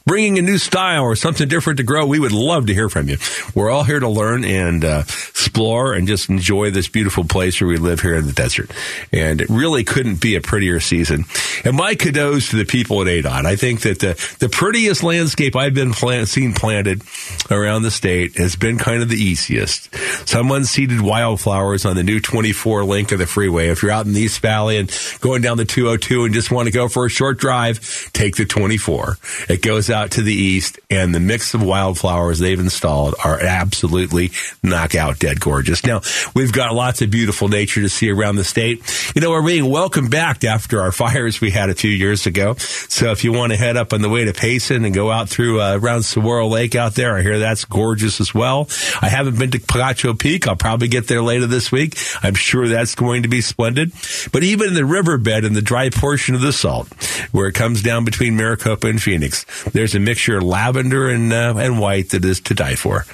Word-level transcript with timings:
bringing 0.05 0.39
a 0.39 0.41
new 0.41 0.57
style 0.57 1.00
or 1.03 1.15
something 1.15 1.47
different 1.47 1.77
to 1.77 1.83
grow, 1.83 2.05
we 2.05 2.19
would 2.19 2.31
love 2.31 2.67
to 2.67 2.73
hear 2.73 2.89
from 2.89 3.09
you. 3.09 3.17
We're 3.55 3.69
all 3.69 3.83
here 3.83 3.99
to 3.99 4.09
learn 4.09 4.43
and 4.43 4.83
uh, 4.83 4.99
explore 4.99 5.93
and 5.93 6.07
just 6.07 6.29
enjoy 6.29 6.71
this 6.71 6.87
beautiful 6.87 7.23
place 7.23 7.59
where 7.59 7.67
we 7.67 7.77
live 7.77 8.01
here 8.01 8.15
in 8.15 8.25
the 8.25 8.33
desert. 8.33 8.71
And 9.11 9.41
it 9.41 9.49
really 9.49 9.83
couldn't 9.83 10.21
be 10.21 10.35
a 10.35 10.41
prettier 10.41 10.79
season. 10.79 11.25
And 11.65 11.75
my 11.75 11.95
kudos 11.95 12.49
to 12.49 12.57
the 12.57 12.65
people 12.65 13.01
at 13.01 13.07
ADOT. 13.07 13.45
I 13.45 13.55
think 13.55 13.81
that 13.81 13.99
the, 13.99 14.35
the 14.39 14.49
prettiest 14.49 15.03
landscape 15.03 15.55
I've 15.55 15.73
been 15.73 15.93
plant, 15.93 16.27
seen 16.27 16.53
planted 16.53 17.01
around 17.49 17.83
the 17.83 17.91
state 17.91 18.37
has 18.37 18.55
been 18.55 18.77
kind 18.77 19.01
of 19.01 19.09
the 19.09 19.17
easiest. 19.17 19.93
Some 20.27 20.47
unseeded 20.49 21.01
wildflowers 21.01 21.85
on 21.85 21.95
the 21.95 22.03
new 22.03 22.19
24 22.19 22.83
link 22.83 23.11
of 23.11 23.19
the 23.19 23.27
freeway. 23.27 23.69
If 23.69 23.81
you're 23.81 23.91
out 23.91 24.05
in 24.05 24.13
the 24.13 24.21
East 24.21 24.41
Valley 24.41 24.77
and 24.77 24.91
going 25.19 25.41
down 25.41 25.57
the 25.57 25.65
202 25.65 26.25
and 26.25 26.33
just 26.33 26.51
want 26.51 26.67
to 26.67 26.71
go 26.71 26.87
for 26.87 27.05
a 27.05 27.09
short 27.09 27.37
drive, 27.37 28.11
take 28.13 28.35
the 28.35 28.45
24. 28.45 29.17
It 29.49 29.61
goes 29.61 29.89
out 29.89 30.11
to 30.11 30.21
the 30.21 30.33
east 30.33 30.79
and 30.91 31.15
the 31.15 31.19
mix 31.21 31.53
of 31.53 31.63
wildflowers 31.63 32.39
they've 32.39 32.59
installed 32.59 33.15
are 33.23 33.39
absolutely 33.39 34.29
knockout 34.61 35.17
dead 35.19 35.39
gorgeous. 35.39 35.85
Now, 35.85 36.01
we've 36.35 36.51
got 36.51 36.75
lots 36.75 37.01
of 37.01 37.09
beautiful 37.09 37.47
nature 37.47 37.81
to 37.81 37.87
see 37.87 38.11
around 38.11 38.35
the 38.35 38.43
state. 38.43 38.83
You 39.15 39.21
know, 39.21 39.31
we're 39.31 39.45
being 39.45 39.71
welcomed 39.71 40.11
back 40.11 40.43
after 40.43 40.81
our 40.81 40.91
fires 41.01 41.39
we 41.39 41.49
had 41.49 41.69
a 41.69 41.73
few 41.73 41.89
years 41.89 42.27
ago. 42.27 42.55
So 42.55 43.11
if 43.11 43.23
you 43.23 43.31
want 43.31 43.53
to 43.53 43.57
head 43.57 43.77
up 43.77 43.93
on 43.93 44.01
the 44.01 44.09
way 44.09 44.25
to 44.25 44.33
Payson 44.33 44.83
and 44.83 44.93
go 44.93 45.09
out 45.09 45.29
through 45.29 45.61
uh, 45.61 45.79
around 45.81 46.03
Saguaro 46.03 46.47
Lake 46.47 46.75
out 46.75 46.95
there, 46.95 47.15
I 47.15 47.21
hear 47.21 47.39
that's 47.39 47.63
gorgeous 47.63 48.19
as 48.19 48.35
well. 48.35 48.67
I 49.01 49.07
haven't 49.07 49.39
been 49.39 49.51
to 49.51 49.59
Picacho 49.59 50.19
Peak. 50.19 50.47
I'll 50.47 50.57
probably 50.57 50.89
get 50.89 51.07
there 51.07 51.21
later 51.23 51.47
this 51.47 51.71
week. 51.71 51.97
I'm 52.21 52.35
sure 52.35 52.67
that's 52.67 52.95
going 52.95 53.23
to 53.23 53.29
be 53.29 53.39
splendid. 53.39 53.93
But 54.33 54.43
even 54.43 54.67
in 54.67 54.73
the 54.73 54.85
riverbed 54.85 55.45
in 55.45 55.53
the 55.53 55.61
dry 55.61 55.89
portion 55.89 56.35
of 56.35 56.41
the 56.41 56.51
salt, 56.51 56.89
where 57.31 57.47
it 57.47 57.53
comes 57.53 57.81
down 57.81 58.03
between 58.03 58.35
Maricopa 58.35 58.87
and 58.87 59.01
Phoenix, 59.01 59.45
there's 59.71 59.95
a 59.95 59.99
mixture 59.99 60.37
of 60.37 60.43
lavender 60.43 60.80
and 60.81 61.31
uh, 61.31 61.53
and 61.57 61.79
white 61.79 62.09
that 62.09 62.25
is 62.25 62.39
to 62.41 62.53
die 62.53 62.75
for. 62.75 63.05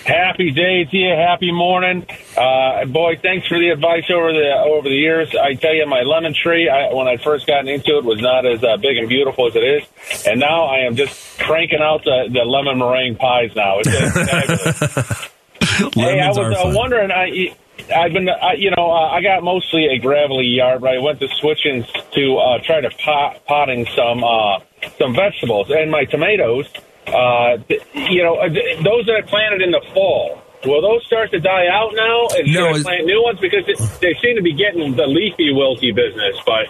Happy 0.04 0.50
day 0.50 0.84
to 0.84 0.96
you. 0.96 1.10
Happy 1.10 1.52
morning, 1.52 2.04
uh, 2.36 2.84
boy. 2.86 3.16
Thanks 3.22 3.46
for 3.46 3.56
the 3.56 3.68
advice 3.68 4.10
over 4.10 4.32
the 4.32 4.52
over 4.66 4.88
the 4.88 4.96
years. 4.96 5.32
I 5.36 5.54
tell 5.54 5.72
you, 5.72 5.86
my 5.86 6.02
lemon 6.02 6.34
tree, 6.34 6.68
I, 6.68 6.92
when 6.92 7.06
I 7.06 7.16
first 7.16 7.46
got 7.46 7.68
into 7.68 7.98
it, 7.98 8.04
was 8.04 8.20
not 8.20 8.44
as 8.44 8.64
uh, 8.64 8.76
big 8.78 8.96
and 8.96 9.08
beautiful 9.08 9.46
as 9.46 9.54
it 9.54 9.62
is, 9.62 10.26
and 10.26 10.40
now 10.40 10.64
I 10.64 10.78
am 10.80 10.96
just 10.96 11.38
cranking 11.38 11.80
out 11.80 12.02
the, 12.02 12.28
the 12.32 12.40
lemon 12.40 12.78
meringue 12.78 13.14
pies. 13.14 13.52
Now 13.54 13.78
it's 13.78 13.88
fabulous. 14.30 15.30
hey, 15.94 16.20
I 16.20 16.28
was 16.30 16.38
uh, 16.38 16.72
wondering. 16.74 17.12
I 17.12 17.54
I've 17.94 18.12
been, 18.12 18.28
I, 18.28 18.54
you 18.54 18.72
know, 18.76 18.90
uh, 18.90 19.10
I 19.10 19.22
got 19.22 19.44
mostly 19.44 19.86
a 19.86 19.98
gravelly 19.98 20.46
yard, 20.46 20.80
but 20.80 20.90
I 20.90 20.98
went 20.98 21.20
to 21.20 21.28
switching 21.28 21.84
to 22.14 22.36
uh, 22.38 22.58
try 22.64 22.80
to 22.80 22.90
pot, 22.90 23.44
potting 23.46 23.86
some 23.94 24.24
uh, 24.24 24.58
some 24.98 25.14
vegetables 25.14 25.70
and 25.70 25.92
my 25.92 26.04
tomatoes 26.04 26.66
uh, 27.08 27.58
you 27.94 28.22
know, 28.22 28.36
uh, 28.36 28.48
those 28.82 29.06
that 29.06 29.16
I 29.16 29.22
planted 29.22 29.62
in 29.62 29.70
the 29.70 29.84
fall, 29.94 30.42
will 30.64 30.82
those 30.82 31.04
start 31.06 31.30
to 31.32 31.40
die 31.40 31.66
out 31.68 31.92
now? 31.94 32.28
And 32.36 32.52
no, 32.52 32.72
plant 32.82 33.06
new 33.06 33.22
ones 33.22 33.40
because 33.40 33.64
it, 33.68 33.78
they 34.00 34.14
seem 34.20 34.36
to 34.36 34.42
be 34.42 34.52
getting 34.52 34.96
the 34.96 35.06
leafy 35.06 35.52
wilty 35.52 35.94
business, 35.94 36.36
but 36.44 36.66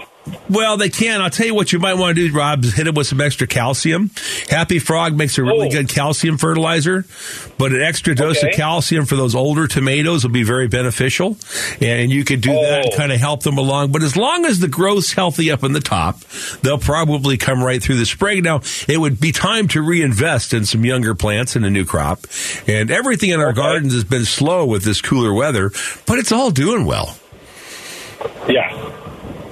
well, 0.48 0.76
they 0.76 0.88
can. 0.88 1.20
I'll 1.20 1.30
tell 1.30 1.46
you 1.46 1.54
what 1.54 1.72
you 1.72 1.78
might 1.78 1.94
want 1.94 2.16
to 2.16 2.28
do, 2.28 2.34
Rob, 2.34 2.64
is 2.64 2.74
hit 2.74 2.86
it 2.86 2.94
with 2.94 3.06
some 3.06 3.20
extra 3.20 3.46
calcium. 3.46 4.10
Happy 4.48 4.78
Frog 4.78 5.16
makes 5.16 5.38
a 5.38 5.42
really 5.42 5.68
oh. 5.68 5.70
good 5.70 5.88
calcium 5.88 6.38
fertilizer, 6.38 7.04
but 7.58 7.72
an 7.72 7.82
extra 7.82 8.14
dose 8.14 8.38
okay. 8.38 8.50
of 8.50 8.54
calcium 8.54 9.06
for 9.06 9.16
those 9.16 9.34
older 9.34 9.66
tomatoes 9.66 10.24
will 10.24 10.32
be 10.32 10.42
very 10.42 10.68
beneficial. 10.68 11.36
And 11.80 12.10
you 12.10 12.24
could 12.24 12.40
do 12.40 12.52
oh. 12.52 12.62
that 12.62 12.84
and 12.84 12.94
oh. 12.94 12.96
kind 12.96 13.12
of 13.12 13.20
help 13.20 13.42
them 13.42 13.58
along. 13.58 13.92
But 13.92 14.02
as 14.02 14.16
long 14.16 14.44
as 14.44 14.58
the 14.58 14.68
growth's 14.68 15.12
healthy 15.12 15.50
up 15.50 15.62
in 15.62 15.72
the 15.72 15.80
top, 15.80 16.20
they'll 16.62 16.78
probably 16.78 17.36
come 17.36 17.62
right 17.62 17.82
through 17.82 17.96
the 17.96 18.06
spring. 18.06 18.42
Now, 18.42 18.62
it 18.88 18.98
would 18.98 19.20
be 19.20 19.32
time 19.32 19.68
to 19.68 19.82
reinvest 19.82 20.54
in 20.54 20.64
some 20.64 20.84
younger 20.84 21.14
plants 21.14 21.56
and 21.56 21.64
a 21.64 21.70
new 21.70 21.84
crop. 21.84 22.26
And 22.66 22.90
everything 22.90 23.30
in 23.30 23.40
our 23.40 23.50
okay. 23.50 23.56
gardens 23.56 23.92
has 23.94 24.04
been 24.04 24.24
slow 24.24 24.64
with 24.64 24.84
this 24.84 25.00
cooler 25.00 25.32
weather, 25.32 25.70
but 26.06 26.18
it's 26.18 26.32
all 26.32 26.50
doing 26.50 26.84
well. 26.84 27.16
Yeah. 28.48 28.65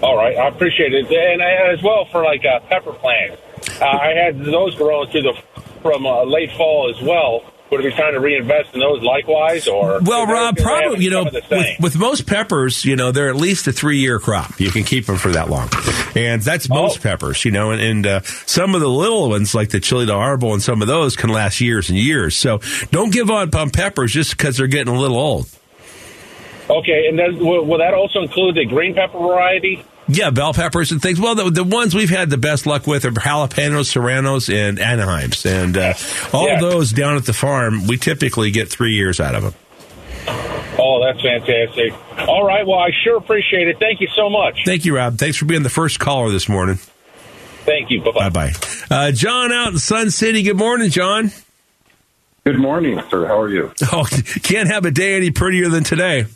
All 0.04 0.16
right, 0.16 0.36
I 0.36 0.48
appreciate 0.48 0.92
it, 0.92 1.10
and 1.10 1.40
as 1.40 1.82
well 1.82 2.04
for 2.04 2.22
like 2.22 2.44
uh, 2.44 2.60
pepper 2.68 2.92
plants. 2.92 3.40
Uh, 3.80 3.86
I 3.86 4.12
had 4.12 4.38
those 4.38 4.74
growing 4.74 5.10
through 5.10 5.22
the 5.22 5.42
from 5.80 6.04
uh, 6.04 6.24
late 6.24 6.52
fall 6.52 6.92
as 6.94 7.02
well. 7.02 7.42
would 7.70 7.80
it 7.80 7.90
be 7.90 7.96
time 7.96 8.12
to 8.12 8.20
reinvest 8.20 8.74
in 8.74 8.80
those 8.80 9.02
likewise? 9.02 9.66
Or 9.66 10.00
well, 10.02 10.26
Rob, 10.26 10.58
probably 10.58 11.04
you 11.04 11.10
know 11.10 11.24
with, 11.24 11.80
with, 11.80 11.96
most 11.96 12.26
peppers, 12.26 12.84
you 12.84 12.96
know 12.96 13.12
they're 13.12 13.30
at 13.30 13.36
least 13.36 13.66
a 13.66 13.72
three 13.72 13.96
year 13.96 14.18
crop. 14.18 14.60
You 14.60 14.70
can 14.70 14.84
keep 14.84 15.06
them 15.06 15.16
for 15.16 15.30
that 15.30 15.48
long, 15.48 15.70
and 16.14 16.42
that's 16.42 16.68
most 16.68 16.98
oh. 16.98 17.02
peppers. 17.02 17.42
You 17.46 17.52
know, 17.52 17.70
and, 17.70 17.80
and 17.80 18.06
uh, 18.06 18.20
some 18.44 18.74
of 18.74 18.82
the 18.82 18.90
little 18.90 19.30
ones 19.30 19.54
like 19.54 19.70
the 19.70 19.80
chili 19.80 20.04
de 20.04 20.12
arbol 20.12 20.52
and 20.52 20.62
some 20.62 20.82
of 20.82 20.88
those 20.88 21.16
can 21.16 21.30
last 21.30 21.62
years 21.62 21.88
and 21.88 21.98
years. 21.98 22.36
So 22.36 22.60
don't 22.90 23.10
give 23.10 23.30
up 23.30 23.54
on 23.54 23.70
peppers 23.70 24.12
just 24.12 24.36
because 24.36 24.58
they're 24.58 24.66
getting 24.66 24.94
a 24.94 25.00
little 25.00 25.18
old. 25.18 25.48
Okay, 26.68 27.06
and 27.08 27.18
then 27.18 27.38
will, 27.38 27.64
will 27.64 27.78
that 27.78 27.94
also 27.94 28.20
include 28.20 28.56
the 28.56 28.66
green 28.66 28.94
pepper 28.94 29.18
variety? 29.18 29.82
Yeah, 30.06 30.30
bell 30.30 30.52
peppers 30.52 30.92
and 30.92 31.00
things. 31.00 31.18
Well, 31.18 31.34
the, 31.34 31.50
the, 31.50 31.64
ones 31.64 31.94
we've 31.94 32.10
had 32.10 32.28
the 32.28 32.36
best 32.36 32.66
luck 32.66 32.86
with 32.86 33.04
are 33.04 33.10
jalapenos, 33.10 33.86
serranos, 33.86 34.52
and 34.52 34.78
Anaheims. 34.78 35.46
And 35.46 35.76
uh, 35.76 35.94
all 36.36 36.46
yeah. 36.46 36.60
those 36.60 36.92
down 36.92 37.16
at 37.16 37.24
the 37.24 37.32
farm, 37.32 37.86
we 37.86 37.96
typically 37.96 38.50
get 38.50 38.68
three 38.68 38.94
years 38.94 39.18
out 39.18 39.34
of 39.34 39.42
them. 39.42 39.54
Oh, 40.78 41.02
that's 41.04 41.22
fantastic. 41.22 41.94
All 42.28 42.44
right. 42.44 42.66
Well, 42.66 42.78
I 42.78 42.90
sure 43.02 43.16
appreciate 43.16 43.68
it. 43.68 43.78
Thank 43.78 44.00
you 44.00 44.08
so 44.14 44.28
much. 44.28 44.62
Thank 44.64 44.84
you, 44.84 44.96
Rob. 44.96 45.18
Thanks 45.18 45.36
for 45.36 45.44
being 45.46 45.62
the 45.62 45.70
first 45.70 45.98
caller 45.98 46.30
this 46.30 46.48
morning. 46.48 46.78
Thank 47.64 47.90
you. 47.90 48.02
Bye-bye. 48.02 48.28
Bye-bye. 48.28 48.52
Uh, 48.90 49.12
John 49.12 49.52
out 49.52 49.72
in 49.72 49.78
Sun 49.78 50.10
City. 50.10 50.42
Good 50.42 50.56
morning, 50.58 50.90
John. 50.90 51.32
Good 52.44 52.58
morning, 52.58 53.00
sir. 53.08 53.26
How 53.26 53.40
are 53.40 53.48
you? 53.48 53.72
Oh, 53.92 54.04
can't 54.42 54.68
have 54.68 54.84
a 54.84 54.90
day 54.90 55.16
any 55.16 55.30
prettier 55.30 55.70
than 55.70 55.84
today. 55.84 56.26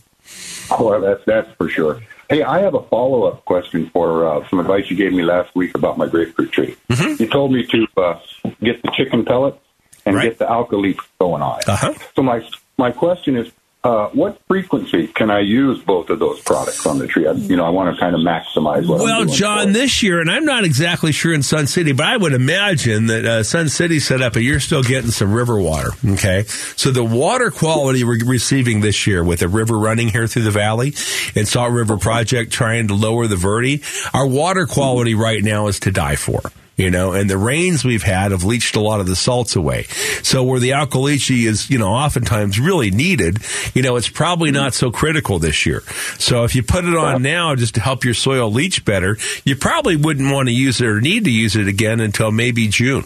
Oh, 0.70 0.98
that's, 1.00 1.24
that's 1.26 1.50
for 1.56 1.68
sure. 1.68 2.00
Hey, 2.28 2.42
I 2.42 2.60
have 2.60 2.74
a 2.74 2.82
follow 2.82 3.24
up 3.24 3.44
question 3.46 3.88
for 3.90 4.26
uh, 4.26 4.48
some 4.50 4.60
advice 4.60 4.90
you 4.90 4.96
gave 4.96 5.12
me 5.12 5.22
last 5.22 5.54
week 5.54 5.74
about 5.74 5.96
my 5.96 6.06
grapefruit 6.06 6.52
tree. 6.52 6.76
Mm-hmm. 6.90 7.22
You 7.22 7.28
told 7.28 7.52
me 7.52 7.66
to 7.66 7.86
uh, 7.96 8.20
get 8.60 8.82
the 8.82 8.92
chicken 8.94 9.24
pellets 9.24 9.58
and 10.04 10.14
right. 10.14 10.24
get 10.24 10.38
the 10.38 10.50
alkali 10.50 10.94
going 11.18 11.42
on. 11.42 11.60
Uh-huh. 11.66 11.94
So 12.14 12.22
my 12.22 12.46
my 12.76 12.90
question 12.90 13.36
is, 13.36 13.50
uh, 13.84 14.08
what 14.08 14.40
frequency 14.48 15.06
can 15.06 15.30
I 15.30 15.40
use 15.40 15.80
both 15.80 16.10
of 16.10 16.18
those 16.18 16.40
products 16.40 16.84
on 16.84 16.98
the 16.98 17.06
tree? 17.06 17.28
I, 17.28 17.32
you 17.32 17.56
know, 17.56 17.64
I 17.64 17.68
want 17.68 17.94
to 17.94 18.00
kind 18.00 18.14
of 18.14 18.20
maximize 18.22 18.88
what 18.88 19.00
Well, 19.00 19.24
John, 19.24 19.72
this 19.72 20.02
year, 20.02 20.20
and 20.20 20.28
I'm 20.28 20.44
not 20.44 20.64
exactly 20.64 21.12
sure 21.12 21.32
in 21.32 21.44
Sun 21.44 21.68
City, 21.68 21.92
but 21.92 22.04
I 22.06 22.16
would 22.16 22.32
imagine 22.32 23.06
that 23.06 23.24
uh, 23.24 23.42
Sun 23.44 23.68
City 23.68 24.00
set 24.00 24.20
up, 24.20 24.32
but 24.32 24.42
you're 24.42 24.58
still 24.58 24.82
getting 24.82 25.12
some 25.12 25.32
river 25.32 25.60
water. 25.60 25.90
Okay, 26.04 26.42
so 26.76 26.90
the 26.90 27.04
water 27.04 27.52
quality 27.52 28.02
we're 28.02 28.24
receiving 28.24 28.80
this 28.80 29.06
year 29.06 29.22
with 29.22 29.40
the 29.40 29.48
river 29.48 29.78
running 29.78 30.08
here 30.08 30.26
through 30.26 30.42
the 30.42 30.50
valley 30.50 30.94
and 31.36 31.46
Salt 31.46 31.72
River 31.72 31.96
Project 31.96 32.52
trying 32.52 32.88
to 32.88 32.94
lower 32.94 33.28
the 33.28 33.36
Verde, 33.36 33.82
our 34.12 34.26
water 34.26 34.66
quality 34.66 35.14
right 35.14 35.42
now 35.42 35.68
is 35.68 35.78
to 35.80 35.92
die 35.92 36.16
for 36.16 36.42
you 36.78 36.90
know, 36.90 37.12
and 37.12 37.28
the 37.28 37.36
rains 37.36 37.84
we've 37.84 38.02
had 38.02 38.30
have 38.30 38.44
leached 38.44 38.76
a 38.76 38.80
lot 38.80 39.00
of 39.00 39.06
the 39.06 39.16
salts 39.16 39.56
away. 39.56 39.84
So 40.22 40.44
where 40.44 40.60
the 40.60 40.70
alkalinity 40.70 41.44
is, 41.46 41.68
you 41.68 41.76
know, 41.76 41.88
oftentimes 41.88 42.58
really 42.58 42.90
needed, 42.90 43.38
you 43.74 43.82
know, 43.82 43.96
it's 43.96 44.08
probably 44.08 44.52
not 44.52 44.72
so 44.72 44.90
critical 44.90 45.38
this 45.38 45.66
year. 45.66 45.82
So 46.18 46.44
if 46.44 46.54
you 46.54 46.62
put 46.62 46.84
it 46.84 46.96
on 46.96 47.20
now 47.20 47.54
just 47.56 47.74
to 47.74 47.80
help 47.80 48.04
your 48.04 48.14
soil 48.14 48.50
leach 48.50 48.84
better, 48.84 49.18
you 49.44 49.56
probably 49.56 49.96
wouldn't 49.96 50.32
want 50.32 50.48
to 50.48 50.54
use 50.54 50.80
it 50.80 50.86
or 50.86 51.00
need 51.00 51.24
to 51.24 51.30
use 51.30 51.56
it 51.56 51.66
again 51.66 52.00
until 52.00 52.30
maybe 52.30 52.68
June. 52.68 53.04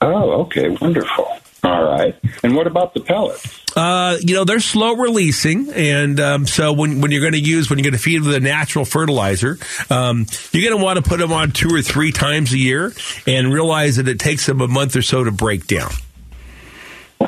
Oh, 0.00 0.42
okay, 0.42 0.70
wonderful. 0.70 1.28
All 1.62 1.84
right. 1.84 2.16
And 2.42 2.54
what 2.54 2.66
about 2.66 2.94
the 2.94 3.00
pellets? 3.00 3.59
Uh, 3.76 4.16
you 4.20 4.34
know, 4.34 4.44
they're 4.44 4.60
slow 4.60 4.94
releasing. 4.94 5.70
And 5.72 6.18
um, 6.20 6.46
so 6.46 6.72
when, 6.72 7.00
when 7.00 7.10
you're 7.10 7.20
going 7.20 7.32
to 7.34 7.40
use, 7.40 7.70
when 7.70 7.78
you're 7.78 7.84
going 7.84 7.94
to 7.94 8.02
feed 8.02 8.22
with 8.22 8.34
a 8.34 8.40
natural 8.40 8.84
fertilizer, 8.84 9.58
um, 9.90 10.26
you're 10.52 10.68
going 10.68 10.78
to 10.78 10.84
want 10.84 11.02
to 11.02 11.08
put 11.08 11.18
them 11.18 11.32
on 11.32 11.52
two 11.52 11.68
or 11.74 11.82
three 11.82 12.12
times 12.12 12.52
a 12.52 12.58
year 12.58 12.92
and 13.26 13.52
realize 13.52 13.96
that 13.96 14.08
it 14.08 14.18
takes 14.18 14.46
them 14.46 14.60
a 14.60 14.68
month 14.68 14.96
or 14.96 15.02
so 15.02 15.24
to 15.24 15.30
break 15.30 15.66
down. 15.66 15.90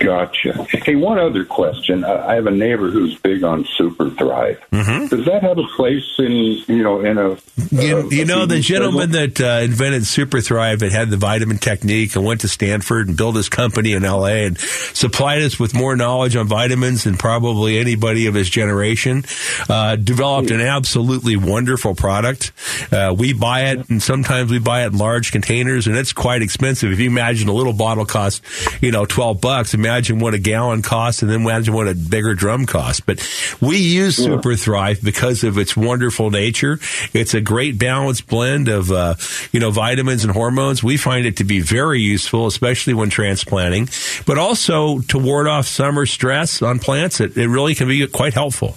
Gotcha. 0.01 0.67
Hey, 0.71 0.97
one 0.97 1.19
other 1.19 1.45
question. 1.45 2.03
I 2.03 2.35
have 2.35 2.47
a 2.47 2.51
neighbor 2.51 2.91
who's 2.91 3.19
big 3.19 3.45
on 3.45 3.67
Super 3.77 4.09
Thrive. 4.09 4.59
Mm-hmm. 4.73 5.09
Does 5.09 5.27
that 5.27 5.43
have 5.43 5.59
a 5.59 5.67
place 5.77 6.15
in 6.19 6.33
you 6.33 6.83
know 6.83 7.01
in 7.01 7.19
a? 7.19 7.37
You, 7.71 7.99
uh, 7.99 8.09
you 8.09 8.25
know 8.25 8.47
the 8.47 8.61
gentleman 8.61 9.11
that 9.11 9.39
uh, 9.39 9.61
invented 9.63 10.07
Super 10.07 10.41
Thrive 10.41 10.79
that 10.79 10.93
had 10.93 11.11
the 11.11 11.19
vitamin 11.19 11.59
technique 11.59 12.17
and 12.17 12.25
went 12.25 12.41
to 12.41 12.49
Stanford 12.49 13.09
and 13.09 13.19
built 13.19 13.37
his 13.37 13.51
company 13.51 13.93
in 13.93 14.03
L.A. 14.03 14.47
and 14.47 14.59
supplied 14.59 15.43
us 15.43 15.61
with 15.61 15.75
more 15.75 15.95
knowledge 15.95 16.37
on 16.37 16.49
vitamins 16.49 17.05
than 17.05 17.19
probably 17.19 17.79
anybody 17.79 18.27
of 18.27 18.35
his 18.35 18.49
generation. 18.49 19.25
Uh, 19.69 19.97
developed 19.97 20.51
an 20.51 20.63
absolutely 20.63 21.37
wonderful 21.37 21.95
product. 21.95 22.53
Uh, 22.91 23.15
we 23.17 23.35
buy 23.35 23.65
it, 23.67 23.91
and 23.91 24.03
sometimes 24.03 24.51
we 24.51 24.59
buy 24.59 24.85
it 24.85 24.93
in 24.93 24.99
large 24.99 25.33
containers, 25.33 25.87
and 25.87 25.99
it's 25.99 26.15
quite 26.15 26.41
expensive. 26.41 26.91
If 26.93 26.99
you 26.99 27.11
imagine 27.11 27.51
a 27.51 27.53
little 27.53 27.75
bottle 27.75 28.07
costs, 28.07 28.41
you 28.81 28.91
know, 28.91 29.05
twelve 29.05 29.43
bucks 29.43 29.75
imagine 29.83 30.21
what 30.21 30.33
a 30.33 30.39
gallon 30.39 30.81
costs 30.83 31.23
and 31.23 31.31
then 31.31 31.41
imagine 31.41 31.75
what 31.75 31.89
a 31.89 31.95
bigger 31.95 32.35
drum 32.35 32.67
costs. 32.67 33.01
But 33.01 33.19
we 33.61 33.79
use 33.79 34.19
yeah. 34.19 34.27
Super 34.27 34.55
Thrive 34.55 35.03
because 35.03 35.43
of 35.43 35.59
its 35.59 35.77
wonderful 35.77 36.31
nature. 36.31 36.79
It's 37.13 37.35
a 37.35 37.41
great 37.41 37.79
balanced 37.79 38.29
blend 38.29 38.69
of, 38.69 38.93
uh, 38.93 39.17
you 39.51 39.59
know, 39.59 39.71
vitamins 39.71 40.25
and 40.25 40.33
hormones. 40.33 40.83
We 40.85 40.97
find 40.97 41.27
it 41.27 41.39
to 41.39 41.45
be 41.45 41.61
very 41.61 42.01
useful, 42.01 42.47
especially 42.47 42.95
when 42.95 43.11
transplanting, 43.11 43.89
but 44.25 44.39
also 44.39 45.01
to 45.01 45.19
ward 45.19 45.49
off 45.49 45.67
summer 45.67 46.07
stress 46.07 46.63
on 46.63 46.79
plants. 46.79 47.21
It, 47.21 47.37
it 47.37 47.49
really 47.49 47.75
can 47.75 47.89
be 47.89 48.07
quite 48.07 48.35
helpful. 48.35 48.77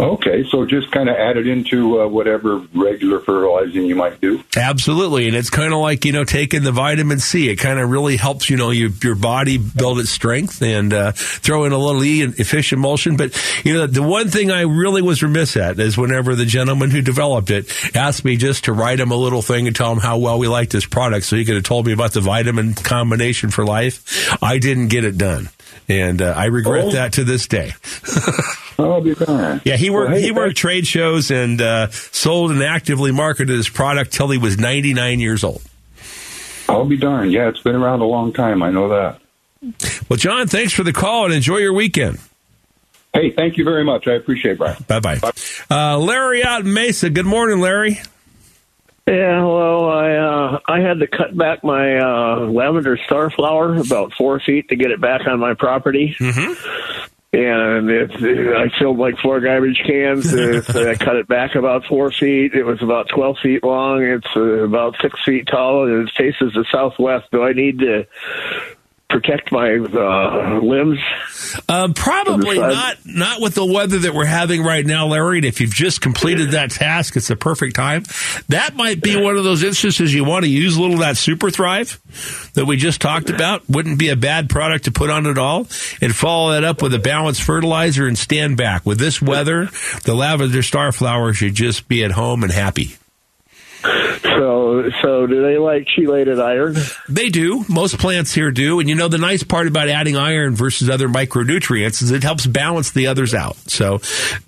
Okay, 0.00 0.44
so 0.48 0.64
just 0.64 0.92
kind 0.92 1.08
of 1.08 1.16
add 1.16 1.36
it 1.36 1.48
into 1.48 2.00
uh, 2.00 2.06
whatever 2.06 2.58
regular 2.72 3.18
fertilizing 3.18 3.84
you 3.84 3.96
might 3.96 4.20
do. 4.20 4.44
Absolutely, 4.56 5.26
and 5.26 5.36
it's 5.36 5.50
kind 5.50 5.72
of 5.72 5.80
like 5.80 6.04
you 6.04 6.12
know 6.12 6.22
taking 6.22 6.62
the 6.62 6.70
vitamin 6.70 7.18
C. 7.18 7.48
It 7.48 7.56
kind 7.56 7.80
of 7.80 7.90
really 7.90 8.16
helps 8.16 8.48
you 8.48 8.56
know 8.56 8.70
your 8.70 8.90
your 9.02 9.16
body 9.16 9.58
build 9.58 9.98
its 9.98 10.10
strength 10.10 10.62
and 10.62 10.92
uh, 10.92 11.10
throw 11.12 11.64
in 11.64 11.72
a 11.72 11.78
little 11.78 12.04
E 12.04 12.22
and 12.22 12.32
fish 12.36 12.72
emulsion. 12.72 13.16
But 13.16 13.36
you 13.64 13.74
know 13.74 13.88
the 13.88 14.04
one 14.04 14.28
thing 14.28 14.52
I 14.52 14.60
really 14.60 15.02
was 15.02 15.20
remiss 15.20 15.56
at 15.56 15.80
is 15.80 15.98
whenever 15.98 16.36
the 16.36 16.46
gentleman 16.46 16.90
who 16.90 17.02
developed 17.02 17.50
it 17.50 17.68
asked 17.96 18.24
me 18.24 18.36
just 18.36 18.66
to 18.66 18.72
write 18.72 19.00
him 19.00 19.10
a 19.10 19.16
little 19.16 19.42
thing 19.42 19.66
and 19.66 19.74
tell 19.74 19.90
him 19.90 19.98
how 19.98 20.18
well 20.18 20.38
we 20.38 20.46
liked 20.46 20.70
his 20.70 20.86
product, 20.86 21.26
so 21.26 21.34
he 21.34 21.44
could 21.44 21.56
have 21.56 21.64
told 21.64 21.86
me 21.86 21.92
about 21.92 22.12
the 22.12 22.20
vitamin 22.20 22.74
combination 22.74 23.50
for 23.50 23.64
life. 23.64 24.38
I 24.40 24.58
didn't 24.58 24.88
get 24.88 25.04
it 25.04 25.18
done, 25.18 25.48
and 25.88 26.20
uh, 26.22 26.34
I 26.36 26.46
regret 26.46 26.86
oh. 26.86 26.90
that 26.92 27.14
to 27.14 27.24
this 27.24 27.46
day. 27.46 27.72
I'll 28.78 29.00
be 29.00 29.14
darned. 29.14 29.62
Yeah, 29.64 29.76
he 29.76 29.90
worked. 29.90 30.10
Well, 30.10 30.20
hey, 30.20 30.26
he 30.26 30.30
worked 30.30 30.56
trade 30.56 30.86
shows 30.86 31.30
and 31.30 31.60
uh, 31.60 31.90
sold 31.90 32.52
and 32.52 32.62
actively 32.62 33.10
marketed 33.10 33.56
his 33.56 33.68
product 33.68 34.12
till 34.12 34.30
he 34.30 34.38
was 34.38 34.58
99 34.58 35.18
years 35.18 35.42
old. 35.42 35.62
I'll 36.68 36.84
be 36.84 36.96
darned. 36.96 37.32
Yeah, 37.32 37.48
it's 37.48 37.62
been 37.62 37.74
around 37.74 38.00
a 38.00 38.04
long 38.04 38.32
time. 38.32 38.62
I 38.62 38.70
know 38.70 38.88
that. 38.90 39.20
Well, 40.08 40.16
John, 40.16 40.46
thanks 40.46 40.72
for 40.72 40.84
the 40.84 40.92
call 40.92 41.24
and 41.24 41.34
enjoy 41.34 41.56
your 41.56 41.72
weekend. 41.72 42.18
Hey, 43.12 43.30
thank 43.30 43.56
you 43.56 43.64
very 43.64 43.84
much. 43.84 44.06
I 44.06 44.12
appreciate 44.12 44.52
it, 44.52 44.58
Brian. 44.58 44.84
Bye 44.86 45.00
bye. 45.00 45.20
Uh, 45.70 45.98
Larry 45.98 46.44
out 46.44 46.64
in 46.64 46.72
Mesa. 46.72 47.10
Good 47.10 47.26
morning, 47.26 47.58
Larry. 47.58 48.00
Yeah, 49.08 49.40
hello. 49.40 49.88
I 49.88 50.16
uh, 50.16 50.60
I 50.66 50.80
had 50.80 51.00
to 51.00 51.06
cut 51.06 51.36
back 51.36 51.64
my 51.64 51.98
uh, 51.98 52.40
lavender 52.40 52.98
starflower 52.98 53.84
about 53.86 54.12
four 54.12 54.38
feet 54.38 54.68
to 54.68 54.76
get 54.76 54.90
it 54.90 55.00
back 55.00 55.26
on 55.26 55.40
my 55.40 55.54
property. 55.54 56.14
Mm-hmm 56.18 56.98
and 57.30 57.90
it, 57.90 58.10
I 58.56 58.70
filled 58.78 58.98
like 58.98 59.18
four 59.18 59.40
garbage 59.40 59.82
cans. 59.86 60.32
I 60.34 60.94
cut 60.94 61.16
it 61.16 61.28
back 61.28 61.56
about 61.56 61.84
four 61.84 62.10
feet. 62.10 62.54
It 62.54 62.64
was 62.64 62.82
about 62.82 63.08
twelve 63.08 63.36
feet 63.42 63.62
long. 63.62 64.02
It's 64.02 64.26
uh, 64.34 64.40
about 64.40 64.96
six 65.02 65.22
feet 65.24 65.46
tall, 65.46 65.86
and 65.86 66.08
it 66.08 66.14
faces 66.16 66.54
the 66.54 66.64
southwest. 66.72 67.26
Do 67.30 67.42
I 67.42 67.52
need 67.52 67.80
to 67.80 68.06
protect 69.08 69.50
my 69.50 69.74
uh, 69.74 70.60
limbs? 70.60 70.98
Um, 71.68 71.94
probably 71.94 72.58
not. 72.58 72.96
Not 73.06 73.40
with 73.40 73.54
the 73.54 73.64
weather 73.64 73.98
that 74.00 74.14
we're 74.14 74.26
having 74.26 74.62
right 74.62 74.84
now, 74.84 75.06
Larry. 75.06 75.38
And 75.38 75.46
if 75.46 75.60
you've 75.60 75.72
just 75.72 76.00
completed 76.00 76.50
that 76.50 76.70
task, 76.70 77.16
it's 77.16 77.28
the 77.28 77.36
perfect 77.36 77.74
time. 77.74 78.04
That 78.48 78.74
might 78.74 79.02
be 79.02 79.20
one 79.20 79.36
of 79.36 79.44
those 79.44 79.62
instances 79.62 80.12
you 80.12 80.24
want 80.24 80.44
to 80.44 80.50
use 80.50 80.76
a 80.76 80.80
little 80.80 80.96
of 80.96 81.00
that 81.00 81.16
Super 81.16 81.50
Thrive 81.50 82.00
that 82.54 82.66
we 82.66 82.76
just 82.76 83.00
talked 83.00 83.30
about. 83.30 83.68
Wouldn't 83.68 83.98
be 83.98 84.10
a 84.10 84.16
bad 84.16 84.50
product 84.50 84.84
to 84.84 84.92
put 84.92 85.10
on 85.10 85.26
it 85.26 85.38
all, 85.38 85.66
and 86.00 86.14
follow 86.14 86.52
that 86.52 86.64
up 86.64 86.82
with 86.82 86.92
a 86.94 86.98
balanced 86.98 87.42
fertilizer 87.42 88.06
and 88.06 88.18
stand 88.18 88.56
back. 88.56 88.84
With 88.84 88.98
this 88.98 89.22
weather, 89.22 89.68
the 90.04 90.14
lavender 90.14 90.58
starflower 90.58 91.34
should 91.34 91.54
just 91.54 91.88
be 91.88 92.04
at 92.04 92.12
home 92.12 92.42
and 92.42 92.52
happy. 92.52 92.96
So, 94.22 94.90
so 95.02 95.26
do 95.26 95.42
they 95.42 95.58
like 95.58 95.86
chelated 95.86 96.42
iron? 96.42 96.76
They 97.08 97.28
do. 97.28 97.64
Most 97.68 97.98
plants 97.98 98.32
here 98.32 98.50
do. 98.50 98.80
And 98.80 98.88
you 98.88 98.94
know, 98.94 99.08
the 99.08 99.18
nice 99.18 99.42
part 99.42 99.66
about 99.66 99.88
adding 99.88 100.16
iron 100.16 100.54
versus 100.54 100.88
other 100.88 101.08
micronutrients 101.08 102.02
is 102.02 102.10
it 102.10 102.22
helps 102.22 102.46
balance 102.46 102.92
the 102.92 103.06
others 103.06 103.34
out. 103.34 103.56
So, 103.56 103.98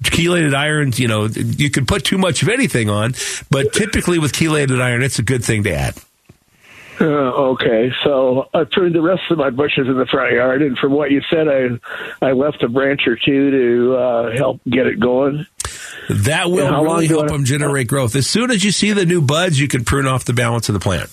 chelated 0.03 0.55
iron, 0.55 0.93
you 0.97 1.09
know, 1.09 1.27
you 1.27 1.71
can 1.71 1.87
put 1.87 2.05
too 2.05 2.19
much 2.19 2.43
of 2.43 2.49
anything 2.49 2.91
on, 2.91 3.15
but 3.51 3.73
typically 3.73 4.19
with 4.19 4.33
chelated 4.33 4.81
iron, 4.81 5.03
it's 5.03 5.19
a 5.19 5.23
good 5.23 5.45
thing 5.45 5.65
to 5.65 5.73
add. 5.73 5.95
Uh, 7.01 7.53
okay, 7.53 7.91
so 8.05 8.51
I 8.53 8.65
pruned 8.65 8.95
the 8.95 9.01
rest 9.01 9.23
of 9.31 9.39
my 9.39 9.49
bushes 9.49 9.89
in 9.89 9.97
the 9.97 10.05
front 10.05 10.35
yard, 10.35 10.61
and 10.61 10.77
from 10.77 10.93
what 10.93 11.11
you 11.11 11.23
said, 11.31 11.49
I 11.49 12.27
I 12.27 12.33
left 12.33 12.63
a 12.63 12.69
branch 12.69 13.07
or 13.07 13.17
two 13.17 13.51
to 13.51 13.97
uh, 13.97 14.37
help 14.37 14.61
get 14.69 14.87
it 14.87 15.01
going. 15.01 15.47
That 16.09 16.51
will 16.51 16.83
really 16.83 17.07
help 17.07 17.29
them 17.29 17.45
generate 17.45 17.87
growth. 17.87 18.17
As 18.17 18.27
soon 18.27 18.51
as 18.51 18.65
you 18.65 18.71
see 18.71 18.93
the 18.93 19.07
new 19.07 19.21
buds, 19.21 19.61
you 19.61 19.69
can 19.69 19.85
prune 19.85 20.07
off 20.07 20.25
the 20.25 20.33
balance 20.33 20.69
of 20.69 20.73
the 20.73 20.81
plant. 20.81 21.11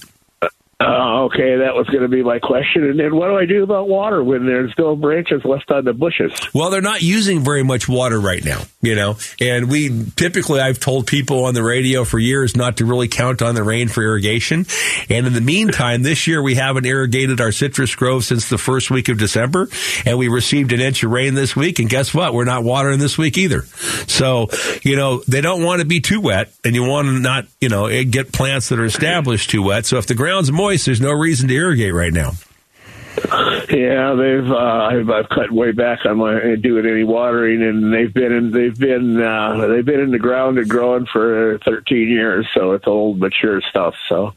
Uh, 0.79 1.07
Okay, 1.27 1.57
that 1.57 1.75
was 1.75 1.87
going 1.87 2.03
to 2.03 2.07
be 2.07 2.23
my 2.23 2.39
question. 2.39 2.83
And 2.83 2.99
then 2.99 3.15
what 3.15 3.27
do 3.27 3.35
I 3.35 3.45
do 3.45 3.63
about 3.63 3.89
water 3.89 4.23
when 4.23 4.45
there's 4.45 4.73
no 4.77 4.95
branches 4.95 5.43
left 5.43 5.71
on 5.71 5.83
the 5.83 5.93
bushes? 5.93 6.31
Well, 6.53 6.69
they're 6.69 6.79
not 6.79 7.01
using 7.01 7.41
very 7.41 7.63
much 7.63 7.89
water 7.89 8.19
right 8.19 8.43
now, 8.43 8.61
you 8.81 8.95
know, 8.95 9.17
and 9.41 9.69
we 9.69 10.05
typically, 10.15 10.61
I've 10.61 10.79
told 10.79 11.07
people 11.07 11.45
on 11.45 11.53
the 11.53 11.63
radio 11.63 12.05
for 12.05 12.19
years 12.19 12.55
not 12.55 12.77
to 12.77 12.85
really 12.85 13.07
count 13.07 13.41
on 13.41 13.55
the 13.55 13.63
rain 13.63 13.89
for 13.89 14.03
irrigation. 14.03 14.67
And 15.09 15.27
in 15.27 15.33
the 15.33 15.41
meantime, 15.41 16.03
this 16.03 16.27
year 16.27 16.41
we 16.41 16.55
haven't 16.55 16.85
irrigated 16.85 17.41
our 17.41 17.51
citrus 17.51 17.93
grove 17.95 18.23
since 18.23 18.47
the 18.47 18.57
first 18.57 18.89
week 18.91 19.09
of 19.09 19.17
December, 19.17 19.67
and 20.05 20.17
we 20.17 20.27
received 20.27 20.71
an 20.71 20.79
inch 20.79 21.03
of 21.03 21.11
rain 21.11 21.33
this 21.33 21.55
week. 21.55 21.79
And 21.79 21.89
guess 21.89 22.13
what? 22.13 22.33
We're 22.33 22.45
not 22.45 22.63
watering 22.63 22.99
this 22.99 23.17
week 23.17 23.37
either. 23.37 23.63
So, 24.07 24.47
you 24.83 24.95
know, 24.95 25.21
they 25.27 25.41
don't 25.41 25.63
want 25.63 25.81
to 25.81 25.85
be 25.85 25.99
too 25.99 26.21
wet, 26.21 26.53
and 26.63 26.73
you 26.73 26.83
want 26.83 27.07
to 27.07 27.19
not, 27.19 27.47
you 27.59 27.69
know, 27.69 27.89
get 28.05 28.31
plants 28.31 28.69
that 28.69 28.79
are 28.79 28.85
established 28.85 29.49
too 29.49 29.63
wet. 29.63 29.85
So 29.85 29.97
if 29.97 30.07
the 30.07 30.15
ground's 30.15 30.51
moist, 30.51 30.66
there's 30.75 31.01
no 31.01 31.11
reason 31.11 31.47
to 31.49 31.55
irrigate 31.55 31.93
right 31.93 32.13
now. 32.13 32.33
Yeah, 33.69 34.13
they've 34.13 34.49
uh, 34.49 34.55
I've, 34.55 35.09
I've 35.09 35.29
cut 35.29 35.51
way 35.51 35.71
back 35.71 36.05
on 36.05 36.17
my 36.17 36.55
doing 36.55 36.85
any 36.85 37.03
watering, 37.03 37.61
and 37.63 37.91
they've 37.91 38.13
been 38.13 38.31
in 38.31 38.51
they've 38.51 38.77
been 38.77 39.21
uh, 39.21 39.67
they've 39.67 39.85
been 39.85 39.99
in 39.99 40.11
the 40.11 40.19
ground 40.19 40.57
and 40.57 40.69
growing 40.69 41.05
for 41.05 41.57
13 41.65 42.09
years, 42.09 42.47
so 42.53 42.73
it's 42.73 42.87
old 42.87 43.19
mature 43.19 43.61
stuff. 43.69 43.95
So, 44.07 44.33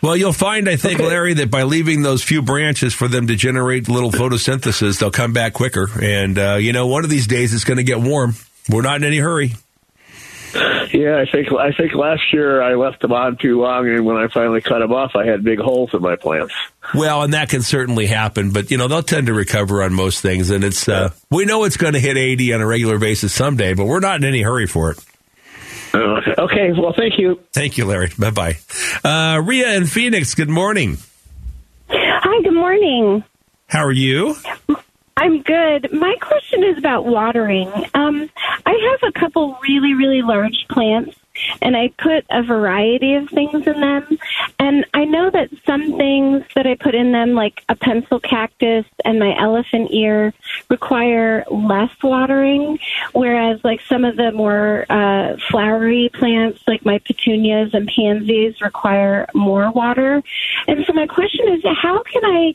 well, 0.00 0.16
you'll 0.16 0.32
find 0.32 0.68
I 0.68 0.76
think 0.76 1.00
okay. 1.00 1.08
Larry 1.08 1.34
that 1.34 1.50
by 1.50 1.64
leaving 1.64 2.02
those 2.02 2.22
few 2.22 2.40
branches 2.40 2.94
for 2.94 3.08
them 3.08 3.26
to 3.26 3.36
generate 3.36 3.88
little 3.88 4.12
photosynthesis, 4.12 4.98
they'll 5.00 5.10
come 5.10 5.32
back 5.32 5.52
quicker. 5.52 5.88
And 6.00 6.38
uh, 6.38 6.54
you 6.54 6.72
know, 6.72 6.86
one 6.86 7.04
of 7.04 7.10
these 7.10 7.26
days 7.26 7.52
it's 7.52 7.64
going 7.64 7.78
to 7.78 7.84
get 7.84 8.00
warm. 8.00 8.34
We're 8.70 8.82
not 8.82 8.96
in 8.96 9.04
any 9.04 9.18
hurry. 9.18 9.54
Yeah, 10.54 11.18
I 11.18 11.30
think 11.30 11.52
I 11.52 11.72
think 11.72 11.94
last 11.94 12.32
year 12.32 12.62
I 12.62 12.74
left 12.74 13.02
them 13.02 13.12
on 13.12 13.36
too 13.36 13.60
long, 13.60 13.88
and 13.88 14.04
when 14.06 14.16
I 14.16 14.28
finally 14.28 14.60
cut 14.60 14.78
them 14.78 14.92
off, 14.92 15.12
I 15.14 15.26
had 15.26 15.44
big 15.44 15.58
holes 15.58 15.90
in 15.92 16.00
my 16.00 16.16
plants. 16.16 16.54
Well, 16.94 17.22
and 17.22 17.34
that 17.34 17.50
can 17.50 17.60
certainly 17.62 18.06
happen, 18.06 18.52
but 18.52 18.70
you 18.70 18.78
know 18.78 18.88
they'll 18.88 19.02
tend 19.02 19.26
to 19.26 19.34
recover 19.34 19.82
on 19.82 19.92
most 19.92 20.22
things, 20.22 20.50
and 20.50 20.64
it's 20.64 20.88
uh, 20.88 21.10
we 21.30 21.44
know 21.44 21.64
it's 21.64 21.76
going 21.76 21.92
to 21.92 22.00
hit 22.00 22.16
eighty 22.16 22.54
on 22.54 22.60
a 22.62 22.66
regular 22.66 22.98
basis 22.98 23.32
someday, 23.32 23.74
but 23.74 23.84
we're 23.84 24.00
not 24.00 24.16
in 24.16 24.24
any 24.24 24.40
hurry 24.40 24.66
for 24.66 24.92
it. 24.92 25.04
Uh, 25.92 26.20
okay, 26.38 26.72
well, 26.72 26.94
thank 26.96 27.18
you. 27.18 27.40
Thank 27.52 27.76
you, 27.76 27.84
Larry. 27.84 28.10
Bye 28.18 28.30
bye. 28.30 28.58
Uh, 29.04 29.40
Ria 29.42 29.68
and 29.76 29.88
Phoenix. 29.88 30.34
Good 30.34 30.48
morning. 30.50 30.98
Hi. 31.90 32.42
Good 32.42 32.54
morning. 32.54 33.24
How 33.66 33.84
are 33.84 33.92
you? 33.92 34.36
I'm 35.18 35.42
good. 35.42 35.92
My 35.92 36.14
question 36.20 36.62
is 36.62 36.78
about 36.78 37.04
watering. 37.04 37.66
Um, 37.92 38.30
I 38.64 38.96
have 39.00 39.08
a 39.08 39.18
couple 39.18 39.58
really, 39.68 39.92
really 39.92 40.22
large 40.22 40.64
plants, 40.70 41.16
and 41.60 41.76
I 41.76 41.88
put 41.98 42.24
a 42.30 42.44
variety 42.44 43.14
of 43.14 43.28
things 43.28 43.66
in 43.66 43.80
them. 43.80 44.16
And 44.60 44.86
I 44.94 45.04
know 45.06 45.28
that 45.28 45.50
some 45.66 45.98
things 45.98 46.44
that 46.54 46.68
I 46.68 46.76
put 46.76 46.94
in 46.94 47.10
them, 47.10 47.34
like 47.34 47.64
a 47.68 47.74
pencil 47.74 48.20
cactus 48.20 48.84
and 49.04 49.18
my 49.18 49.36
elephant 49.36 49.90
ear, 49.90 50.32
require 50.70 51.44
less 51.50 51.90
watering, 52.00 52.78
whereas 53.12 53.58
like 53.64 53.80
some 53.88 54.04
of 54.04 54.14
the 54.14 54.30
more 54.30 54.86
uh, 54.88 55.36
flowery 55.50 56.10
plants, 56.14 56.60
like 56.68 56.84
my 56.84 56.98
petunias 56.98 57.74
and 57.74 57.88
pansies, 57.88 58.60
require 58.60 59.26
more 59.34 59.72
water. 59.72 60.22
And 60.68 60.86
so 60.86 60.92
my 60.92 61.08
question 61.08 61.48
is, 61.54 61.64
how 61.82 62.04
can 62.04 62.24
I 62.24 62.54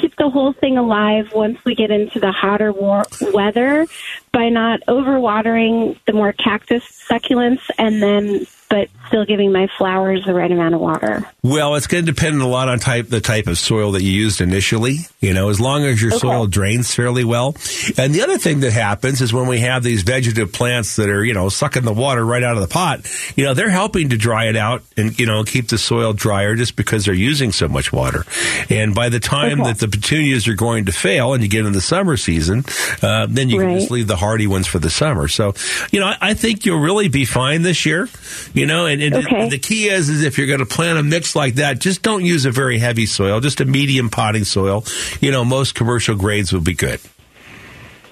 keep 0.00 0.16
the 0.16 0.28
whole 0.30 0.52
thing 0.52 0.76
alive 0.76 1.32
once 1.32 1.58
we 1.64 1.74
get 1.74 1.90
into 1.90 2.20
the 2.20 2.32
hotter 2.32 2.72
war- 2.72 3.04
weather 3.32 3.86
by 4.32 4.48
not 4.48 4.80
overwatering 4.88 5.98
the 6.06 6.12
more 6.12 6.32
cactus 6.32 6.84
succulents 7.08 7.62
and 7.78 8.02
then 8.02 8.46
but 8.74 8.88
still 9.06 9.24
giving 9.24 9.52
my 9.52 9.68
flowers 9.78 10.24
the 10.24 10.34
right 10.34 10.50
amount 10.50 10.74
of 10.74 10.80
water. 10.80 11.24
Well, 11.44 11.76
it's 11.76 11.86
going 11.86 12.04
to 12.04 12.12
depend 12.12 12.42
a 12.42 12.46
lot 12.46 12.68
on 12.68 12.80
type 12.80 13.08
the 13.08 13.20
type 13.20 13.46
of 13.46 13.56
soil 13.56 13.92
that 13.92 14.02
you 14.02 14.10
used 14.10 14.40
initially. 14.40 14.96
You 15.20 15.32
know, 15.32 15.48
as 15.48 15.60
long 15.60 15.84
as 15.84 16.02
your 16.02 16.10
okay. 16.10 16.18
soil 16.18 16.48
drains 16.48 16.92
fairly 16.92 17.22
well. 17.22 17.54
And 17.96 18.12
the 18.12 18.22
other 18.22 18.36
thing 18.36 18.60
that 18.60 18.72
happens 18.72 19.20
is 19.20 19.32
when 19.32 19.46
we 19.46 19.60
have 19.60 19.84
these 19.84 20.02
vegetative 20.02 20.52
plants 20.52 20.96
that 20.96 21.08
are 21.08 21.24
you 21.24 21.34
know 21.34 21.48
sucking 21.50 21.84
the 21.84 21.92
water 21.92 22.24
right 22.24 22.42
out 22.42 22.56
of 22.56 22.62
the 22.62 22.68
pot, 22.68 23.08
you 23.36 23.44
know, 23.44 23.54
they're 23.54 23.70
helping 23.70 24.08
to 24.08 24.16
dry 24.16 24.46
it 24.46 24.56
out 24.56 24.82
and 24.96 25.16
you 25.20 25.26
know 25.26 25.44
keep 25.44 25.68
the 25.68 25.78
soil 25.78 26.12
drier 26.12 26.56
just 26.56 26.74
because 26.74 27.04
they're 27.04 27.14
using 27.14 27.52
so 27.52 27.68
much 27.68 27.92
water. 27.92 28.24
And 28.70 28.92
by 28.92 29.08
the 29.08 29.20
time 29.20 29.60
okay. 29.60 29.70
that 29.70 29.78
the 29.78 29.86
petunias 29.86 30.48
are 30.48 30.54
going 30.54 30.86
to 30.86 30.92
fail 30.92 31.32
and 31.32 31.44
you 31.44 31.48
get 31.48 31.64
in 31.64 31.72
the 31.72 31.80
summer 31.80 32.16
season, 32.16 32.64
uh, 33.02 33.28
then 33.30 33.50
you 33.50 33.60
right. 33.60 33.68
can 33.68 33.78
just 33.78 33.92
leave 33.92 34.08
the 34.08 34.16
hardy 34.16 34.48
ones 34.48 34.66
for 34.66 34.80
the 34.80 34.90
summer. 34.90 35.28
So, 35.28 35.54
you 35.92 36.00
know, 36.00 36.06
I, 36.06 36.16
I 36.20 36.34
think 36.34 36.66
you'll 36.66 36.80
really 36.80 37.06
be 37.06 37.24
fine 37.24 37.62
this 37.62 37.86
year. 37.86 38.08
You 38.52 38.63
know, 38.66 38.86
and, 38.86 39.02
and 39.02 39.14
okay. 39.14 39.48
the 39.48 39.58
key 39.58 39.88
is 39.88 40.08
is 40.08 40.22
if 40.22 40.38
you're 40.38 40.46
going 40.46 40.60
to 40.60 40.66
plant 40.66 40.98
a 40.98 41.02
mix 41.02 41.34
like 41.34 41.54
that, 41.54 41.78
just 41.78 42.02
don't 42.02 42.24
use 42.24 42.44
a 42.44 42.50
very 42.50 42.78
heavy 42.78 43.06
soil, 43.06 43.40
just 43.40 43.60
a 43.60 43.64
medium 43.64 44.10
potting 44.10 44.44
soil. 44.44 44.84
You 45.20 45.30
know, 45.30 45.44
most 45.44 45.74
commercial 45.74 46.16
grades 46.16 46.52
will 46.52 46.60
be 46.60 46.74
good. 46.74 47.00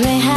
Makes 0.00 0.24
me 0.24 0.29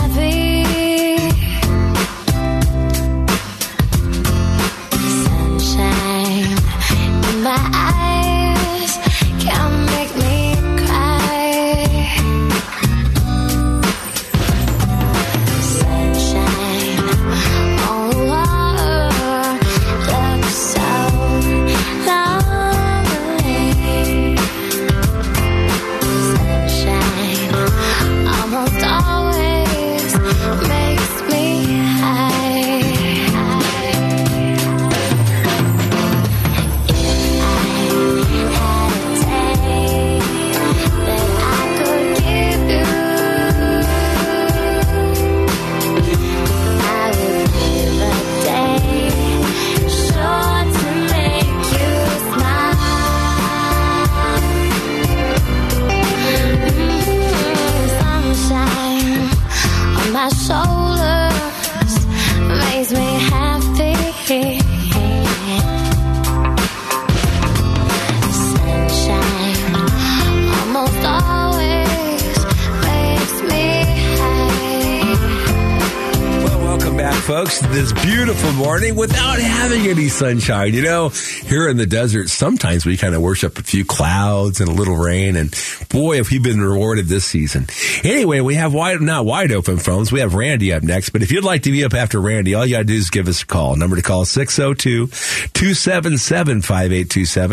sunshine. 80.13 80.73
You 80.73 80.83
know, 80.83 81.09
here 81.09 81.67
in 81.67 81.77
the 81.77 81.85
desert, 81.85 82.29
sometimes 82.29 82.85
we 82.85 82.95
kind 82.97 83.15
of 83.15 83.21
worship 83.21 83.57
a 83.57 83.63
few 83.63 83.83
clouds 83.83 84.61
and 84.61 84.69
a 84.69 84.73
little 84.73 84.95
rain, 84.95 85.35
and 85.35 85.53
boy, 85.89 86.17
have 86.17 86.29
we 86.29 86.39
been 86.39 86.61
rewarded 86.61 87.07
this 87.07 87.25
season. 87.25 87.67
Anyway, 88.03 88.39
we 88.41 88.55
have 88.55 88.73
wide, 88.73 89.01
not 89.01 89.25
wide 89.25 89.51
open 89.51 89.77
phones. 89.77 90.11
We 90.11 90.19
have 90.19 90.35
Randy 90.35 90.71
up 90.73 90.83
next, 90.83 91.09
but 91.09 91.21
if 91.23 91.31
you'd 91.31 91.43
like 91.43 91.63
to 91.63 91.71
be 91.71 91.83
up 91.83 91.93
after 91.93 92.21
Randy, 92.21 92.53
all 92.53 92.65
you 92.65 92.75
gotta 92.75 92.83
do 92.85 92.93
is 92.93 93.09
give 93.09 93.27
us 93.27 93.41
a 93.41 93.45
call. 93.45 93.75
Number 93.75 93.95
to 93.95 94.01
call 94.01 94.25
602-277-5827, 94.25 95.52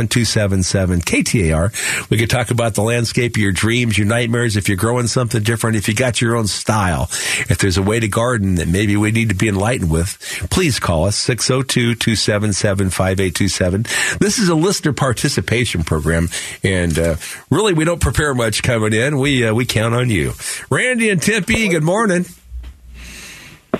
277 0.09 1.00
KTAR. 1.00 2.11
We 2.11 2.19
could 2.19 2.29
talk 2.29 2.50
about 2.50 2.75
the 2.75 2.83
landscape 2.83 3.37
your 3.37 3.52
dreams, 3.52 3.97
your 3.97 4.09
nightmares, 4.09 4.57
if 4.57 4.69
you're 4.69 4.76
growing 4.76 5.07
something 5.07 5.45
different, 5.45 5.76
if 5.76 5.87
you 5.87 5.95
got 5.95 6.21
your 6.21 6.35
own 6.35 6.49
style, 6.49 7.05
if 7.49 7.59
there's 7.59 7.79
a 7.79 7.83
way 7.83 8.00
to 8.00 8.09
garden 8.09 8.57
that 8.57 8.67
maybe 8.67 8.97
we 8.97 9.12
need 9.12 9.29
to 9.29 9.37
be 9.37 9.47
enlightened 9.47 9.93
with, 9.93 10.19
please 10.50 10.81
call 10.81 11.05
us 11.05 11.25
602-277-5827. 11.25 14.19
This 14.19 14.40
is 14.40 14.49
a 14.49 14.57
listener 14.57 14.93
participation 14.93 15.85
program, 15.85 16.31
and 16.64 16.99
uh, 16.99 17.14
really 17.49 17.75
we 17.75 17.85
don't 17.85 18.00
prepare 18.00 18.35
much 18.35 18.64
coming 18.64 18.93
in. 18.93 19.19
We 19.19 19.47
uh, 19.47 19.55
we 19.55 19.67
count 19.67 19.95
on 19.95 20.11
you. 20.11 20.33
Randy 20.69 21.11
and 21.11 21.23
Tempe, 21.23 21.69
good 21.69 21.85
morning. 21.85 22.25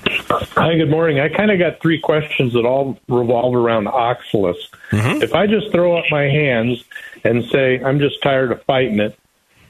Hi, 0.07 0.77
good 0.77 0.91
morning. 0.91 1.21
I 1.21 1.29
kind 1.29 1.51
of 1.51 1.59
got 1.59 1.81
three 1.81 2.01
questions 2.01 2.53
that 2.55 2.65
all 2.65 2.99
revolve 3.09 3.55
around 3.55 3.89
Oxalis. 3.89 4.69
Mm-hmm. 4.91 5.23
If 5.23 5.35
I 5.35 5.47
just 5.47 5.71
throw 5.73 5.97
up 5.97 6.05
my 6.11 6.25
hands 6.25 6.85
and 7.25 7.45
say, 7.47 7.83
I'm 7.83 7.99
just 7.99 8.23
tired 8.23 8.53
of 8.53 8.63
fighting 8.65 9.01
it, 9.01 9.19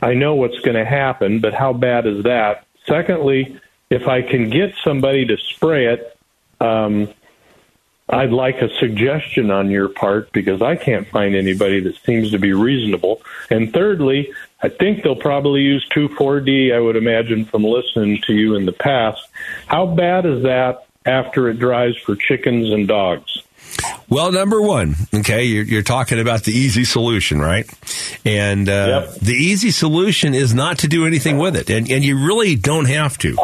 I 0.02 0.14
know 0.14 0.34
what's 0.34 0.58
going 0.60 0.76
to 0.76 0.84
happen, 0.84 1.40
but 1.40 1.54
how 1.54 1.72
bad 1.72 2.06
is 2.06 2.24
that? 2.24 2.66
Secondly, 2.86 3.60
if 3.90 4.08
I 4.08 4.22
can 4.22 4.50
get 4.50 4.74
somebody 4.82 5.26
to 5.26 5.36
spray 5.36 5.86
it, 5.86 6.16
um, 6.60 7.08
I'd 8.08 8.32
like 8.32 8.60
a 8.60 8.68
suggestion 8.78 9.50
on 9.50 9.70
your 9.70 9.88
part 9.88 10.32
because 10.32 10.62
I 10.62 10.76
can't 10.76 11.06
find 11.08 11.34
anybody 11.34 11.80
that 11.80 11.96
seems 12.04 12.32
to 12.32 12.38
be 12.38 12.52
reasonable. 12.52 13.22
And 13.50 13.72
thirdly, 13.72 14.32
I 14.62 14.68
think 14.68 15.02
they'll 15.02 15.16
probably 15.16 15.62
use 15.62 15.86
2,4-D, 15.94 16.72
I 16.72 16.78
would 16.78 16.96
imagine, 16.96 17.44
from 17.44 17.64
listening 17.64 18.20
to 18.26 18.34
you 18.34 18.56
in 18.56 18.66
the 18.66 18.72
past. 18.72 19.26
How 19.66 19.86
bad 19.86 20.26
is 20.26 20.42
that 20.42 20.86
after 21.06 21.48
it 21.48 21.58
dries 21.58 21.96
for 21.96 22.14
chickens 22.14 22.70
and 22.70 22.86
dogs? 22.86 23.42
Well, 24.10 24.32
number 24.32 24.60
one, 24.60 24.96
okay, 25.14 25.44
you're, 25.44 25.62
you're 25.64 25.82
talking 25.82 26.18
about 26.18 26.42
the 26.42 26.50
easy 26.52 26.84
solution, 26.84 27.40
right? 27.40 27.64
And 28.24 28.68
uh, 28.68 29.06
Yep. 29.12 29.20
the 29.20 29.34
easy 29.34 29.70
solution 29.70 30.34
is 30.34 30.52
not 30.52 30.78
to 30.80 30.88
do 30.88 31.06
anything 31.06 31.38
with 31.38 31.54
it, 31.56 31.70
and 31.70 31.88
and 31.90 32.04
you 32.04 32.18
really 32.26 32.56
don't 32.56 32.86
have 32.88 33.16
to. 33.18 33.36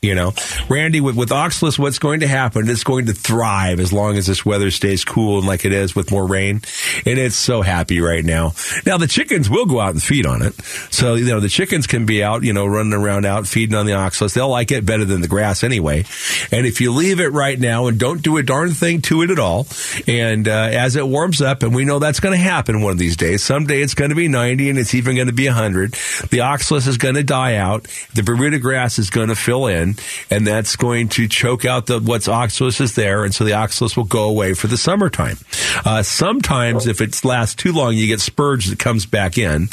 You 0.00 0.16
know, 0.16 0.32
Randy, 0.68 1.00
with, 1.00 1.14
with 1.14 1.30
Oxalis, 1.30 1.78
what's 1.78 2.00
going 2.00 2.20
to 2.20 2.26
happen? 2.26 2.68
It's 2.68 2.82
going 2.82 3.06
to 3.06 3.12
thrive 3.12 3.78
as 3.78 3.92
long 3.92 4.16
as 4.16 4.26
this 4.26 4.44
weather 4.44 4.72
stays 4.72 5.04
cool 5.04 5.38
and 5.38 5.46
like 5.46 5.64
it 5.64 5.72
is 5.72 5.94
with 5.94 6.10
more 6.10 6.26
rain, 6.26 6.62
and 7.06 7.18
it's 7.20 7.36
so 7.36 7.62
happy 7.62 8.00
right 8.00 8.24
now. 8.24 8.52
Now 8.84 8.98
the 8.98 9.06
chickens 9.06 9.48
will 9.48 9.64
go 9.66 9.78
out 9.78 9.90
and 9.90 10.02
feed 10.02 10.26
on 10.26 10.42
it, 10.42 10.54
so 10.90 11.14
you 11.14 11.26
know 11.26 11.38
the 11.40 11.48
chickens 11.48 11.86
can 11.86 12.04
be 12.06 12.22
out, 12.22 12.42
you 12.42 12.52
know, 12.52 12.66
running 12.66 12.92
around 12.94 13.26
out 13.26 13.46
feeding 13.46 13.76
on 13.76 13.86
the 13.86 13.92
Oxalis. 13.94 14.34
They'll 14.34 14.48
like 14.48 14.72
it 14.72 14.84
better 14.86 15.04
than 15.04 15.20
the 15.20 15.28
grass 15.28 15.62
anyway. 15.64 16.04
And 16.50 16.66
if 16.66 16.80
you 16.80 16.92
leave 16.92 17.20
it 17.20 17.28
right 17.32 17.58
now 17.58 17.86
and 17.86 17.98
don't 17.98 18.22
do 18.22 18.36
a 18.38 18.42
darn 18.42 18.70
thing 18.72 19.02
to 19.02 19.22
it 19.22 19.30
at 19.30 19.38
all, 19.38 19.66
and 20.12 20.46
uh, 20.46 20.68
as 20.72 20.96
it 20.96 21.06
warms 21.06 21.40
up, 21.40 21.62
and 21.62 21.74
we 21.74 21.84
know 21.84 21.98
that's 21.98 22.20
going 22.20 22.36
to 22.36 22.42
happen 22.42 22.82
one 22.82 22.92
of 22.92 22.98
these 22.98 23.16
days. 23.16 23.42
Someday 23.42 23.80
it's 23.80 23.94
going 23.94 24.10
to 24.10 24.14
be 24.14 24.28
90 24.28 24.68
and 24.68 24.78
it's 24.78 24.94
even 24.94 25.14
going 25.16 25.28
to 25.28 25.32
be 25.32 25.46
100. 25.46 25.94
The 26.28 26.40
oxalis 26.40 26.86
is 26.86 26.98
going 26.98 27.14
to 27.14 27.22
die 27.22 27.56
out. 27.56 27.86
The 28.14 28.22
Bermuda 28.22 28.58
grass 28.58 28.98
is 28.98 29.08
going 29.08 29.28
to 29.28 29.34
fill 29.34 29.66
in, 29.66 29.96
and 30.30 30.46
that's 30.46 30.76
going 30.76 31.08
to 31.10 31.28
choke 31.28 31.64
out 31.64 31.86
the 31.86 31.98
what's 31.98 32.28
oxalis 32.28 32.80
is 32.80 32.94
there, 32.94 33.24
and 33.24 33.34
so 33.34 33.44
the 33.44 33.54
oxalis 33.54 33.96
will 33.96 34.04
go 34.04 34.24
away 34.24 34.52
for 34.52 34.66
the 34.66 34.76
summertime. 34.76 35.38
Uh, 35.84 36.02
sometimes, 36.02 36.86
if 36.86 37.00
it 37.00 37.24
lasts 37.24 37.54
too 37.54 37.72
long, 37.72 37.94
you 37.94 38.06
get 38.06 38.20
spurge 38.20 38.66
that 38.66 38.78
comes 38.78 39.06
back 39.06 39.38
in, 39.38 39.68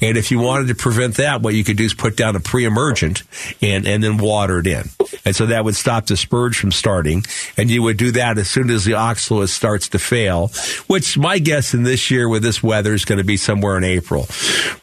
and 0.00 0.16
if 0.16 0.30
you 0.30 0.38
wanted 0.38 0.68
to 0.68 0.74
prevent 0.74 1.16
that, 1.16 1.42
what 1.42 1.54
you 1.54 1.64
could 1.64 1.76
do 1.76 1.84
is 1.84 1.94
put 1.94 2.16
down 2.16 2.36
a 2.36 2.40
pre-emergent 2.40 3.24
and 3.60 3.86
and 3.86 4.04
then 4.04 4.18
water 4.18 4.60
it 4.60 4.66
in, 4.68 4.88
and 5.24 5.34
so 5.34 5.46
that 5.46 5.64
would 5.64 5.74
stop 5.76 6.06
the 6.06 6.16
spurge 6.16 6.56
from 6.58 6.70
starting, 6.70 7.24
and 7.56 7.70
you 7.70 7.82
would 7.82 7.96
do 7.96 8.12
that 8.12 8.38
as 8.38 8.48
soon 8.48 8.70
as 8.70 8.84
the 8.84 8.94
oxalis 8.94 9.52
starts 9.52 9.79
to 9.88 9.98
fail, 9.98 10.48
which 10.86 11.18
my 11.18 11.38
guess 11.38 11.74
in 11.74 11.82
this 11.82 12.10
year 12.10 12.28
with 12.28 12.42
this 12.42 12.62
weather 12.62 12.94
is 12.94 13.04
going 13.04 13.18
to 13.18 13.24
be 13.24 13.36
somewhere 13.36 13.76
in 13.76 13.84
April. 13.84 14.26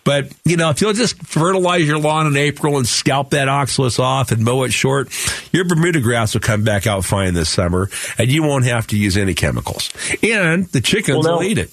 But, 0.03 0.33
you 0.45 0.57
know, 0.57 0.69
if 0.69 0.81
you'll 0.81 0.93
just 0.93 1.17
fertilize 1.23 1.87
your 1.87 1.99
lawn 1.99 2.27
in 2.27 2.35
April 2.35 2.77
and 2.77 2.87
scalp 2.87 3.29
that 3.31 3.47
oxalis 3.49 3.99
off 3.99 4.31
and 4.31 4.43
mow 4.43 4.63
it 4.63 4.73
short, 4.73 5.09
your 5.53 5.65
Bermuda 5.65 6.01
grass 6.01 6.33
will 6.33 6.41
come 6.41 6.63
back 6.63 6.87
out 6.87 7.05
fine 7.05 7.33
this 7.33 7.49
summer 7.49 7.89
and 8.17 8.29
you 8.29 8.43
won't 8.43 8.65
have 8.65 8.87
to 8.87 8.97
use 8.97 9.17
any 9.17 9.33
chemicals. 9.33 9.91
And 10.23 10.65
the 10.67 10.81
chickens 10.81 11.25
Well, 11.25 11.35
now- 11.35 11.37
will 11.37 11.43
eat 11.43 11.57
it. 11.57 11.71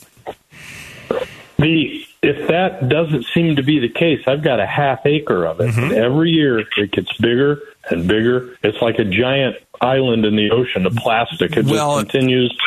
The 1.58 2.04
if 2.22 2.48
that 2.48 2.88
doesn't 2.88 3.26
seem 3.34 3.56
to 3.56 3.62
be 3.62 3.80
the 3.80 3.88
case, 3.90 4.20
I've 4.26 4.42
got 4.42 4.58
a 4.58 4.66
half 4.66 5.04
acre 5.04 5.44
of 5.44 5.60
it. 5.60 5.70
Mm-hmm. 5.70 5.82
And 5.84 5.92
every 5.92 6.30
year 6.30 6.58
it 6.58 6.90
gets 6.90 7.12
bigger 7.18 7.60
and 7.90 8.08
bigger. 8.08 8.56
It's 8.62 8.80
like 8.80 8.98
a 8.98 9.04
giant 9.04 9.56
island 9.80 10.24
in 10.24 10.34
the 10.34 10.50
ocean 10.50 10.86
of 10.86 10.94
plastic. 10.96 11.54
It 11.56 11.66
Well- 11.66 12.00
just 12.00 12.10
continues 12.10 12.58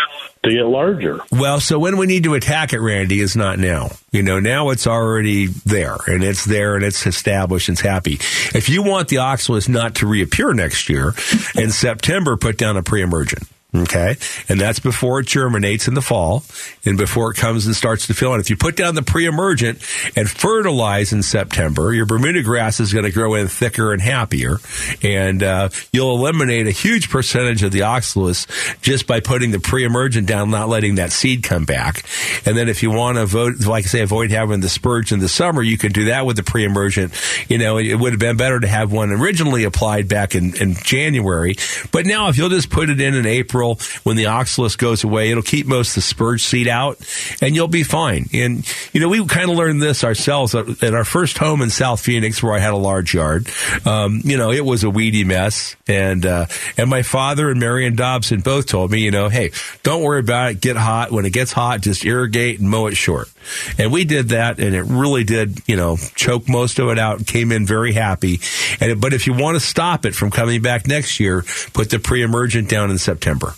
to 0.47 0.55
get 0.55 0.65
larger. 0.65 1.19
Well, 1.31 1.59
so 1.59 1.79
when 1.79 1.97
we 1.97 2.05
need 2.07 2.23
to 2.23 2.33
attack 2.33 2.73
it, 2.73 2.79
Randy, 2.79 3.19
is 3.19 3.35
not 3.35 3.59
now. 3.59 3.91
You 4.11 4.23
know, 4.23 4.39
now 4.39 4.69
it's 4.69 4.87
already 4.87 5.47
there 5.47 5.97
and 6.07 6.23
it's 6.23 6.45
there 6.45 6.75
and 6.75 6.83
it's 6.83 7.05
established 7.05 7.69
and 7.69 7.75
it's 7.75 7.81
happy. 7.81 8.13
If 8.13 8.69
you 8.69 8.83
want 8.83 9.09
the 9.09 9.19
oxalis 9.19 9.67
not 9.69 9.95
to 9.95 10.07
reappear 10.07 10.53
next 10.53 10.89
year, 10.89 11.13
in 11.55 11.71
September, 11.71 12.37
put 12.37 12.57
down 12.57 12.77
a 12.77 12.83
pre-emergent. 12.83 13.43
Okay. 13.75 14.15
And 14.47 14.61
that's 14.61 14.79
before 14.79 15.19
it 15.19 15.27
germinates 15.27 15.89
in 15.89 15.93
the 15.93 16.01
fall 16.01 16.43
and 16.85 16.97
before 16.97 17.31
it 17.31 17.35
comes 17.35 17.65
and 17.65 17.75
starts 17.75 18.07
to 18.07 18.13
fill 18.13 18.33
in. 18.33 18.39
If 18.39 18.49
you 18.49 18.55
put 18.55 18.77
down 18.77 18.95
the 18.95 19.01
pre-emergent 19.01 19.79
and 20.15 20.29
fertilize 20.29 21.11
in 21.11 21.21
September, 21.21 21.93
your 21.93 22.05
Bermuda 22.05 22.43
grass 22.43 22.79
is 22.79 22.93
going 22.93 23.03
to 23.03 23.11
grow 23.11 23.35
in 23.35 23.49
thicker 23.49 23.91
and 23.91 24.01
happier. 24.01 24.57
And, 25.03 25.43
uh, 25.43 25.69
you'll 25.91 26.15
eliminate 26.15 26.67
a 26.67 26.71
huge 26.71 27.09
percentage 27.09 27.61
of 27.61 27.73
the 27.73 27.81
oxalis 27.81 28.47
just 28.81 29.05
by 29.05 29.19
putting 29.19 29.51
the 29.51 29.59
pre-emergent 29.59 30.27
down, 30.27 30.49
not 30.49 30.69
letting 30.69 30.95
that 30.95 31.11
seed 31.11 31.43
come 31.43 31.65
back. 31.65 32.05
And 32.45 32.57
then 32.57 32.69
if 32.69 32.83
you 32.83 32.91
want 32.91 33.17
to 33.17 33.25
vote, 33.25 33.65
like 33.65 33.83
I 33.83 33.87
say, 33.87 34.01
avoid 34.01 34.31
having 34.31 34.61
the 34.61 34.69
spurge 34.69 35.11
in 35.11 35.19
the 35.19 35.29
summer, 35.29 35.61
you 35.61 35.77
can 35.77 35.91
do 35.91 36.05
that 36.05 36.25
with 36.25 36.37
the 36.37 36.43
pre-emergent. 36.43 37.13
You 37.49 37.57
know, 37.57 37.77
it 37.77 37.95
would 37.95 38.13
have 38.13 38.19
been 38.19 38.37
better 38.37 38.61
to 38.61 38.67
have 38.67 38.93
one 38.93 39.11
originally 39.11 39.65
applied 39.65 40.07
back 40.07 40.35
in, 40.35 40.55
in 40.55 40.75
January. 40.75 41.57
But 41.91 42.05
now 42.05 42.29
if 42.29 42.37
you'll 42.37 42.47
just 42.47 42.69
put 42.69 42.89
it 42.89 43.01
in 43.01 43.13
in 43.13 43.25
April 43.25 43.56
when 44.03 44.15
the 44.15 44.27
oxalis 44.27 44.75
goes 44.75 45.03
away, 45.03 45.31
it'll 45.31 45.43
keep 45.43 45.67
most 45.67 45.89
of 45.89 45.95
the 45.95 46.01
spurge 46.01 46.43
seed 46.43 46.67
out 46.67 46.97
and 47.41 47.55
you'll 47.55 47.67
be 47.67 47.83
fine. 47.83 48.27
And, 48.33 48.65
you 48.93 48.99
know, 48.99 49.09
we 49.09 49.25
kind 49.25 49.49
of 49.49 49.57
learned 49.57 49.81
this 49.81 50.03
ourselves 50.03 50.55
at, 50.55 50.83
at 50.83 50.93
our 50.93 51.03
first 51.03 51.37
home 51.37 51.61
in 51.61 51.69
South 51.69 52.01
Phoenix 52.01 52.41
where 52.41 52.53
I 52.53 52.59
had 52.59 52.73
a 52.73 52.77
large 52.77 53.13
yard. 53.13 53.49
Um, 53.85 54.21
you 54.23 54.37
know, 54.37 54.51
it 54.51 54.65
was 54.65 54.83
a 54.83 54.89
weedy 54.89 55.23
mess. 55.23 55.75
And, 55.87 56.25
uh, 56.25 56.47
and 56.77 56.89
my 56.89 57.01
father 57.01 57.49
and 57.49 57.59
Marion 57.59 57.95
Dobson 57.95 58.41
both 58.41 58.67
told 58.67 58.91
me, 58.91 58.99
you 58.99 59.11
know, 59.11 59.29
hey, 59.29 59.51
don't 59.83 60.03
worry 60.03 60.19
about 60.19 60.51
it. 60.51 60.61
Get 60.61 60.75
hot. 60.75 61.11
When 61.11 61.25
it 61.25 61.33
gets 61.33 61.51
hot, 61.51 61.81
just 61.81 62.05
irrigate 62.05 62.59
and 62.59 62.69
mow 62.69 62.87
it 62.87 62.95
short. 62.95 63.29
And 63.77 63.91
we 63.91 64.05
did 64.05 64.29
that 64.29 64.59
and 64.59 64.75
it 64.75 64.83
really 64.83 65.23
did, 65.23 65.61
you 65.67 65.75
know, 65.75 65.97
choke 66.15 66.47
most 66.47 66.79
of 66.79 66.89
it 66.89 66.99
out 66.99 67.25
came 67.25 67.51
in 67.51 67.65
very 67.65 67.93
happy. 67.93 68.39
And, 68.79 68.99
but 68.99 69.13
if 69.13 69.27
you 69.27 69.33
want 69.33 69.55
to 69.55 69.59
stop 69.59 70.05
it 70.05 70.15
from 70.15 70.31
coming 70.31 70.61
back 70.61 70.87
next 70.87 71.19
year, 71.19 71.43
put 71.73 71.89
the 71.89 71.99
pre-emergent 71.99 72.69
down 72.69 72.91
in 72.91 72.97
September. 72.97 73.53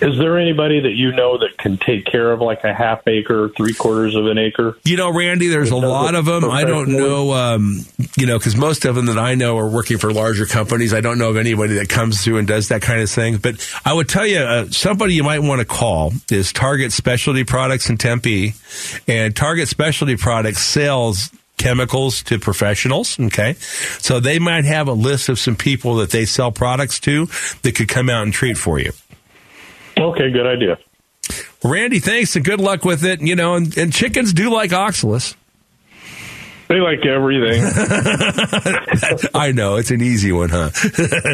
Is 0.00 0.16
there 0.18 0.38
anybody 0.38 0.80
that 0.80 0.92
you 0.92 1.12
know 1.12 1.38
that 1.38 1.58
can 1.58 1.76
take 1.76 2.06
care 2.06 2.32
of 2.32 2.40
like 2.40 2.64
a 2.64 2.72
half 2.72 3.06
acre, 3.06 3.50
three 3.50 3.74
quarters 3.74 4.14
of 4.14 4.26
an 4.26 4.38
acre? 4.38 4.76
You 4.84 4.96
know, 4.96 5.12
Randy, 5.12 5.48
there's 5.48 5.70
a 5.70 5.76
lot 5.76 6.14
of 6.14 6.24
them. 6.24 6.44
I 6.44 6.64
don't 6.64 6.88
know, 6.88 7.32
um, 7.34 7.80
you 8.16 8.26
know, 8.26 8.38
because 8.38 8.56
most 8.56 8.84
of 8.86 8.94
them 8.94 9.06
that 9.06 9.18
I 9.18 9.34
know 9.34 9.58
are 9.58 9.68
working 9.68 9.98
for 9.98 10.12
larger 10.12 10.46
companies. 10.46 10.94
I 10.94 11.00
don't 11.00 11.18
know 11.18 11.28
of 11.30 11.36
anybody 11.36 11.74
that 11.74 11.88
comes 11.88 12.22
through 12.22 12.38
and 12.38 12.48
does 12.48 12.68
that 12.68 12.80
kind 12.80 13.02
of 13.02 13.10
thing. 13.10 13.36
But 13.36 13.66
I 13.84 13.92
would 13.92 14.08
tell 14.08 14.26
you, 14.26 14.38
uh, 14.38 14.66
somebody 14.70 15.14
you 15.14 15.24
might 15.24 15.40
want 15.40 15.60
to 15.60 15.66
call 15.66 16.12
is 16.30 16.52
Target 16.52 16.92
Specialty 16.92 17.44
Products 17.44 17.90
in 17.90 17.98
Tempe. 17.98 18.54
And 19.06 19.36
Target 19.36 19.68
Specialty 19.68 20.16
Products 20.16 20.62
sells 20.62 21.30
chemicals 21.58 22.22
to 22.22 22.38
professionals. 22.38 23.20
Okay. 23.20 23.52
So 23.98 24.18
they 24.18 24.38
might 24.38 24.64
have 24.64 24.88
a 24.88 24.94
list 24.94 25.28
of 25.28 25.38
some 25.38 25.56
people 25.56 25.96
that 25.96 26.10
they 26.10 26.24
sell 26.24 26.50
products 26.50 26.98
to 27.00 27.26
that 27.62 27.74
could 27.74 27.88
come 27.88 28.08
out 28.08 28.22
and 28.22 28.32
treat 28.32 28.56
for 28.56 28.78
you. 28.78 28.92
Okay, 30.00 30.30
good 30.30 30.46
idea. 30.46 30.78
Randy, 31.62 32.00
thanks 32.00 32.34
and 32.36 32.44
good 32.44 32.60
luck 32.60 32.84
with 32.84 33.04
it. 33.04 33.20
You 33.20 33.36
know, 33.36 33.54
and, 33.54 33.76
and 33.76 33.92
chickens 33.92 34.32
do 34.32 34.50
like 34.50 34.72
oxalis. 34.72 35.36
They 36.68 36.76
like 36.76 37.04
everything. 37.04 37.62
I 39.34 39.52
know 39.52 39.76
it's 39.76 39.90
an 39.90 40.00
easy 40.00 40.30
one, 40.30 40.50
huh? 40.50 40.70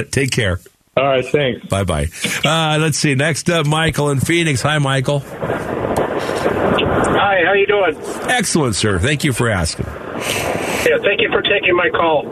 Take 0.10 0.30
care. 0.30 0.60
All 0.96 1.04
right, 1.04 1.26
thanks. 1.26 1.66
Bye 1.66 1.84
bye. 1.84 2.06
Uh, 2.42 2.78
let's 2.80 2.96
see. 2.96 3.14
Next 3.14 3.50
up, 3.50 3.66
Michael 3.66 4.10
in 4.10 4.20
Phoenix. 4.20 4.62
Hi, 4.62 4.78
Michael. 4.78 5.20
Hi, 7.18 7.42
how 7.44 7.52
you 7.52 7.66
doing? 7.66 7.94
Excellent, 8.30 8.76
sir. 8.76 8.98
Thank 8.98 9.24
you 9.24 9.34
for 9.34 9.50
asking. 9.50 9.84
Yeah, 9.86 10.96
thank 11.02 11.20
you 11.20 11.28
for 11.30 11.42
taking 11.42 11.76
my 11.76 11.90
call. 11.90 12.24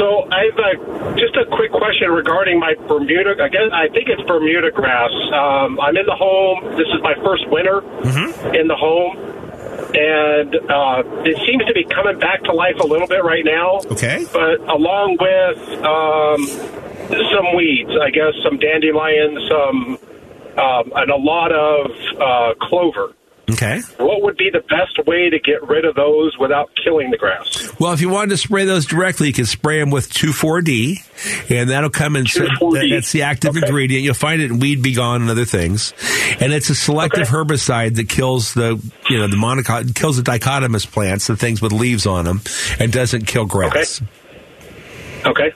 So 0.00 0.24
I've 0.32 0.56
uh, 0.56 1.12
just 1.20 1.36
a 1.36 1.44
quick 1.52 1.72
question 1.72 2.08
regarding 2.08 2.58
my 2.58 2.72
Bermuda. 2.88 3.36
I 3.36 3.48
guess 3.48 3.68
I 3.70 3.88
think 3.92 4.08
it's 4.08 4.22
Bermuda 4.22 4.70
grass. 4.70 5.12
Um, 5.28 5.78
I'm 5.78 5.94
in 5.94 6.06
the 6.06 6.16
home. 6.16 6.64
This 6.80 6.88
is 6.88 7.02
my 7.02 7.12
first 7.22 7.44
winter 7.52 7.84
in 8.56 8.66
the 8.66 8.76
home, 8.80 9.12
and 9.92 10.56
uh, 10.56 11.28
it 11.28 11.36
seems 11.44 11.66
to 11.66 11.74
be 11.74 11.84
coming 11.84 12.18
back 12.18 12.42
to 12.44 12.52
life 12.52 12.80
a 12.80 12.86
little 12.86 13.08
bit 13.08 13.22
right 13.24 13.44
now. 13.44 13.80
Okay. 13.92 14.24
But 14.32 14.64
along 14.72 15.20
with 15.20 15.58
um, 15.84 16.48
some 17.36 17.54
weeds, 17.54 17.92
I 18.00 18.08
guess 18.08 18.32
some 18.42 18.56
dandelions, 18.56 19.36
some 19.52 19.98
um, 20.56 20.92
and 20.96 21.10
a 21.10 21.16
lot 21.16 21.52
of 21.52 21.90
uh, 22.16 22.54
clover. 22.66 23.12
Okay. 23.52 23.80
What 23.98 24.22
would 24.22 24.36
be 24.36 24.50
the 24.50 24.60
best 24.60 25.06
way 25.06 25.30
to 25.30 25.38
get 25.38 25.66
rid 25.66 25.84
of 25.84 25.94
those 25.94 26.36
without 26.38 26.70
killing 26.82 27.10
the 27.10 27.16
grass? 27.16 27.70
Well, 27.80 27.92
if 27.92 28.00
you 28.00 28.08
wanted 28.08 28.30
to 28.30 28.36
spray 28.36 28.64
those 28.64 28.86
directly, 28.86 29.28
you 29.28 29.32
can 29.32 29.46
spray 29.46 29.78
them 29.80 29.90
with 29.90 30.12
2,4-D, 30.12 31.00
and 31.48 31.70
that'll 31.70 31.90
come 31.90 32.16
in. 32.16 32.24
2,4-D. 32.24 32.92
That's 32.92 33.12
the 33.12 33.22
active 33.22 33.56
Okay. 33.56 33.66
ingredient. 33.66 34.04
You'll 34.04 34.14
find 34.14 34.40
it 34.42 34.50
in 34.50 34.58
Weed 34.60 34.82
B 34.82 34.94
Gon 34.94 35.22
and 35.22 35.30
other 35.30 35.44
things. 35.44 35.92
And 36.40 36.52
it's 36.52 36.70
a 36.70 36.74
selective 36.74 37.22
Okay. 37.22 37.30
herbicide 37.32 37.96
that 37.96 38.08
kills 38.08 38.54
the, 38.54 38.80
you 39.08 39.18
know, 39.18 39.26
the 39.26 39.36
monocot, 39.36 39.94
kills 39.94 40.16
the 40.16 40.22
dichotomous 40.22 40.90
plants, 40.90 41.26
the 41.26 41.36
things 41.36 41.60
with 41.62 41.72
leaves 41.72 42.06
on 42.06 42.24
them, 42.26 42.40
and 42.78 42.92
doesn't 42.92 43.26
kill 43.26 43.46
grass. 43.46 44.00
Okay. 44.00 44.10
Okay, 45.26 45.52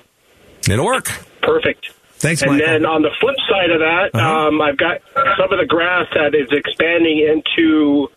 It'll 0.70 0.84
work. 0.84 1.10
perfect. 1.42 1.90
Thanks, 2.24 2.40
and 2.42 2.52
Michael. 2.52 2.66
then 2.66 2.86
on 2.86 3.02
the 3.02 3.10
flip 3.20 3.36
side 3.48 3.70
of 3.70 3.80
that, 3.80 4.10
Uh-huh. 4.14 4.48
um, 4.48 4.60
I've 4.62 4.78
got 4.78 5.02
some 5.36 5.52
of 5.52 5.58
the 5.60 5.66
grass 5.68 6.06
that 6.14 6.34
is 6.34 6.48
expanding 6.50 7.18
into 7.20 8.08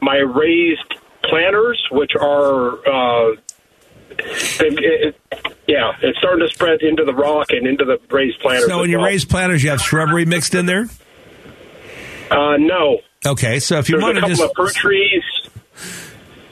my 0.00 0.18
raised 0.18 0.94
planters, 1.24 1.82
which 1.90 2.12
are, 2.14 2.78
uh, 2.88 3.32
it, 4.18 5.14
it, 5.30 5.56
yeah, 5.66 5.92
it's 6.00 6.16
starting 6.18 6.46
to 6.46 6.54
spread 6.54 6.80
into 6.82 7.04
the 7.04 7.12
rock 7.12 7.46
and 7.50 7.66
into 7.66 7.84
the 7.84 7.98
raised 8.10 8.38
planters. 8.40 8.66
so 8.68 8.84
in 8.84 8.90
your 8.90 9.00
well. 9.00 9.08
raised 9.08 9.28
planters, 9.28 9.64
you 9.64 9.70
have 9.70 9.80
shrubbery 9.80 10.24
mixed 10.24 10.54
in 10.54 10.66
there? 10.66 10.86
uh, 12.30 12.56
no, 12.58 12.98
Okay, 13.26 13.58
so 13.58 13.78
if 13.78 13.88
you 13.88 13.94
there's 13.96 14.02
want 14.04 14.14
to 14.16 14.20
couple 14.20 14.36
just 14.36 14.42
of 14.44 14.52
fruit 14.54 14.74
trees. 14.74 15.22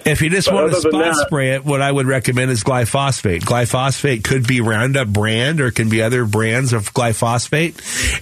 If 0.04 0.20
you 0.20 0.28
just 0.28 0.48
But 0.48 0.54
want 0.54 0.72
to 0.72 0.80
spot 0.80 0.92
that- 0.92 1.26
spray 1.26 1.52
it, 1.54 1.64
what 1.64 1.80
I 1.80 1.90
would 1.90 2.06
recommend 2.06 2.50
is 2.50 2.62
glyphosate. 2.62 3.40
Glyphosate 3.42 4.22
could 4.22 4.46
be 4.46 4.60
Roundup 4.60 5.08
brand 5.08 5.60
or 5.60 5.68
it 5.68 5.72
can 5.74 5.88
be 5.88 6.02
other 6.02 6.24
brands 6.26 6.72
of 6.74 6.92
glyphosate. 6.92 7.74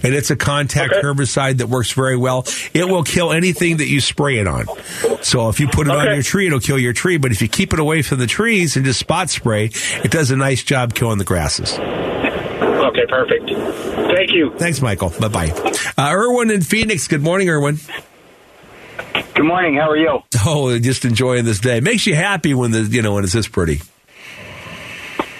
And 0.03 0.13
it's 0.13 0.31
a 0.31 0.35
contact 0.37 0.93
Okay. 0.93 1.01
herbicide 1.01 1.57
that 1.57 1.67
works 1.67 1.91
very 1.91 2.15
well. 2.15 2.45
It 2.73 2.87
will 2.87 3.03
kill 3.03 3.33
anything 3.33 3.77
that 3.77 3.87
you 3.87 3.99
spray 3.99 4.37
it 4.37 4.47
on. 4.47 4.65
So 5.21 5.49
if 5.49 5.59
you 5.59 5.67
put 5.67 5.87
it 5.87 5.91
on 5.93 6.05
your 6.13 6.23
tree, 6.23 6.47
it'll 6.47 6.59
kill 6.61 6.79
your 6.79 6.93
tree. 6.93 7.17
But 7.17 7.31
if 7.31 7.41
you 7.41 7.47
keep 7.49 7.73
it 7.73 7.79
away 7.79 8.01
from 8.01 8.19
the 8.19 8.27
trees 8.27 8.75
and 8.77 8.85
just 8.85 8.99
spot 8.99 9.29
spray, 9.29 9.69
it 10.03 10.11
does 10.11 10.31
a 10.31 10.37
nice 10.37 10.63
job 10.63 10.93
killing 10.93 11.17
the 11.17 11.25
grasses. 11.25 11.77
Okay, 11.77 13.05
perfect. 13.09 13.49
Thank 13.49 14.31
you. 14.31 14.53
Thanks, 14.57 14.81
Michael. 14.81 15.11
Bye 15.19 15.27
bye. 15.27 15.49
Uh, 15.97 16.11
Erwin 16.13 16.49
in 16.51 16.61
Phoenix. 16.61 17.07
Good 17.07 17.21
morning, 17.23 17.49
Erwin. 17.49 17.79
Good 19.13 19.45
morning. 19.45 19.75
How 19.75 19.89
are 19.89 19.97
you? 19.97 20.19
Oh, 20.45 20.77
just 20.79 21.05
enjoying 21.05 21.45
this 21.45 21.59
day. 21.59 21.79
Makes 21.79 22.05
you 22.05 22.15
happy 22.15 22.53
when 22.53 22.71
the, 22.71 22.81
you 22.81 23.01
know, 23.01 23.13
when 23.13 23.23
it's 23.23 23.33
this 23.33 23.47
pretty. 23.47 23.81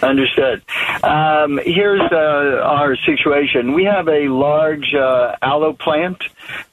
Understood. 0.01 0.61
Um, 1.01 1.59
here's 1.63 2.01
uh, 2.11 2.61
our 2.63 2.95
situation. 2.97 3.73
We 3.73 3.85
have 3.85 4.07
a 4.07 4.27
large 4.27 4.93
uh, 4.93 5.35
aloe 5.41 5.73
plant, 5.73 6.23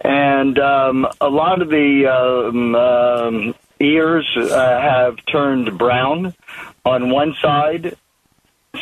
and 0.00 0.58
um, 0.58 1.06
a 1.20 1.28
lot 1.28 1.62
of 1.62 1.68
the 1.68 2.06
um, 2.06 2.74
um, 2.74 3.54
ears 3.78 4.28
uh, 4.36 4.80
have 4.80 5.24
turned 5.26 5.78
brown 5.78 6.34
on 6.84 7.10
one 7.10 7.34
side, 7.40 7.96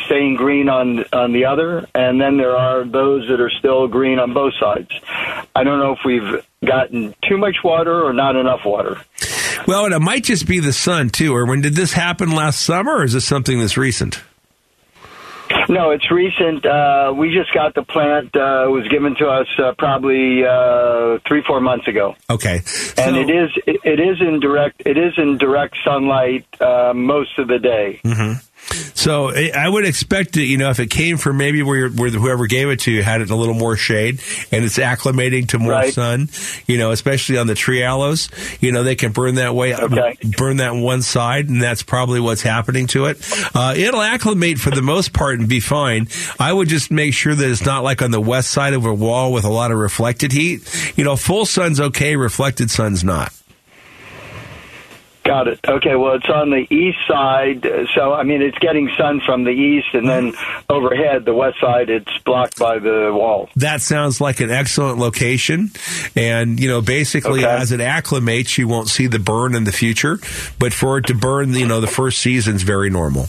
staying 0.05 0.35
green 0.35 0.67
on 0.67 1.05
on 1.13 1.31
the 1.31 1.45
other, 1.45 1.87
and 1.93 2.19
then 2.19 2.37
there 2.37 2.55
are 2.57 2.83
those 2.83 3.27
that 3.29 3.39
are 3.39 3.51
still 3.51 3.87
green 3.87 4.17
on 4.19 4.33
both 4.33 4.53
sides. 4.59 4.91
I 5.55 5.63
don't 5.63 5.79
know 5.79 5.93
if 5.93 5.99
we've 6.03 6.43
gotten 6.65 7.15
too 7.27 7.37
much 7.37 7.57
water 7.63 8.03
or 8.03 8.13
not 8.13 8.35
enough 8.35 8.61
water. 8.65 8.97
Well, 9.67 9.85
and 9.85 9.93
it 9.93 9.99
might 9.99 10.23
just 10.23 10.47
be 10.47 10.59
the 10.59 10.73
sun 10.73 11.09
too. 11.09 11.35
Or 11.35 11.45
when 11.45 11.61
did 11.61 11.75
this 11.75 11.93
happen 11.93 12.31
last 12.31 12.61
summer, 12.61 12.97
or 12.97 13.03
is 13.03 13.13
this 13.13 13.25
something 13.25 13.59
that's 13.59 13.77
recent? 13.77 14.21
No, 15.67 15.91
it's 15.91 16.09
recent. 16.11 16.65
Uh, 16.65 17.13
we 17.15 17.33
just 17.33 17.53
got 17.53 17.73
the 17.73 17.83
plant. 17.83 18.35
Uh, 18.35 18.65
it 18.67 18.71
was 18.71 18.87
given 18.87 19.15
to 19.15 19.27
us 19.27 19.47
uh, 19.57 19.73
probably 19.77 20.43
uh, 20.45 21.17
three, 21.27 21.43
four 21.45 21.59
months 21.59 21.87
ago, 21.87 22.15
Okay, 22.29 22.61
and 22.97 23.15
it 23.17 23.29
is 23.29 23.49
it, 23.65 23.79
it 23.83 23.99
is 23.99 24.21
in 24.21 24.39
direct 24.39 24.83
it 24.85 24.97
is 24.97 25.13
in 25.17 25.37
direct 25.37 25.75
sunlight 25.83 26.45
uh, 26.61 26.93
most 26.95 27.37
of 27.39 27.47
the 27.47 27.59
day. 27.59 27.99
So 28.93 29.29
I 29.31 29.51
I 29.55 29.69
would 29.69 29.85
expect 29.85 30.33
that 30.33 30.43
you 30.43 30.57
know 30.57 30.69
if 30.69 30.79
it 30.79 30.87
came 30.89 31.17
from 31.17 31.37
maybe 31.37 31.63
where 31.63 31.89
where 31.89 32.09
whoever 32.09 32.47
gave 32.47 32.69
it 32.69 32.81
to 32.81 32.91
you 32.91 33.01
had 33.03 33.21
it 33.21 33.27
in 33.29 33.33
a 33.33 33.35
little 33.35 33.53
more 33.55 33.75
shade 33.77 34.21
and 34.51 34.63
it's 34.65 34.77
acclimating 34.77 35.47
to 35.49 35.59
more 35.59 35.71
Right. 35.71 35.93
sun, 35.93 36.29
you 36.67 36.77
know, 36.77 36.91
especially 36.91 37.37
on 37.37 37.47
the 37.47 37.55
tree 37.55 37.83
aloes, 37.83 38.29
you 38.59 38.71
know, 38.71 38.83
they 38.83 38.95
can 38.95 39.11
burn 39.11 39.35
that 39.35 39.55
way, 39.55 39.73
Okay. 39.75 40.17
burn 40.37 40.57
that 40.57 40.75
one 40.75 41.01
side, 41.01 41.47
and 41.49 41.61
that's 41.61 41.83
probably 41.83 42.19
what's 42.19 42.41
happening 42.41 42.87
to 42.87 43.05
it. 43.05 43.17
Uh, 43.55 43.73
it'll 43.77 44.01
acclimate 44.01 44.59
for 44.59 44.71
the 44.71 44.81
most 44.81 45.13
part 45.13 45.39
and 45.39 45.47
be 45.47 45.59
fine. 45.59 46.07
I 46.39 46.51
would 46.51 46.67
just 46.67 46.91
make 46.91 47.13
sure 47.13 47.33
that 47.35 47.49
it's 47.49 47.65
not 47.65 47.83
like 47.83 48.01
on 48.01 48.11
the 48.11 48.21
west 48.21 48.51
side 48.51 48.73
of 48.73 48.85
a 48.85 48.93
wall 48.93 49.31
with 49.31 49.43
a 49.45 49.49
lot 49.49 49.71
of 49.71 49.77
reflected 49.77 50.31
heat. 50.31 50.61
You 50.97 51.03
know, 51.03 51.15
full 51.15 51.45
sun's 51.45 51.79
okay, 51.79 52.15
reflected 52.15 52.69
sun's 52.69 53.03
not. 53.03 53.31
Got 55.29 55.47
it. 55.47 55.59
Okay. 55.67 55.93
Well, 55.95 56.15
it's 56.15 56.27
on 56.27 56.49
the 56.49 56.65
east 56.73 56.97
side, 57.07 57.63
uh, 57.63 57.85
so 57.93 58.13
I 58.13 58.23
mean 58.23 58.41
it's 58.41 58.57
getting 58.57 58.89
sun 58.97 59.21
from 59.23 59.43
the 59.43 59.51
east, 59.51 59.89
and 59.93 60.09
then 60.09 60.33
overhead, 60.67 61.23
the 61.23 61.35
west 61.35 61.59
side, 61.61 61.91
it's 61.91 62.17
blocked 62.25 62.57
by 62.57 62.79
the 62.79 63.11
wall. 63.13 63.47
That 63.55 63.81
sounds 63.81 64.19
like 64.19 64.39
an 64.39 64.49
excellent 64.49 64.97
location. 64.97 65.69
And, 66.15 66.59
you 66.59 66.67
know, 66.67 66.81
basically 66.81 67.45
Okay. 67.45 67.61
as 67.61 67.71
it 67.71 67.79
acclimates, 67.79 68.57
you 68.57 68.67
won't 68.67 68.87
see 68.87 69.05
the 69.05 69.19
burn 69.19 69.53
in 69.53 69.65
the 69.65 69.71
future. 69.71 70.17
But 70.57 70.73
for 70.73 70.97
it 70.97 71.05
to 71.05 71.13
burn, 71.13 71.53
you 71.53 71.67
know, 71.67 71.79
the 71.79 71.85
first 71.85 72.17
season's 72.17 72.63
very 72.63 72.89
normal. 72.89 73.27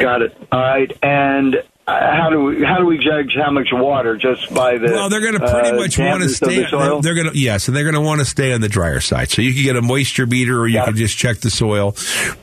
Got 0.00 0.22
it. 0.22 0.36
All 0.50 0.60
right. 0.60 0.90
And 1.00 1.62
how 1.98 2.30
do 2.30 2.42
we 2.42 2.64
how 2.64 2.78
do 2.78 2.86
we 2.86 2.98
judge 2.98 3.34
how 3.34 3.50
much 3.50 3.68
water 3.72 4.16
just 4.16 4.52
by 4.54 4.78
the? 4.78 4.86
Well, 4.86 5.08
they're 5.08 5.20
going 5.20 5.38
to 5.38 5.40
pretty 5.40 5.70
uh, 5.70 5.76
much 5.76 5.98
want 5.98 6.22
to 6.22 6.28
stay. 6.28 6.62
the? 6.62 7.00
They're 7.02 7.14
going 7.14 7.30
to 7.30 7.38
yes, 7.38 7.68
and 7.68 7.76
they're 7.76 7.84
going 7.84 7.94
to 7.94 8.00
want 8.00 8.20
to 8.20 8.24
stay 8.24 8.52
on 8.52 8.60
the 8.60 8.68
drier 8.68 9.00
side. 9.00 9.30
So 9.30 9.42
you 9.42 9.52
can 9.52 9.62
get 9.62 9.76
a 9.76 9.82
moisture 9.82 10.26
meter, 10.26 10.58
or 10.58 10.66
you 10.66 10.74
Got 10.74 10.86
can 10.86 10.96
just 10.96 11.16
check 11.16 11.38
the 11.38 11.50
soil. 11.50 11.94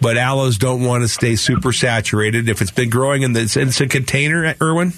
But 0.01 0.17
aloes 0.17 0.57
don't 0.57 0.83
want 0.83 1.03
to 1.03 1.07
stay 1.07 1.35
super 1.35 1.71
saturated. 1.71 2.49
If 2.49 2.61
it's 2.61 2.71
been 2.71 2.89
growing 2.89 3.23
in 3.23 3.33
the 3.33 3.41
it's 3.41 3.81
a 3.81 3.87
container, 3.87 4.55
Irwin. 4.61 4.93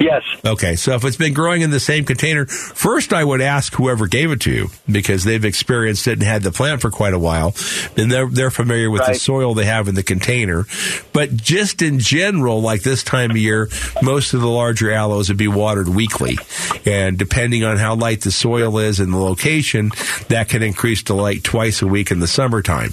Yes. 0.00 0.22
Okay, 0.44 0.76
so 0.76 0.94
if 0.94 1.04
it's 1.04 1.16
been 1.16 1.34
growing 1.34 1.62
in 1.62 1.70
the 1.70 1.80
same 1.80 2.04
container, 2.04 2.46
first 2.46 3.12
I 3.12 3.22
would 3.22 3.40
ask 3.40 3.74
whoever 3.74 4.06
gave 4.06 4.30
it 4.32 4.40
to 4.42 4.52
you 4.52 4.68
because 4.90 5.24
they've 5.24 5.44
experienced 5.44 6.06
it 6.08 6.14
and 6.14 6.22
had 6.22 6.42
the 6.42 6.50
plant 6.50 6.80
for 6.80 6.90
quite 6.90 7.14
a 7.14 7.18
while, 7.18 7.54
and 7.96 8.10
they're 8.10 8.28
they're 8.28 8.50
familiar 8.50 8.90
with 8.90 9.06
the 9.06 9.14
soil 9.14 9.54
they 9.54 9.64
have 9.66 9.88
in 9.88 9.94
the 9.94 10.02
container. 10.02 10.66
But 11.12 11.36
just 11.36 11.80
in 11.82 11.98
general, 11.98 12.60
like 12.60 12.82
this 12.82 13.02
time 13.02 13.30
of 13.30 13.36
year, 13.36 13.68
most 14.02 14.34
of 14.34 14.40
the 14.40 14.48
larger 14.48 14.90
aloes 14.90 15.28
would 15.28 15.38
be 15.38 15.48
watered 15.48 15.88
weekly, 15.88 16.38
and 16.84 17.16
depending 17.18 17.64
on 17.64 17.76
how 17.76 17.94
light 17.94 18.22
the 18.22 18.32
soil 18.32 18.78
is 18.78 19.00
and 19.00 19.12
the 19.12 19.18
location, 19.18 19.90
that 20.28 20.48
can 20.48 20.62
increase 20.62 21.04
to 21.04 21.14
like 21.14 21.42
twice 21.42 21.82
a 21.82 21.86
week 21.86 22.10
in 22.10 22.20
the 22.20 22.26
summertime. 22.26 22.92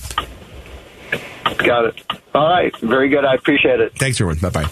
Got 1.57 1.85
it. 1.85 2.01
All 2.33 2.47
right. 2.47 2.75
Very 2.77 3.09
good. 3.09 3.25
I 3.25 3.33
appreciate 3.33 3.79
it. 3.79 3.93
Thanks, 3.97 4.21
everyone. 4.21 4.37
Bye 4.37 4.49
bye. 4.49 4.69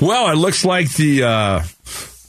Well, 0.00 0.30
it 0.30 0.36
looks 0.36 0.64
like 0.64 0.90
the 0.94 1.24
uh, 1.24 1.62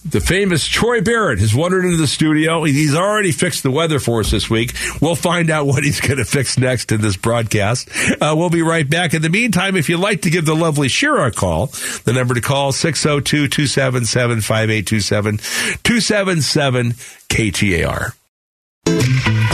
the 0.04 0.20
famous 0.20 0.68
Troy 0.68 1.02
Barrett 1.02 1.40
has 1.40 1.54
wandered 1.54 1.86
into 1.86 1.98
the 1.98 2.08
studio. 2.08 2.64
He's 2.64 2.96
already 2.96 3.32
fixed 3.32 3.64
the 3.64 3.72
weather 3.72 4.00
for 4.00 4.20
us 4.20 4.32
this 4.32 4.50
week. 4.50 4.74
We'll 5.00 5.16
find 5.16 5.50
out 5.50 5.68
what 5.68 5.84
he's 5.84 6.02
going 6.02 6.18
to 6.18 6.26
fix 6.26 6.58
next 6.58 6.92
in 6.92 7.02
this 7.02 7.16
broadcast. 7.16 7.90
Uh, 8.20 8.36
we'll 8.38 8.50
be 8.50 8.62
right 8.62 8.90
back. 8.90 9.14
In 9.14 9.22
the 9.22 9.30
meantime, 9.30 9.76
if 9.76 9.90
you'd 9.90 10.00
like 10.00 10.24
to 10.24 10.30
give 10.30 10.46
the 10.46 10.56
lovely 10.56 10.88
Shira 10.88 11.28
a 11.28 11.32
call, 11.32 11.68
the 12.04 12.14
number 12.14 12.34
to 12.34 12.42
call 12.42 12.72
602 12.72 13.48
277 13.48 14.42
5827 14.42 15.38
277 15.84 16.92
KTAR. 17.30 19.51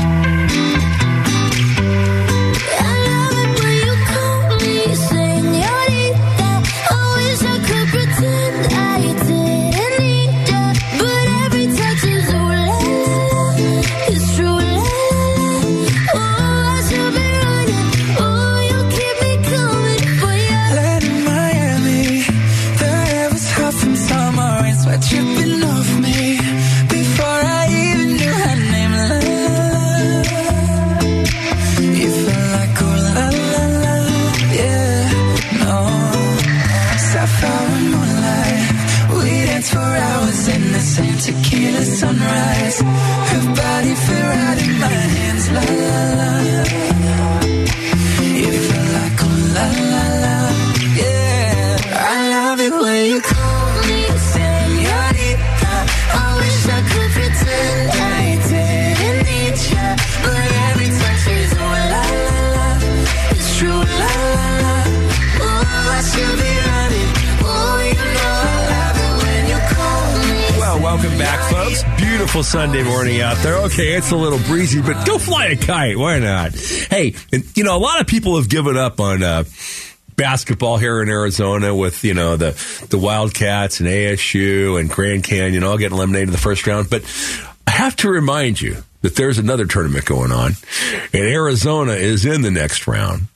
Okay, 73.78 73.94
it's 73.94 74.10
a 74.10 74.16
little 74.16 74.40
breezy, 74.40 74.82
but 74.82 75.06
go 75.06 75.20
fly 75.20 75.50
a 75.50 75.56
kite. 75.56 76.00
Why 76.00 76.18
not? 76.18 76.56
Hey, 76.56 77.14
and, 77.32 77.46
you 77.56 77.64
know, 77.64 77.78
a 77.78 77.78
lot 77.78 78.02
of 78.02 78.08
people 78.08 78.38
have 78.38 78.50
given 78.50 78.76
up 78.76 79.00
on 79.00 79.22
uh, 79.22 79.44
basketball 80.16 80.78
here 80.78 81.00
in 81.04 81.10
Arizona 81.10 81.76
with, 81.76 82.04
you 82.04 82.16
know, 82.16 82.38
the, 82.38 82.60
the 82.90 82.98
Wildcats 82.98 83.80
and 83.80 83.88
ASU 83.88 84.80
and 84.80 84.90
Grand 84.90 85.26
Canyon 85.26 85.64
all 85.64 85.78
getting 85.78 85.96
eliminated 85.96 86.30
in 86.30 86.32
the 86.32 86.40
first 86.40 86.66
round. 86.66 86.90
But 86.90 87.04
I 87.68 87.70
have 87.70 87.96
to 87.98 88.10
remind 88.10 88.60
you 88.60 88.78
that 89.02 89.16
there's 89.16 89.38
another 89.38 89.68
tournament 89.68 90.06
going 90.06 90.32
on, 90.32 90.54
and 91.14 91.22
Arizona 91.22 91.92
is 91.92 92.26
in 92.26 92.42
the 92.42 92.50
next 92.50 92.88
round 92.88 93.28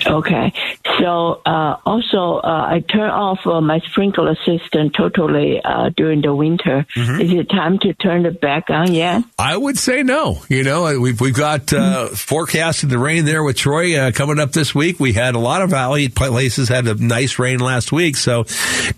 Okay. 0.07 0.53
So 0.99 1.41
uh, 1.47 1.77
also, 1.87 2.39
uh, 2.43 2.67
I 2.71 2.81
turn 2.81 3.11
off 3.11 3.47
uh, 3.47 3.61
my 3.61 3.81
sprinkler 3.81 4.37
system 4.45 4.91
totally 4.91 5.61
uh, 5.65 5.91
during 5.97 6.23
the 6.23 6.35
winter. 6.35 6.87
Mhm. 6.97 7.21
Is 7.21 7.33
it 7.33 7.49
time 7.51 7.79
to 7.81 7.95
turn 7.95 8.27
it 8.27 8.41
back 8.41 8.71
on 8.71 8.93
yet? 8.93 9.23
I 9.39 9.57
would 9.57 9.79
say 9.79 10.03
no. 10.03 10.43
You 10.49 10.65
know, 10.65 10.99
we've 11.01 11.21
we've 11.21 11.35
got 11.35 11.73
uh, 11.73 12.09
forecasted 12.09 12.91
the 12.91 12.99
rain 12.99 13.25
there 13.25 13.43
with 13.43 13.57
Troy 13.57 13.99
uh, 13.99 14.13
coming 14.13 14.39
up 14.39 14.53
this 14.53 14.75
week. 14.75 14.99
We 15.01 15.13
had 15.13 15.35
a 15.35 15.39
lot 15.41 15.63
of 15.63 15.71
valley 15.71 16.09
places 16.09 16.69
had 16.69 16.87
a 16.87 16.95
nice 16.95 17.39
rain 17.39 17.59
last 17.61 17.93
week, 17.93 18.17
so 18.17 18.45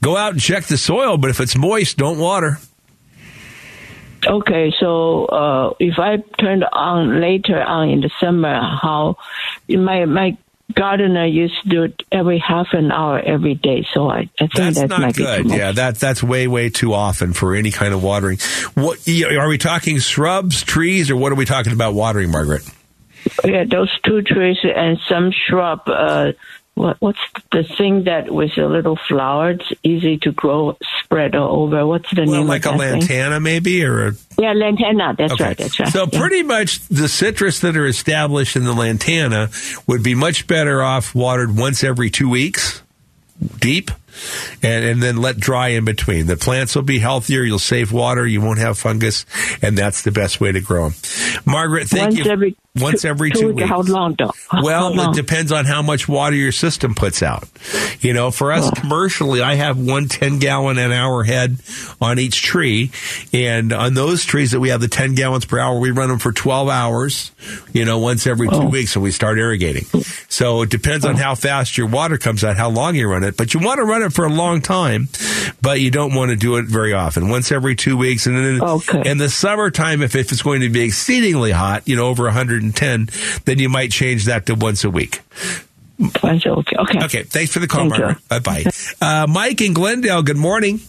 go 0.02 0.16
out 0.16 0.32
and 0.32 0.40
check 0.40 0.64
the 0.64 0.76
soil. 0.78 1.16
But 1.16 1.30
if 1.30 1.40
it's 1.40 1.56
moist, 1.56 1.96
don't 1.96 2.18
water. 2.18 2.58
Okay, 4.26 4.72
so 4.80 5.26
uh, 5.26 5.74
if 5.78 5.98
I 5.98 6.16
turn 6.40 6.62
on 6.62 7.20
later 7.20 7.60
on 7.62 7.90
in 7.90 8.00
the 8.00 8.10
summer, 8.20 8.54
how 8.54 9.16
my 9.68 10.06
my 10.06 10.38
gardener 10.74 11.26
used 11.26 11.54
to 11.62 11.68
do 11.68 11.82
it 11.84 12.02
every 12.10 12.38
half 12.38 12.68
an 12.72 12.92
hour 12.92 13.20
every 13.20 13.54
day. 13.54 13.86
So 13.92 14.08
I, 14.08 14.30
I 14.40 14.46
think 14.46 14.52
That's 14.54 14.80
that 14.80 14.88
not 14.88 15.14
good. 15.14 15.46
Yeah, 15.50 15.72
that 15.72 15.96
that's 15.96 16.22
way 16.22 16.46
way 16.46 16.70
too 16.70 16.92
often 16.92 17.32
for 17.32 17.54
any 17.54 17.70
kind 17.70 17.94
of 17.94 18.02
watering. 18.02 18.38
What 18.74 19.06
are 19.08 19.48
we 19.48 19.58
talking 19.58 19.98
shrubs, 19.98 20.62
trees, 20.62 21.10
or 21.10 21.16
what 21.16 21.32
are 21.32 21.36
we 21.36 21.44
talking 21.44 21.72
about 21.72 21.94
watering, 21.94 22.30
Margaret? 22.30 22.62
Yeah, 23.44 23.64
those 23.64 23.90
two 24.04 24.22
trees 24.22 24.58
and 24.62 24.98
some 25.08 25.32
shrub. 25.32 25.80
Uh, 25.86 26.32
what, 26.74 26.96
what's 27.00 27.18
the 27.52 27.62
thing 27.64 28.04
that 28.04 28.30
with 28.32 28.56
a 28.58 28.66
little 28.66 28.96
flower? 28.96 29.50
It's 29.50 29.72
easy 29.82 30.18
to 30.18 30.32
grow, 30.32 30.76
spread 31.04 31.34
all 31.36 31.62
over. 31.64 31.86
What's 31.86 32.10
the 32.10 32.24
Well, 32.24 32.40
name 32.40 32.46
like 32.48 32.66
a 32.66 32.70
of 32.72 32.80
thing? 32.80 32.98
lantana, 33.00 33.40
maybe, 33.40 33.84
or 33.84 34.08
a 34.08 34.12
Yeah, 34.38 34.52
lantana. 34.54 35.14
That's 35.16 35.32
Okay. 35.34 35.44
right. 35.44 35.56
That's 35.56 35.78
right. 35.78 35.88
So 35.88 36.08
yeah. 36.12 36.18
pretty 36.18 36.42
much 36.42 36.80
the 36.88 37.08
citrus 37.08 37.60
that 37.60 37.76
are 37.76 37.86
established 37.86 38.56
in 38.56 38.64
the 38.64 38.72
lantana 38.72 39.50
would 39.86 40.02
be 40.02 40.14
much 40.14 40.46
better 40.46 40.82
off 40.82 41.14
watered 41.14 41.56
once 41.56 41.84
every 41.84 42.10
two 42.10 42.28
weeks, 42.28 42.82
deep, 43.60 43.90
and, 44.62 44.84
and 44.84 45.02
then 45.02 45.16
let 45.18 45.36
dry 45.38 45.68
in 45.68 45.84
between. 45.84 46.26
The 46.26 46.36
plants 46.36 46.74
will 46.74 46.82
be 46.82 46.98
healthier. 46.98 47.42
You'll 47.42 47.58
save 47.58 47.92
water. 47.92 48.26
You 48.26 48.40
won't 48.40 48.58
have 48.58 48.78
fungus, 48.78 49.26
and 49.62 49.76
that's 49.78 50.02
the 50.02 50.12
best 50.12 50.40
way 50.40 50.52
to 50.52 50.60
grow 50.60 50.88
them. 50.90 50.94
Margaret, 51.44 51.88
thank 51.88 52.14
once 52.14 52.24
you. 52.26 52.30
every 52.30 52.56
once 52.76 53.04
every 53.04 53.30
two 53.30 53.52
weeks. 53.52 53.68
How 53.68 53.82
long 53.82 54.14
though? 54.18 54.32
Well, 54.62 54.94
long? 54.94 55.10
it 55.10 55.16
depends 55.16 55.52
on 55.52 55.64
how 55.64 55.82
much 55.82 56.08
water 56.08 56.36
your 56.36 56.52
system 56.52 56.94
puts 56.94 57.22
out. 57.22 57.48
You 58.00 58.12
know, 58.12 58.30
for 58.30 58.52
us 58.52 58.70
commercially, 58.70 59.42
I 59.42 59.54
have 59.54 59.78
one 59.78 60.08
10 60.08 60.38
gallon 60.38 60.78
an 60.78 60.92
hour 60.92 61.24
head 61.24 61.56
on 62.00 62.18
each 62.18 62.42
tree. 62.42 62.92
And 63.32 63.72
on 63.72 63.94
those 63.94 64.24
trees 64.24 64.52
that 64.52 64.60
we 64.60 64.68
have 64.68 64.80
the 64.80 64.88
10 64.88 65.16
gallons 65.16 65.44
per 65.44 65.58
hour, 65.58 65.78
we 65.78 65.90
run 65.90 66.08
them 66.08 66.18
for 66.18 66.32
12 66.32 66.68
hours, 66.68 67.32
you 67.72 67.84
know, 67.84 67.98
once 67.98 68.26
every 68.26 68.48
two 68.48 68.54
oh. 68.54 68.68
weeks 68.68 68.94
and 68.94 69.02
we 69.02 69.10
start 69.10 69.38
irrigating. 69.38 69.84
So 70.28 70.62
it 70.62 70.70
depends 70.70 71.04
on 71.04 71.14
oh. 71.14 71.18
how 71.18 71.34
fast 71.34 71.76
your 71.76 71.88
water 71.88 72.16
comes 72.16 72.44
out, 72.44 72.56
how 72.56 72.70
long 72.70 72.94
you 72.94 73.08
run 73.08 73.24
it. 73.24 73.36
But 73.36 73.54
you 73.54 73.60
want 73.60 73.78
to 73.78 73.84
run 73.84 74.02
it 74.02 74.12
for 74.12 74.24
a 74.24 74.32
long 74.32 74.62
time, 74.62 75.08
but 75.60 75.80
you 75.80 75.90
don't 75.90 76.14
want 76.14 76.30
to 76.30 76.36
do 76.36 76.56
it 76.56 76.66
very 76.66 76.92
often. 76.92 77.28
Once 77.28 77.50
every 77.50 77.74
two 77.74 77.96
weeks. 77.96 78.26
And 78.26 78.36
then 78.36 79.06
in 79.06 79.18
the 79.18 79.28
summertime, 79.28 80.02
if, 80.02 80.14
if 80.14 80.30
it's 80.30 80.42
going 80.42 80.60
to 80.60 80.68
be 80.68 80.82
exceedingly 80.82 81.50
hot, 81.50 81.86
you 81.86 81.96
know, 81.96 82.06
over 82.06 82.28
110, 82.72 83.42
then 83.44 83.58
you 83.58 83.68
might 83.68 83.90
change 83.90 84.24
that 84.26 84.46
to 84.46 84.54
once 84.54 84.84
a 84.84 84.90
week. 84.90 85.20
Once 86.22 86.46
a 86.46 86.54
week. 86.54 86.72
Okay. 86.72 87.04
Okay. 87.04 87.22
Thanks 87.24 87.52
for 87.52 87.60
the 87.60 87.66
call, 87.66 87.90
Thank 87.90 87.98
you. 87.98 88.16
Bye 88.28 88.38
bye. 88.38 88.64
Uh, 89.00 89.26
Mike 89.28 89.60
in 89.60 89.72
Glendale, 89.72 90.22
good 90.22 90.36
morning. 90.36 90.80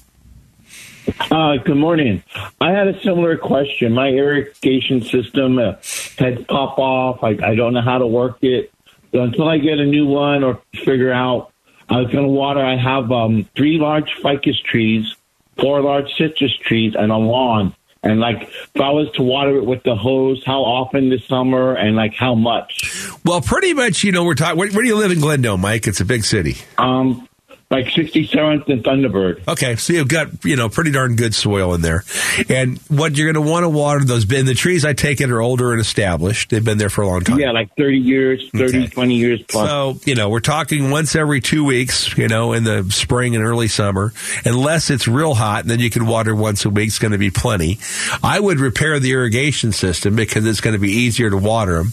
Uh, 1.30 1.58
good 1.58 1.78
morning. 1.78 2.24
I 2.60 2.72
had 2.72 2.88
a 2.88 3.00
similar 3.02 3.38
question. 3.38 3.94
My 3.94 4.10
irrigation 4.10 5.02
system 5.02 5.60
uh, 5.60 5.76
had 6.18 6.48
pop 6.48 6.80
off. 6.80 7.24
I, 7.24 7.38
I 7.44 7.56
don't 7.56 7.74
know 7.74 7.82
how 7.82 8.00
to 8.00 8.08
work 8.08 8.40
it. 8.42 8.72
So 9.12 9.22
until 9.22 9.48
I 9.48 9.60
get 9.60 9.80
a 9.80 9.86
new 9.86 10.08
one 10.08 10.44
or 10.44 10.62
figure 10.74 11.14
out, 11.14 11.52
I 11.88 12.00
was 12.00 12.12
going 12.12 12.24
to 12.24 12.32
water. 12.32 12.60
I 12.60 12.76
have 12.76 13.12
um, 13.12 13.48
three 13.56 13.78
large 13.78 14.14
ficus 14.16 14.60
trees, 14.60 15.16
four 15.58 15.82
large 15.82 16.14
citrus 16.16 16.56
trees, 16.58 16.96
and 16.98 17.12
a 17.12 17.18
lawn. 17.18 17.76
And 18.06 18.20
like, 18.20 18.44
if 18.44 18.80
I 18.80 18.92
was 18.92 19.12
to 19.16 19.24
water 19.24 19.58
it 19.58 19.66
with 19.66 19.82
the 19.84 19.96
hose, 19.96 20.44
how 20.46 20.62
often 20.62 21.10
this 21.10 21.26
summer, 21.26 21.74
and 21.74 21.96
like 21.96 22.14
how 22.14 22.36
much? 22.36 23.10
Well, 23.26 23.42
pretty 23.42 23.74
much, 23.74 24.04
you 24.04 24.12
know, 24.12 24.24
we're 24.24 24.36
talking. 24.36 24.58
Where, 24.58 24.70
where 24.70 24.84
do 24.84 24.88
you 24.88 24.96
live 24.96 25.12
in 25.12 25.20
Glendale, 25.20 25.58
Mike? 25.58 25.88
It's 25.88 26.00
a 26.00 26.06
big 26.06 26.24
city. 26.24 26.56
Um, 26.78 27.28
like 27.76 27.94
67th 27.94 28.68
and 28.70 28.84
Thunderbird. 28.84 29.48
Okay, 29.48 29.76
so 29.76 29.94
you've 29.94 30.08
got 30.08 30.44
you 30.46 30.56
know 30.56 30.70
pretty 30.70 30.92
darn 30.92 31.16
good 31.16 31.36
soil 31.36 31.74
in 31.74 31.82
there, 31.82 32.04
and 32.50 32.78
what 32.88 33.18
you're 33.18 33.32
going 33.32 33.46
to 33.46 33.50
want 33.50 33.64
to 33.64 33.70
water 33.70 34.04
those. 34.04 34.30
And 34.32 34.48
the 34.48 34.54
trees 34.54 34.86
I 34.86 34.94
take 34.94 35.22
it 35.22 35.30
are 35.30 35.42
older 35.42 35.72
and 35.72 35.82
established. 35.82 36.50
They've 36.50 36.64
been 36.64 36.78
there 36.78 36.90
for 36.90 37.02
a 37.02 37.08
long 37.08 37.22
time. 37.22 37.40
Yeah, 37.40 37.52
like 37.52 37.76
30 37.76 37.98
years, 37.98 38.50
30, 38.56 38.88
20 38.88 39.16
years 39.16 39.44
plus. 39.48 39.70
So, 39.70 40.00
you 40.06 40.16
know, 40.16 40.30
we're 40.30 40.40
talking 40.40 40.92
once 40.92 41.16
every 41.16 41.42
two 41.42 41.64
weeks, 41.64 42.18
you 42.18 42.28
know, 42.28 42.54
in 42.54 42.64
the 42.64 42.86
spring 42.92 43.36
and 43.36 43.46
early 43.46 43.68
summer. 43.68 44.14
Unless 44.46 44.90
it's 44.90 45.08
real 45.08 45.34
hot, 45.34 45.62
and 45.62 45.70
then 45.70 45.80
you 45.80 45.90
can 45.90 46.06
water 46.08 46.36
once 46.36 46.66
a 46.66 46.70
week. 46.70 46.88
It's 46.88 47.00
going 47.00 47.12
to 47.12 47.18
be 47.18 47.32
plenty. 47.32 47.80
I 48.24 48.40
would 48.40 48.60
repair 48.60 49.00
the 49.00 49.12
irrigation 49.12 49.72
system 49.72 50.16
because 50.16 50.46
it's 50.46 50.62
going 50.62 50.74
to 50.74 50.80
be 50.80 50.92
easier 50.92 51.30
to 51.30 51.38
water 51.38 51.78
them. 51.78 51.92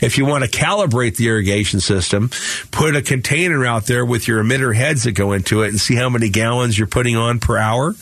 If 0.00 0.18
you 0.18 0.26
want 0.26 0.44
to 0.44 0.50
calibrate 0.50 1.16
the 1.16 1.28
irrigation 1.28 1.80
system, 1.80 2.30
put 2.70 2.96
a 2.96 3.02
container 3.02 3.64
out 3.64 3.86
there 3.86 4.04
with 4.04 4.28
your 4.28 4.42
emitter 4.42 4.74
heads 4.74 5.04
that 5.04 5.12
go 5.12 5.23
into 5.32 5.62
it 5.62 5.68
and 5.68 5.80
see 5.80 5.94
how 5.94 6.08
many 6.08 6.28
gallons 6.28 6.76
you're 6.76 6.86
putting 6.86 7.16
on 7.16 7.38
per 7.40 7.56
hour. 7.56 7.94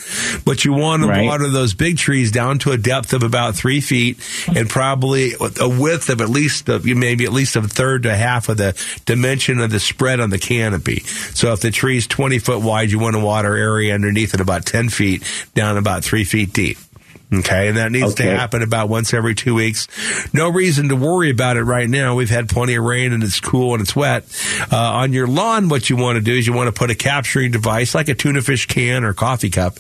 But 0.45 0.65
you 0.65 0.73
want 0.73 1.03
to 1.03 1.09
Right. 1.09 1.25
water 1.27 1.49
those 1.49 1.75
big 1.75 1.99
trees 1.99 2.31
down 2.31 2.59
to 2.61 2.73
a 2.73 2.77
depth 2.77 3.13
of 3.13 3.23
about 3.23 3.55
three 3.55 3.81
feet 3.81 4.19
and 4.55 4.69
probably 4.69 5.35
a 5.61 5.69
width 5.69 6.09
of 6.09 6.21
at 6.21 6.29
least 6.29 6.69
of, 6.69 6.85
maybe 6.85 7.25
at 7.25 7.33
least 7.33 7.57
a 7.57 7.63
third 7.63 8.05
to 8.05 8.15
half 8.15 8.49
of 8.49 8.57
the 8.57 8.75
dimension 9.07 9.61
of 9.61 9.71
the 9.71 9.81
spread 9.81 10.21
on 10.21 10.31
the 10.31 10.39
canopy. 10.39 11.01
So 11.35 11.53
if 11.53 11.61
the 11.61 11.71
tree's 11.71 12.07
20 12.07 12.39
foot 12.39 12.61
wide, 12.63 12.91
you 12.91 12.99
want 12.99 13.15
to 13.17 13.21
water 13.21 13.55
area 13.57 13.95
underneath 13.95 14.35
it 14.35 14.41
about 14.41 14.65
10 14.67 14.89
feet 14.89 15.23
down 15.55 15.77
about 15.77 16.05
three 16.05 16.25
feet 16.25 16.53
deep. 16.53 16.79
Okay, 17.33 17.69
and 17.69 17.79
that 17.79 17.91
needs 17.91 18.15
to 18.17 18.25
happen 18.25 18.61
about 18.61 18.91
once 18.91 19.15
every 19.15 19.35
two 19.35 19.55
weeks. 19.55 19.89
No 20.35 20.51
reason 20.51 20.91
to 20.91 20.97
worry 20.97 21.31
about 21.31 21.57
it 21.57 21.63
right 21.63 21.89
now. 21.89 22.15
We've 22.15 22.29
had 22.29 22.47
plenty 22.49 22.75
of 22.75 22.85
rain 22.85 23.15
and 23.15 23.23
it's 23.23 23.41
cool 23.41 23.73
and 23.73 23.81
it's 23.81 23.97
wet. 23.97 24.25
Uh, 24.71 24.77
on 24.77 25.15
your 25.15 25.27
lawn, 25.27 25.71
what 25.71 25.89
you 25.89 25.97
want 25.97 26.17
to 26.17 26.21
do 26.21 26.35
is 26.35 26.47
you 26.47 26.53
want 26.53 26.69
to 26.69 26.79
put 26.79 26.91
a 26.91 26.95
capturing 26.95 27.51
device 27.51 27.95
like 27.95 28.11
a 28.11 28.15
tuna 28.15 28.43
fish 28.43 28.67
can 28.67 29.03
or 29.03 29.15
coffee 29.15 29.49
cup, 29.49 29.79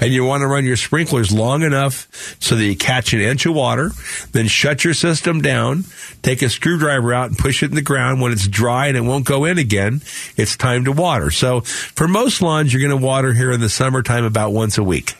and 0.00 0.12
you 0.12 0.24
want 0.24 0.42
to 0.42 0.46
run 0.46 0.64
your 0.64 0.76
sprinklers 0.76 1.32
long 1.32 1.62
enough 1.62 2.08
so 2.40 2.54
that 2.54 2.64
you 2.64 2.76
catch 2.76 3.12
an 3.12 3.20
inch 3.20 3.46
of 3.46 3.54
water, 3.54 3.90
then 4.30 4.46
shut 4.46 4.84
your 4.84 4.94
system 4.94 5.40
down, 5.40 5.84
take 6.22 6.40
a 6.40 6.48
screwdriver 6.48 7.12
out 7.12 7.30
and 7.30 7.38
push 7.38 7.64
it 7.64 7.70
in 7.70 7.74
the 7.74 7.82
ground. 7.82 8.20
When 8.20 8.30
it's 8.30 8.46
dry 8.46 8.86
and 8.86 8.96
it 8.96 9.00
won't 9.00 9.24
go 9.24 9.44
in 9.44 9.58
again, 9.58 10.02
it's 10.36 10.56
time 10.56 10.84
to 10.84 10.92
water. 10.92 11.32
So 11.32 11.62
for 11.62 12.06
most 12.06 12.42
lawns, 12.42 12.72
you're 12.72 12.86
going 12.86 12.96
to 12.96 13.04
water 13.04 13.32
here 13.32 13.50
in 13.50 13.60
the 13.60 13.68
summertime 13.68 14.24
about 14.24 14.52
once 14.52 14.78
a 14.78 14.84
week. 14.84 15.14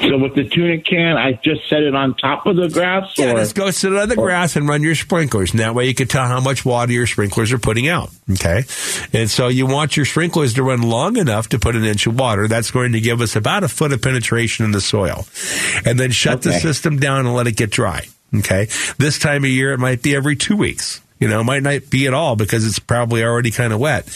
So 0.00 0.16
with 0.16 0.34
the 0.34 0.48
tuna 0.48 0.78
can, 0.78 1.16
I 1.16 1.32
just 1.32 1.68
set 1.68 1.82
it 1.82 1.94
on 1.94 2.14
top 2.14 2.46
of 2.46 2.56
the 2.56 2.68
grass. 2.68 3.14
Yeah, 3.18 3.32
or, 3.32 3.36
just 3.36 3.54
go 3.54 3.70
sit 3.70 3.94
on 3.94 4.08
the 4.08 4.16
grass 4.16 4.56
and 4.56 4.66
run 4.66 4.82
your 4.82 4.94
sprinklers. 4.94 5.50
And 5.50 5.60
that 5.60 5.74
way 5.74 5.86
you 5.86 5.94
can 5.94 6.08
tell 6.08 6.26
how 6.26 6.40
much 6.40 6.64
water 6.64 6.92
your 6.92 7.06
sprinklers 7.06 7.52
are 7.52 7.58
putting 7.58 7.86
out. 7.86 8.10
Okay. 8.30 8.64
And 9.12 9.30
so 9.30 9.48
you 9.48 9.66
want 9.66 9.96
your 9.96 10.06
sprinklers 10.06 10.54
to 10.54 10.62
run 10.62 10.82
long 10.82 11.18
enough 11.18 11.50
to 11.50 11.58
put 11.58 11.76
an 11.76 11.84
inch 11.84 12.06
of 12.06 12.18
water. 12.18 12.48
That's 12.48 12.70
going 12.70 12.92
to 12.92 13.00
give 13.00 13.20
us 13.20 13.36
about 13.36 13.62
a 13.62 13.68
foot 13.68 13.92
of 13.92 14.00
penetration 14.00 14.64
in 14.64 14.70
the 14.70 14.80
soil. 14.80 15.26
And 15.84 16.00
then 16.00 16.10
shut 16.12 16.42
the 16.42 16.52
system 16.52 16.98
down 16.98 17.26
and 17.26 17.34
let 17.34 17.46
it 17.46 17.56
get 17.56 17.70
dry. 17.70 18.06
Okay. 18.34 18.68
This 18.96 19.18
time 19.18 19.44
of 19.44 19.50
year, 19.50 19.72
it 19.72 19.78
might 19.78 20.02
be 20.02 20.16
every 20.16 20.36
two 20.36 20.56
weeks. 20.56 21.02
You 21.20 21.28
know, 21.28 21.40
it 21.40 21.44
might 21.44 21.62
not 21.62 21.90
be 21.90 22.06
at 22.06 22.14
all 22.14 22.34
because 22.34 22.66
it's 22.66 22.78
probably 22.78 23.22
already 23.22 23.50
kind 23.50 23.72
of 23.72 23.78
wet. 23.78 24.08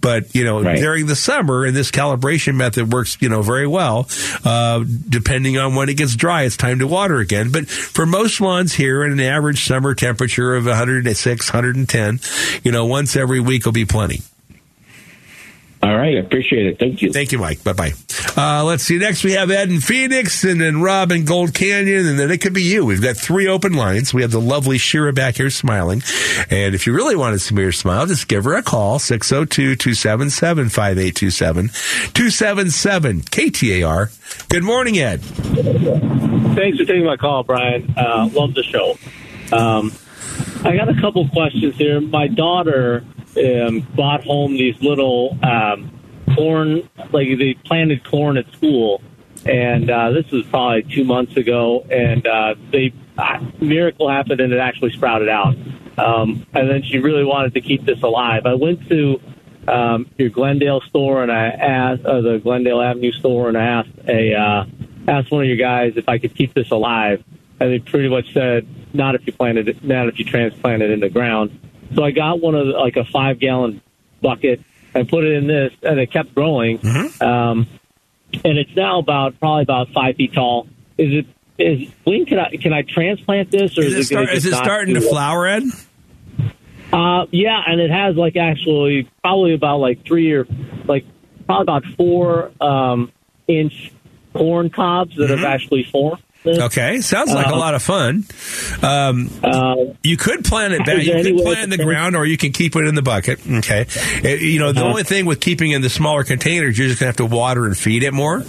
But, 0.00 0.34
you 0.34 0.44
know, 0.44 0.62
Right. 0.62 0.78
during 0.78 1.06
the 1.06 1.16
summer, 1.16 1.64
and 1.64 1.74
this 1.74 1.90
calibration 1.90 2.54
method 2.54 2.92
works, 2.92 3.16
you 3.20 3.28
know, 3.30 3.40
very 3.42 3.66
well, 3.66 4.08
uh, 4.44 4.84
depending 5.08 5.56
on 5.58 5.74
when 5.74 5.88
it 5.88 5.94
gets 5.94 6.14
dry, 6.14 6.42
it's 6.42 6.56
time 6.58 6.78
to 6.80 6.86
water 6.86 7.18
again. 7.18 7.50
But 7.50 7.68
for 7.68 8.04
most 8.06 8.40
lawns 8.40 8.74
here, 8.74 9.02
in 9.04 9.12
an 9.12 9.20
average 9.20 9.64
summer 9.66 9.94
temperature 9.94 10.54
of 10.54 10.66
106, 10.66 11.48
110, 11.52 12.20
you 12.62 12.72
know, 12.72 12.84
once 12.84 13.16
every 13.16 13.40
week 13.40 13.64
will 13.64 13.72
be 13.72 13.86
plenty. 13.86 14.20
All 15.82 15.96
right, 15.96 16.16
I 16.16 16.20
appreciate 16.20 16.66
it. 16.66 16.78
Thank 16.78 17.00
you. 17.00 17.10
Thank 17.10 17.32
you, 17.32 17.38
Mike. 17.38 17.64
Bye 17.64 17.72
bye. 17.72 17.92
Uh, 18.36 18.64
let's 18.64 18.82
see. 18.82 18.98
Next, 18.98 19.24
we 19.24 19.32
have 19.32 19.50
Ed 19.50 19.70
in 19.70 19.80
Phoenix, 19.80 20.44
and 20.44 20.60
then 20.60 20.82
Rob 20.82 21.10
in 21.10 21.24
Gold 21.24 21.54
Canyon, 21.54 22.06
and 22.06 22.18
then 22.18 22.30
it 22.30 22.42
could 22.42 22.52
be 22.52 22.62
you. 22.62 22.84
We've 22.84 23.00
got 23.00 23.16
three 23.16 23.48
open 23.48 23.72
lines. 23.72 24.12
We 24.12 24.20
have 24.20 24.30
the 24.30 24.40
lovely 24.40 24.76
Shira 24.76 25.14
back 25.14 25.36
here 25.36 25.48
smiling. 25.48 26.02
And 26.50 26.74
if 26.74 26.86
you 26.86 26.92
really 26.94 27.16
want 27.16 27.32
to 27.32 27.38
see 27.38 27.54
her 27.56 27.72
smile, 27.72 28.06
just 28.06 28.28
give 28.28 28.44
her 28.44 28.54
a 28.54 28.62
call 28.62 28.98
602 28.98 29.76
277 29.76 30.68
5827 30.68 31.68
277 32.12 33.20
KTAR. 33.22 34.48
Good 34.50 34.64
morning, 34.64 34.98
Ed. 34.98 35.22
Thanks 35.22 36.78
for 36.78 36.84
taking 36.84 37.04
my 37.04 37.16
call, 37.16 37.42
Brian. 37.42 37.94
Uh, 37.96 38.28
love 38.32 38.52
the 38.52 38.62
show. 38.62 38.98
Um, 39.50 39.92
I 40.62 40.76
got 40.76 40.90
a 40.90 41.00
couple 41.00 41.26
questions 41.30 41.74
here. 41.76 42.02
My 42.02 42.26
daughter 42.28 43.04
um, 43.36 43.80
brought 43.94 44.24
home 44.24 44.52
these 44.52 44.80
little 44.80 45.38
um, 45.42 45.90
corn, 46.34 46.88
like 47.12 47.28
they 47.38 47.54
planted 47.64 48.04
corn 48.04 48.36
at 48.36 48.50
school, 48.52 49.02
and 49.44 49.90
uh, 49.90 50.10
this 50.10 50.30
was 50.30 50.44
probably 50.46 50.82
two 50.82 51.04
months 51.04 51.36
ago, 51.36 51.86
and 51.90 52.26
uh, 52.26 52.54
they 52.70 52.92
uh, 53.18 53.40
miracle 53.60 54.08
happened 54.08 54.40
and 54.40 54.52
it 54.52 54.58
actually 54.58 54.92
sprouted 54.92 55.28
out. 55.28 55.54
Um, 55.98 56.46
and 56.54 56.70
then 56.70 56.82
she 56.82 56.98
really 56.98 57.24
wanted 57.24 57.54
to 57.54 57.60
keep 57.60 57.84
this 57.84 58.02
alive. 58.02 58.46
I 58.46 58.54
went 58.54 58.88
to 58.88 59.20
um, 59.68 60.10
your 60.16 60.30
Glendale 60.30 60.80
store 60.82 61.22
and 61.22 61.30
I 61.30 61.48
asked, 61.48 62.04
uh, 62.04 62.20
the 62.20 62.38
Glendale 62.38 62.80
Avenue 62.80 63.12
store, 63.12 63.48
and 63.48 63.58
I 63.58 63.64
asked 63.64 63.90
a 64.08 64.34
uh, 64.34 64.64
asked 65.08 65.30
one 65.30 65.42
of 65.42 65.48
your 65.48 65.56
guys 65.56 65.94
if 65.96 66.08
I 66.08 66.18
could 66.18 66.34
keep 66.34 66.54
this 66.54 66.70
alive, 66.70 67.22
and 67.60 67.72
they 67.72 67.78
pretty 67.78 68.08
much 68.08 68.32
said 68.32 68.66
not 68.94 69.14
if 69.14 69.26
you 69.26 69.32
planted 69.32 69.68
it, 69.68 69.84
not 69.84 70.08
if 70.08 70.18
you 70.18 70.24
transplant 70.24 70.82
it 70.82 70.90
in 70.90 71.00
the 71.00 71.10
ground. 71.10 71.58
So 71.94 72.04
I 72.04 72.10
got 72.10 72.40
one 72.40 72.54
of 72.54 72.66
the, 72.66 72.72
like 72.72 72.96
a 72.96 73.04
five 73.04 73.38
gallon 73.38 73.80
bucket 74.20 74.60
and 74.94 75.08
put 75.08 75.24
it 75.24 75.32
in 75.32 75.46
this, 75.46 75.72
and 75.82 75.98
it 75.98 76.12
kept 76.12 76.34
growing. 76.34 76.78
Um, 77.20 77.66
and 78.44 78.58
it's 78.58 78.74
now 78.76 78.98
about 78.98 79.38
probably 79.40 79.62
about 79.62 79.90
five 79.90 80.16
feet 80.16 80.32
tall. 80.32 80.68
Is 80.98 81.24
it? 81.24 81.26
Is 81.58 81.90
when 82.04 82.24
can 82.24 82.38
I 82.38 82.56
can 82.56 82.72
I 82.72 82.82
transplant 82.82 83.50
this 83.50 83.76
or 83.76 83.82
Is 83.82 83.94
is, 83.94 83.98
it, 83.98 84.04
start, 84.14 84.30
is 84.30 84.46
it 84.46 84.54
starting 84.54 84.94
to 84.94 85.00
flower, 85.02 85.46
Ed? 85.46 85.64
Uh, 86.92 87.26
yeah, 87.30 87.62
and 87.66 87.80
it 87.80 87.90
has 87.90 88.16
like 88.16 88.36
actually 88.36 89.08
probably 89.22 89.54
about 89.54 89.78
like 89.78 90.04
three 90.04 90.32
or 90.32 90.46
like 90.86 91.04
probably 91.46 91.62
about 91.62 91.84
four 91.96 92.50
um, 92.60 93.12
inch 93.46 93.92
corn 94.32 94.70
cobs 94.70 95.16
that 95.16 95.28
have 95.30 95.44
actually 95.44 95.84
formed. 95.84 96.22
Okay, 96.46 97.00
sounds 97.02 97.32
like 97.32 97.46
a 97.46 97.54
Uh, 97.54 97.58
lot 97.58 97.74
of 97.74 97.82
fun. 97.82 98.24
Um, 98.82 99.30
you 100.02 100.16
could 100.16 100.44
plant 100.44 100.72
it 100.72 100.86
back. 100.86 101.04
You 101.04 101.22
could 101.22 101.36
plant 101.42 101.60
in 101.64 101.70
the 101.70 101.76
ground, 101.84 102.16
or 102.16 102.24
you 102.24 102.36
can 102.38 102.52
keep 102.52 102.74
it 102.76 102.86
in 102.86 102.94
the 102.94 103.02
bucket. 103.02 103.40
Okay, 103.50 103.86
It- 104.22 104.40
you 104.40 104.58
know 104.58 104.72
the 104.72 104.80
Uh-huh. 104.80 104.88
only 104.88 105.02
thing 105.02 105.26
with 105.26 105.40
keeping 105.40 105.72
in 105.72 105.82
the 105.82 105.90
smaller 105.90 106.24
containers, 106.24 106.78
you're 106.78 106.88
just 106.88 106.98
gonna 107.00 107.08
have 107.08 107.16
to 107.16 107.26
water 107.26 107.66
and 107.66 107.76
feed 107.76 108.02
it 108.02 108.12
more. 108.14 108.42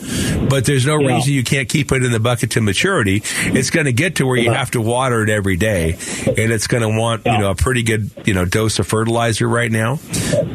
But 0.49 0.65
there's 0.65 0.85
no 0.85 0.99
Yeah. 0.99 1.15
reason 1.15 1.33
you 1.33 1.43
can't 1.43 1.67
keep 1.67 1.91
it 1.91 2.03
in 2.03 2.11
the 2.11 2.19
bucket 2.19 2.51
to 2.51 2.61
maturity. 2.61 3.23
It's 3.47 3.69
going 3.69 3.85
to 3.85 3.93
get 3.93 4.15
to 4.15 4.25
where 4.25 4.37
you 4.37 4.49
Uh-huh. 4.49 4.59
have 4.59 4.71
to 4.71 4.81
water 4.81 5.23
it 5.23 5.29
every 5.29 5.57
day, 5.57 5.97
and 6.25 6.51
it's 6.51 6.67
going 6.67 6.83
to 6.83 6.89
want 6.89 7.25
you 7.25 7.37
know 7.37 7.49
a 7.51 7.55
pretty 7.55 7.83
good 7.83 8.09
you 8.25 8.33
know 8.33 8.45
dose 8.45 8.79
of 8.79 8.87
fertilizer 8.87 9.47
right 9.47 9.71
now. 9.71 9.99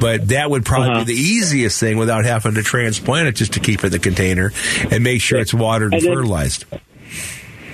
But 0.01 0.29
that 0.29 0.51
would 0.51 0.65
probably 0.65 0.91
Uh-huh. 0.91 1.05
be 1.05 1.15
the 1.15 1.21
easiest 1.21 1.79
thing 1.81 1.97
without 1.99 2.25
having 2.25 2.55
to 2.55 2.63
transplant 2.63 3.29
it, 3.29 3.37
just 3.37 3.53
to 3.53 3.61
keep 3.61 3.81
it 3.81 3.87
in 3.87 3.93
the 3.93 3.99
container 3.99 4.53
and 4.91 5.05
make 5.05 5.21
sure 5.21 5.39
it's 5.39 5.53
watered 5.55 5.93
and 5.93 6.01
And 6.03 6.03
then- 6.09 6.15
fertilized. 6.15 6.65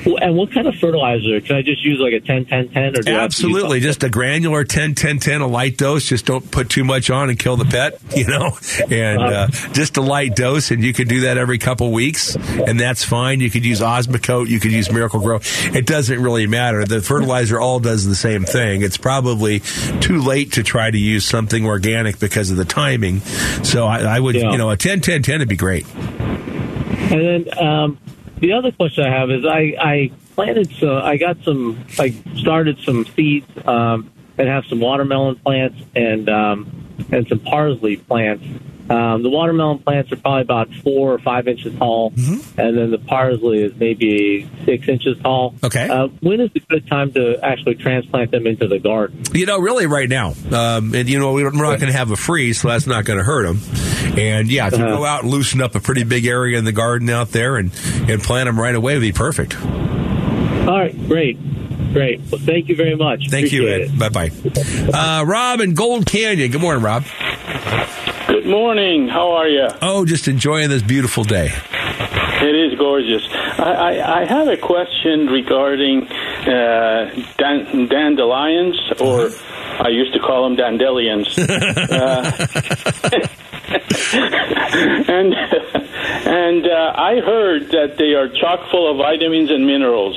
And 0.04 0.36
what 0.36 0.52
kind 0.52 0.66
of 0.66 0.74
fertilizer? 0.76 1.40
Can 1.40 1.56
I 1.56 1.62
just 1.62 1.84
use 1.84 1.98
like 2.00 2.12
a 2.12 2.20
10 2.20 2.46
10 2.46 2.68
10 2.70 2.82
or 2.82 2.90
do 2.90 2.90
I 2.90 2.90
have 2.92 3.02
to 3.02 3.06
use 3.06 3.16
Absolutely, 3.16 3.80
just 3.80 4.02
a 4.02 4.08
granular 4.08 4.64
10 4.64 4.94
10 4.94 5.18
10, 5.18 5.40
a 5.42 5.46
light 5.46 5.76
dose. 5.76 6.06
Just 6.06 6.26
don't 6.26 6.50
put 6.50 6.68
too 6.70 6.84
much 6.84 7.10
on 7.10 7.30
and 7.30 7.38
kill 7.38 7.56
the 7.56 7.64
pet, 7.64 8.00
you 8.16 8.26
know. 8.26 8.56
And 8.90 9.20
uh, 9.22 9.46
just 9.72 9.96
a 9.96 10.00
light 10.02 10.34
dose, 10.34 10.70
and 10.70 10.82
you 10.82 10.92
can 10.92 11.06
do 11.08 11.20
that 11.22 11.38
every 11.38 11.58
couple 11.58 11.92
weeks, 11.92 12.34
and 12.36 12.78
that's 12.80 13.04
fine. 13.04 13.40
You 13.40 13.50
could 13.50 13.64
use 13.64 13.80
Osmocote, 13.80 14.48
you 14.48 14.58
could 14.60 14.72
use 14.72 14.90
Miracle-Gro. 14.90 15.40
It 15.74 15.86
doesn't 15.86 16.20
really 16.22 16.46
matter. 16.46 16.84
The 16.84 17.00
fertilizer 17.00 17.60
all 17.60 17.78
does 17.80 18.06
the 18.06 18.14
same 18.16 18.44
thing. 18.44 18.82
It's 18.82 18.96
probably 18.96 19.60
too 20.00 20.20
late 20.20 20.52
to 20.52 20.62
try 20.62 20.90
to 20.90 20.98
use 20.98 21.24
something 21.24 21.64
organic 21.66 22.18
because 22.18 22.50
of 22.50 22.56
the 22.56 22.64
timing. 22.64 23.20
So 23.62 23.86
I, 23.86 24.00
I 24.16 24.20
would, 24.20 24.34
Yeah. 24.34 24.50
you 24.52 24.58
know, 24.58 24.70
a 24.70 24.76
10 24.76 25.00
10 25.00 25.22
10 25.22 25.38
would 25.40 25.48
be 25.48 25.56
great. 25.56 25.86
And 25.94 27.46
then 27.46 27.58
um, 27.58 27.98
the 28.42 28.52
other 28.52 28.72
question 28.72 29.04
I 29.04 29.10
have 29.10 29.30
is 29.30 29.46
I, 29.46 29.74
I 29.78 30.10
planted 30.34 30.70
some, 30.72 30.96
I 30.96 31.16
got 31.16 31.42
some, 31.44 31.82
I 31.96 32.10
started 32.36 32.76
some 32.80 33.06
seeds 33.06 33.46
um, 33.64 34.10
and 34.36 34.48
have 34.48 34.66
some 34.66 34.80
watermelon 34.80 35.36
plants 35.36 35.80
and 35.94 36.28
um, 36.28 36.66
and 37.12 37.26
some 37.28 37.38
parsley 37.38 37.96
plants. 37.98 38.44
Um, 38.90 39.22
the 39.22 39.30
watermelon 39.30 39.78
plants 39.78 40.10
are 40.12 40.16
probably 40.16 40.42
about 40.42 40.68
four 40.82 41.12
or 41.14 41.18
five 41.18 41.46
inches 41.48 41.74
tall, 41.78 42.10
Mm-hmm. 42.10 42.60
and 42.60 42.76
then 42.76 42.90
the 42.90 42.98
parsley 42.98 43.62
is 43.62 43.72
maybe 43.76 44.50
six 44.64 44.88
inches 44.88 45.16
tall. 45.22 45.54
Okay. 45.62 45.88
Uh, 45.88 46.08
when 46.20 46.40
is 46.40 46.50
a 46.56 46.58
good 46.60 46.86
time 46.88 47.12
to 47.12 47.38
actually 47.42 47.76
transplant 47.76 48.32
them 48.32 48.46
into 48.46 48.66
the 48.68 48.78
garden? 48.80 49.22
You 49.32 49.46
know, 49.46 49.58
really, 49.60 49.86
right 49.86 50.08
now, 50.08 50.34
um, 50.50 50.94
and 50.94 51.08
you 51.08 51.18
know, 51.20 51.32
we're 51.32 51.50
not 51.50 51.78
going 51.80 51.92
to 51.92 51.96
have 51.96 52.10
a 52.10 52.16
freeze, 52.16 52.60
so 52.60 52.68
that's 52.68 52.86
not 52.86 53.04
going 53.04 53.18
to 53.18 53.24
hurt 53.24 53.46
them. 53.46 53.60
And 54.18 54.50
yeah, 54.50 54.66
if 54.66 54.72
you 54.76 54.84
Uh-huh. 54.84 54.96
go 54.98 55.04
out 55.06 55.22
and 55.22 55.30
loosen 55.30 55.62
up 55.62 55.74
a 55.74 55.80
pretty 55.80 56.02
big 56.04 56.26
area 56.26 56.58
in 56.58 56.64
the 56.64 56.72
garden 56.72 57.08
out 57.08 57.28
there 57.30 57.56
and 57.56 57.70
and 58.08 58.20
plant 58.22 58.46
them 58.46 58.58
right 58.60 58.74
away, 58.74 58.94
would 58.94 59.00
be 59.00 59.12
perfect. 59.12 59.56
All 59.58 60.78
right, 60.78 60.94
great, 61.08 61.38
great. 61.92 62.20
Well, 62.30 62.40
thank 62.44 62.68
you 62.68 62.76
very 62.76 62.96
much. 62.96 63.28
Thank 63.30 63.52
you, 63.52 63.68
Appreciate 63.68 63.90
Ed. 63.92 63.98
Bye 63.98 64.08
bye. 64.10 64.30
Uh, 65.20 65.24
Rob 65.24 65.60
in 65.60 65.74
Gold 65.74 66.04
Canyon. 66.06 66.50
Good 66.50 66.60
morning, 66.60 66.82
Rob. 66.82 67.04
Good 68.32 68.46
morning. 68.46 69.08
How 69.08 69.32
are 69.32 69.46
you? 69.46 69.68
Oh, 69.82 70.06
just 70.06 70.26
enjoying 70.26 70.70
this 70.70 70.80
beautiful 70.80 71.22
day. 71.22 71.50
It 71.50 72.54
is 72.54 72.78
gorgeous. 72.78 73.28
I, 73.30 73.72
I, 73.74 74.20
I 74.22 74.24
have 74.24 74.48
a 74.48 74.56
question 74.56 75.26
regarding 75.26 76.08
uh, 76.08 77.10
dan- 77.36 77.88
dandelions, 77.88 78.80
or 78.98 79.28
I 79.78 79.88
used 79.90 80.14
to 80.14 80.18
call 80.18 80.44
them 80.44 80.56
dandelions. 80.56 81.38
uh, 81.38 81.44
and 84.14 85.34
and 86.24 86.66
uh, 86.66 86.92
I 86.96 87.20
heard 87.20 87.68
that 87.72 87.96
they 87.98 88.14
are 88.14 88.28
chock 88.28 88.70
full 88.70 88.90
of 88.90 88.96
vitamins 88.96 89.50
and 89.50 89.66
minerals. 89.66 90.16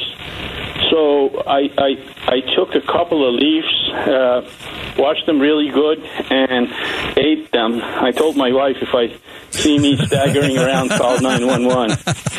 So 0.90 1.44
I, 1.48 1.70
I 1.78 2.16
I 2.28 2.40
took 2.56 2.76
a 2.76 2.82
couple 2.82 3.28
of 3.28 3.34
leaves, 3.34 3.90
uh, 3.92 4.50
washed 4.98 5.26
them 5.26 5.40
really 5.40 5.70
good, 5.70 6.04
and 6.30 6.68
ate 7.18 7.52
them. 7.52 7.82
I 7.82 8.12
told 8.12 8.36
my 8.36 8.52
wife 8.52 8.78
if 8.82 8.94
I 8.94 9.16
see 9.52 9.80
me 9.80 9.98
staggering 9.98 10.58
around, 10.58 10.90
call 10.90 11.20
nine 11.22 11.46
one 11.48 11.66
one. 11.66 11.90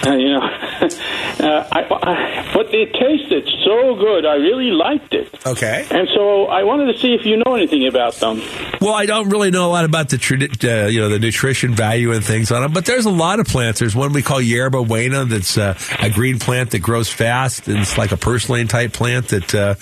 You 0.05 0.35
know, 0.35 0.41
uh, 0.41 1.69
I, 1.73 1.87
I, 1.91 2.51
but 2.55 2.73
it 2.73 2.93
tasted 2.93 3.49
so 3.65 3.95
good. 3.97 4.25
I 4.25 4.35
really 4.37 4.71
liked 4.71 5.15
it. 5.15 5.35
Okay. 5.47 5.87
And 5.91 6.09
so 6.15 6.47
I 6.47 6.63
wanted 6.63 6.93
to 6.93 6.99
see 6.99 7.15
if 7.15 7.25
you 7.25 7.43
know 7.45 7.55
anything 7.55 7.87
about 7.87 8.15
them. 8.15 8.41
Well, 8.81 8.95
I 8.95 9.07
don't 9.07 9.31
really 9.31 9.51
know 9.51 9.67
a 9.67 9.73
lot 9.73 9.85
about 9.85 10.11
the 10.11 10.17
uh, 10.17 10.87
you 10.87 11.01
know 11.01 11.09
the 11.09 11.19
nutrition 11.19 11.75
value 11.75 12.13
and 12.13 12.25
things 12.25 12.53
on 12.53 12.63
them, 12.63 12.73
but 12.73 12.85
there's 12.87 13.07
a 13.07 13.11
lot 13.11 13.41
of 13.41 13.47
plants. 13.47 13.81
There's 13.81 13.97
one 13.97 14.13
we 14.13 14.23
call 14.23 14.41
yerba 14.41 14.85
buena 14.85 15.25
that's 15.25 15.59
uh, 15.59 15.79
a 16.01 16.11
green 16.11 16.39
plant 16.39 16.71
that 16.71 16.81
grows 16.81 17.09
fast, 17.09 17.69
and 17.69 17.79
it's 17.79 17.99
like 17.99 18.13
a 18.13 18.17
purslane 18.27 18.67
type 18.67 18.93
plant 18.93 19.29
that 19.29 19.55
uh, 19.55 19.75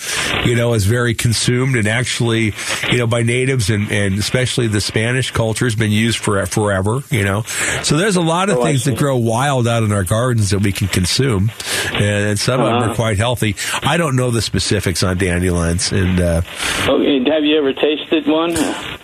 you 0.47 0.55
know, 0.55 0.73
is 0.75 0.85
very 0.85 1.15
consumed 1.15 1.75
and 1.75 1.87
actually, 1.87 2.53
you 2.91 2.97
know, 2.99 3.07
by 3.07 3.23
natives 3.23 3.71
and, 3.71 3.91
and 3.91 4.19
especially 4.19 4.67
the 4.67 4.79
Spanish 4.81 5.31
culture 5.31 5.65
has 5.65 5.73
been 5.75 5.91
used 5.91 6.19
for 6.19 6.45
forever, 6.45 7.01
you 7.09 7.23
know. 7.23 7.41
So 7.81 7.97
there's 7.97 8.15
a 8.17 8.21
lot 8.21 8.49
of 8.49 8.57
Oh, 8.57 8.63
things 8.63 8.83
that 8.85 8.97
grow 8.97 9.17
wild 9.17 9.67
out 9.67 9.81
in 9.83 9.91
our 9.91 10.03
gardens 10.03 10.51
that 10.51 10.59
we 10.59 10.71
can 10.71 10.87
consume, 10.87 11.51
and, 11.93 12.03
and 12.29 12.39
some 12.39 12.59
of 12.61 12.67
them 12.67 12.75
Uh-huh. 12.83 12.91
are 12.91 12.95
quite 12.95 13.17
healthy. 13.17 13.55
I 13.81 13.97
don't 13.97 14.15
know 14.15 14.29
the 14.29 14.41
specifics 14.43 15.01
on 15.01 15.17
dandelions, 15.17 15.91
and 15.91 16.19
uh, 16.21 16.41
Okay, 16.87 17.19
have 17.31 17.43
you 17.43 17.57
ever 17.57 17.73
tasted 17.73 18.27
one? 18.27 18.51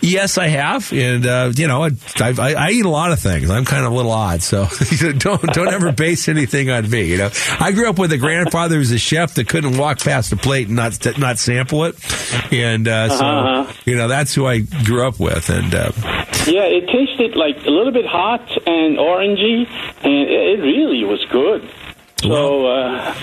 yes, 0.02 0.38
I 0.38 0.48
have, 0.50 0.94
and 0.94 1.26
uh, 1.26 1.52
you 1.56 1.68
know, 1.68 1.84
I, 1.84 1.90
I, 2.22 2.54
I 2.54 2.70
eat 2.70 2.86
a 2.86 2.90
lot 2.90 3.12
of 3.12 3.20
things. 3.20 3.50
I'm 3.50 3.66
kind 3.66 3.86
of 3.86 3.92
a 3.92 3.96
little 3.96 4.12
odd, 4.12 4.42
so 4.44 4.68
don't 5.18 5.42
don't 5.54 5.74
ever 5.74 5.92
base 5.92 6.28
anything 6.30 6.70
on 6.70 6.90
me. 6.90 7.06
You 7.06 7.18
know, 7.18 7.30
I 7.60 7.72
grew 7.72 7.90
up 7.90 7.98
with 7.98 8.12
a 8.12 8.18
grandfather 8.18 8.76
who 8.76 8.80
was 8.80 8.92
a 8.92 9.00
chef 9.00 9.31
that 9.36 9.48
couldn't 9.50 9.78
walk 9.78 10.00
past 10.00 10.32
a 10.32 10.38
plate 10.38 10.68
and 10.68 10.76
not 10.76 10.98
not 11.18 11.38
sample 11.40 11.86
it, 11.86 11.96
and 12.52 12.88
uh, 12.88 13.10
so 13.10 13.26
Uh-huh. 13.26 13.74
you 13.86 13.96
know 13.96 14.08
that's 14.08 14.34
who 14.34 14.46
I 14.48 14.60
grew 14.60 15.08
up 15.08 15.20
with, 15.20 15.50
and. 15.50 15.74
Uh, 15.74 15.92
Yeah, 16.48 16.64
it 16.66 16.88
tasted 16.90 17.36
like 17.36 17.58
a 17.68 17.70
little 17.70 17.92
bit 17.94 18.06
hot 18.06 18.42
and 18.66 18.98
orangey, 18.98 19.68
and 20.04 20.30
it 20.30 20.60
really 20.60 21.04
was 21.04 21.24
good. 21.30 21.62
So, 22.22 22.68
uh, 22.68 23.14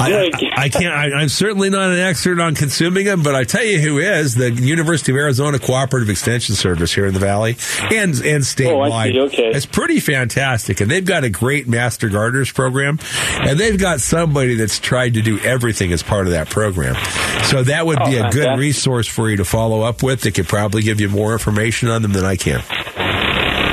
I, 0.00 0.30
I, 0.32 0.62
I 0.64 0.68
can't. 0.68 0.94
I, 0.94 1.12
I'm 1.20 1.28
certainly 1.28 1.70
not 1.70 1.90
an 1.90 1.98
expert 1.98 2.40
on 2.40 2.54
consuming 2.54 3.04
them, 3.04 3.22
but 3.22 3.34
I 3.34 3.44
tell 3.44 3.64
you 3.64 3.78
who 3.78 3.98
is 3.98 4.34
the 4.34 4.50
University 4.50 5.12
of 5.12 5.18
Arizona 5.18 5.58
Cooperative 5.58 6.08
Extension 6.08 6.54
Service 6.54 6.92
here 6.94 7.04
in 7.06 7.14
the 7.14 7.20
Valley 7.20 7.56
and 7.90 8.14
and 8.14 8.42
statewide. 8.44 8.90
Oh, 8.90 8.92
I 8.92 9.10
see. 9.12 9.20
Okay. 9.20 9.50
It's 9.54 9.66
pretty 9.66 10.00
fantastic, 10.00 10.80
and 10.80 10.90
they've 10.90 11.04
got 11.04 11.24
a 11.24 11.30
great 11.30 11.68
Master 11.68 12.08
Gardeners 12.08 12.50
program, 12.52 12.98
and 13.32 13.58
they've 13.58 13.78
got 13.78 14.00
somebody 14.00 14.54
that's 14.54 14.78
tried 14.78 15.14
to 15.14 15.22
do 15.22 15.38
everything 15.40 15.92
as 15.92 16.02
part 16.02 16.26
of 16.26 16.32
that 16.32 16.48
program. 16.48 16.94
So 17.44 17.62
that 17.64 17.84
would 17.86 17.98
be 18.06 18.18
Oh, 18.18 18.28
a 18.28 18.30
good 18.30 18.58
resource 18.58 19.06
for 19.08 19.28
you 19.28 19.36
to 19.38 19.44
follow 19.44 19.82
up 19.82 20.02
with. 20.02 20.22
That 20.22 20.32
could 20.34 20.48
probably 20.48 20.82
give 20.82 21.00
you 21.00 21.08
more 21.08 21.32
information 21.32 21.88
on 21.88 22.02
them 22.02 22.12
than 22.12 22.24
I 22.24 22.36
can. 22.36 22.60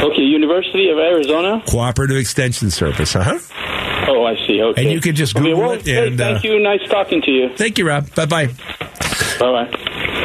okay, 0.03 0.21
University 0.21 0.89
of 0.89 0.97
Arizona. 0.97 1.63
Cooperative 1.67 2.17
Extension 2.17 2.71
Service, 2.71 3.15
uh 3.15 3.23
huh. 3.23 3.39
Oh, 4.07 4.25
I 4.25 4.35
see. 4.45 4.61
Okay, 4.61 4.83
And 4.83 4.91
you 4.91 5.01
can 5.01 5.15
just 5.15 5.35
okay, 5.35 5.45
Google 5.45 5.61
well, 5.61 5.71
it 5.71 5.85
hey, 5.85 6.07
and, 6.07 6.17
thank 6.17 6.43
uh, 6.43 6.47
you. 6.47 6.59
Nice 6.59 6.87
talking 6.89 7.21
to 7.23 7.31
you. 7.31 7.49
Thank 7.55 7.77
you, 7.77 7.87
Rob. 7.87 8.13
Bye 8.15 8.25
bye. 8.25 8.47
Bye 8.47 8.53
bye. 9.39 9.69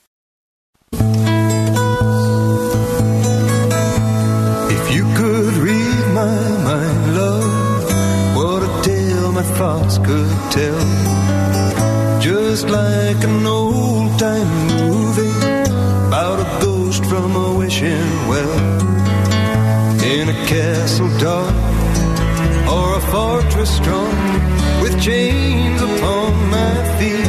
Could 9.68 10.32
tell. 10.50 12.22
Just 12.22 12.70
like 12.70 13.22
an 13.24 13.46
old 13.46 14.18
time 14.18 14.48
movie 14.78 15.38
about 16.08 16.40
a 16.40 16.48
ghost 16.64 17.04
from 17.06 17.36
a 17.36 17.54
wishing 17.58 18.28
well. 18.30 18.56
In 20.14 20.30
a 20.30 20.38
castle 20.48 21.12
dark 21.20 21.54
or 22.76 22.96
a 22.96 23.02
fortress 23.12 23.76
strong 23.76 24.16
with 24.82 25.02
chains 25.02 25.82
upon 25.82 26.50
my 26.50 26.74
feet. 26.98 27.27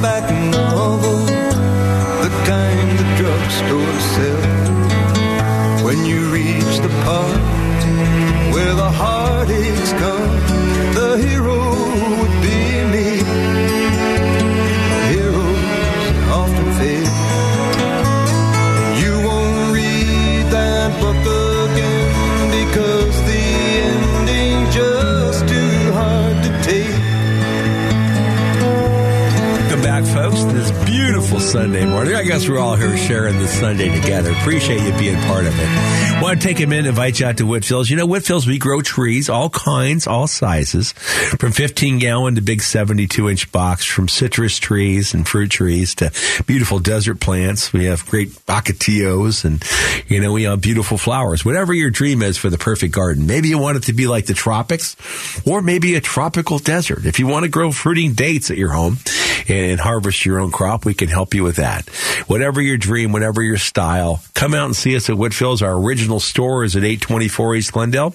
Paperback 0.00 0.37
we're 32.46 32.58
all 32.58 32.76
here 32.76 32.94
sharing 32.98 33.38
this 33.38 33.58
Sunday 33.58 33.88
together. 33.88 34.32
Appreciate 34.32 34.82
you 34.82 34.92
being 34.98 35.18
part 35.22 35.46
of 35.46 35.54
it. 35.58 36.22
Want 36.22 36.40
to 36.40 36.46
take 36.46 36.60
a 36.60 36.66
minute 36.66 36.80
and 36.80 36.88
invite 36.88 37.20
you 37.20 37.26
out 37.26 37.38
to 37.38 37.44
Whitfills. 37.44 37.88
You 37.88 37.96
know, 37.96 38.06
Whitfills, 38.06 38.46
we 38.46 38.58
grow 38.58 38.82
trees, 38.82 39.30
all 39.30 39.48
kinds, 39.48 40.06
all 40.06 40.26
sizes, 40.26 40.92
from 40.92 41.52
15 41.52 41.98
gallon 41.98 42.34
to 42.34 42.42
big 42.42 42.60
72 42.60 43.30
inch 43.30 43.50
box, 43.50 43.84
from 43.84 44.08
citrus 44.08 44.58
trees 44.58 45.14
and 45.14 45.26
fruit 45.26 45.50
trees 45.50 45.94
to 45.96 46.12
beautiful 46.46 46.80
desert 46.80 47.18
plants. 47.18 47.72
We 47.72 47.86
have 47.86 48.04
great 48.04 48.28
ocotillos 48.46 49.44
and, 49.44 49.64
you 50.08 50.20
know, 50.20 50.32
we 50.32 50.42
have 50.42 50.60
beautiful 50.60 50.98
flowers. 50.98 51.44
Whatever 51.44 51.72
your 51.72 51.90
dream 51.90 52.20
is 52.20 52.36
for 52.36 52.50
the 52.50 52.58
perfect 52.58 52.92
garden. 52.92 53.26
Maybe 53.26 53.48
you 53.48 53.58
want 53.58 53.78
it 53.78 53.84
to 53.84 53.94
be 53.94 54.06
like 54.06 54.26
the 54.26 54.34
tropics 54.34 54.96
or 55.46 55.62
maybe 55.62 55.94
a 55.94 56.00
tropical 56.00 56.58
desert. 56.58 57.06
If 57.06 57.18
you 57.18 57.26
want 57.26 57.44
to 57.44 57.48
grow 57.48 57.72
fruiting 57.72 58.12
dates 58.12 58.50
at 58.50 58.58
your 58.58 58.72
home 58.72 58.98
and 59.48 59.80
harvest 59.80 60.26
your 60.26 60.40
own 60.40 60.50
crop, 60.50 60.84
we 60.84 60.94
can 60.94 61.08
help 61.08 61.32
you 61.32 61.42
with 61.42 61.56
that. 61.56 61.88
Whatever 62.28 62.60
your 62.60 62.76
dream, 62.76 63.12
whatever 63.12 63.42
your 63.42 63.56
style, 63.56 64.20
come 64.34 64.52
out 64.52 64.66
and 64.66 64.76
see 64.76 64.94
us 64.94 65.08
at 65.08 65.16
Whitfills. 65.16 65.62
Our 65.62 65.74
original 65.74 66.20
store 66.20 66.62
is 66.62 66.76
at 66.76 66.84
824 66.84 67.54
East 67.56 67.72
Glendale. 67.72 68.14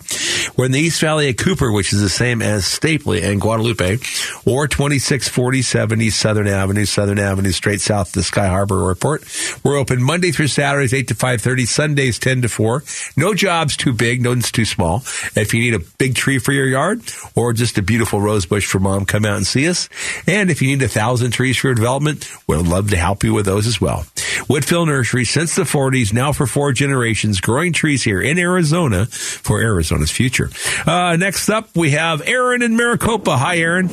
We're 0.56 0.66
in 0.66 0.72
the 0.72 0.80
East 0.80 1.02
Valley 1.02 1.30
at 1.30 1.40
Cooper, 1.40 1.72
which 1.72 1.94
is 1.94 2.02
the 2.02 2.10
same 2.10 2.44
as 2.44 2.64
Stapley 2.64 3.24
and 3.24 3.42
Guadalupe, 3.42 3.98
or 4.46 4.68
2647 4.68 6.00
East 6.00 6.20
Southern 6.20 6.48
Avenue, 6.48 6.86
Southern 6.86 7.18
Avenue, 7.18 7.52
straight 7.52 7.82
south 7.82 8.12
the 8.12 8.22
Sky 8.22 8.48
Harbor 8.48 8.88
Airport. 8.88 9.24
We're 9.64 9.78
open 9.78 10.04
Monday 10.04 10.32
through 10.32 10.50
Saturdays, 10.50 10.94
8 10.94 11.08
to 11.08 11.16
5.30, 11.16 11.68
Sundays, 11.68 12.20
10 12.20 12.44
to 12.44 12.50
4. 12.50 12.84
No 13.18 13.34
job's 13.34 13.76
too 13.76 13.94
big, 13.94 14.22
no 14.22 14.30
one's 14.30 14.52
too 14.52 14.66
small. 14.66 14.98
If 15.36 15.56
you 15.56 15.60
need 15.60 15.74
a 15.74 15.84
big 15.98 16.14
tree 16.14 16.38
for 16.38 16.52
your 16.52 16.68
yard 16.68 17.02
or 17.36 17.52
just 17.52 17.80
a 17.80 17.82
beautiful 17.82 18.22
rose 18.22 18.46
bush 18.46 18.68
for 18.68 18.78
mom, 18.78 19.06
come 19.06 19.26
out 19.26 19.38
and 19.38 19.48
see 19.48 19.68
us. 19.68 19.90
And 20.28 20.52
if 20.52 20.62
you 20.62 20.68
need 20.68 20.84
a 20.84 20.88
thousand 20.88 21.32
trees 21.32 21.58
for 21.58 21.68
your 21.68 21.76
development, 21.76 22.30
we'd 22.46 22.68
love 22.68 22.92
to 22.92 22.98
help 22.98 23.24
you 23.24 23.34
with 23.34 23.48
those 23.48 23.66
as 23.66 23.82
well. 23.82 24.03
Whitfill 24.48 24.86
Nursery, 24.86 25.26
since 25.26 25.56
the 25.56 25.64
40s, 25.64 26.14
now 26.14 26.34
for 26.34 26.46
four 26.46 26.74
generations, 26.74 27.40
growing 27.40 27.74
trees 27.74 28.04
here 28.04 28.22
in 28.22 28.38
Arizona 28.38 29.06
for 29.06 29.62
Arizona's 29.62 30.12
future. 30.12 30.50
Uh, 30.86 31.16
next 31.16 31.50
up, 31.50 31.70
we 31.76 31.92
have 31.92 32.22
Aaron 32.28 32.62
in 32.62 32.76
Maricopa. 32.76 33.38
Hi, 33.38 33.58
Aaron. 33.58 33.88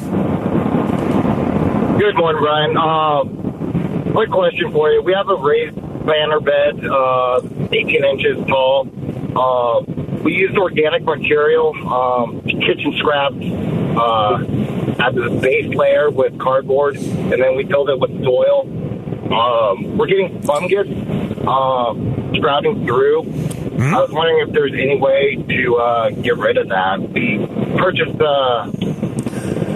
Good 1.98 2.16
morning, 2.16 2.42
Brian. 2.42 2.76
Uh, 2.76 3.24
quick 4.12 4.30
question 4.30 4.72
for 4.72 4.90
you. 4.90 5.02
We 5.02 5.12
have 5.12 5.28
a 5.28 5.36
raised 5.36 5.76
planter 6.04 6.40
bed, 6.40 6.84
uh, 6.86 7.40
18 7.70 8.04
inches 8.04 8.46
tall. 8.46 8.88
Uh, 9.36 9.82
we 10.22 10.34
used 10.34 10.56
organic 10.56 11.02
material, 11.02 11.74
um, 11.92 12.40
kitchen 12.42 12.94
scraps, 12.98 13.36
uh, 13.96 14.38
at 14.98 15.14
the 15.14 15.38
base 15.42 15.74
layer 15.74 16.10
with 16.10 16.38
cardboard, 16.38 16.96
and 16.96 17.32
then 17.32 17.56
we 17.56 17.64
filled 17.64 17.90
it 17.90 17.98
with 17.98 18.10
soil. 18.24 18.64
Um, 19.30 19.96
we're 19.96 20.06
getting 20.06 20.42
fungus 20.42 20.88
uh, 21.46 21.94
sprouting 22.34 22.84
through. 22.86 23.22
I 23.80 24.00
was 24.00 24.10
wondering 24.10 24.46
if 24.46 24.52
there's 24.52 24.72
any 24.72 24.98
way 24.98 25.36
to 25.36 25.76
uh, 25.76 26.10
get 26.10 26.36
rid 26.36 26.58
of 26.58 26.68
that. 26.68 27.00
We 27.00 27.46
purchased 27.78 28.20
uh, 28.20 28.70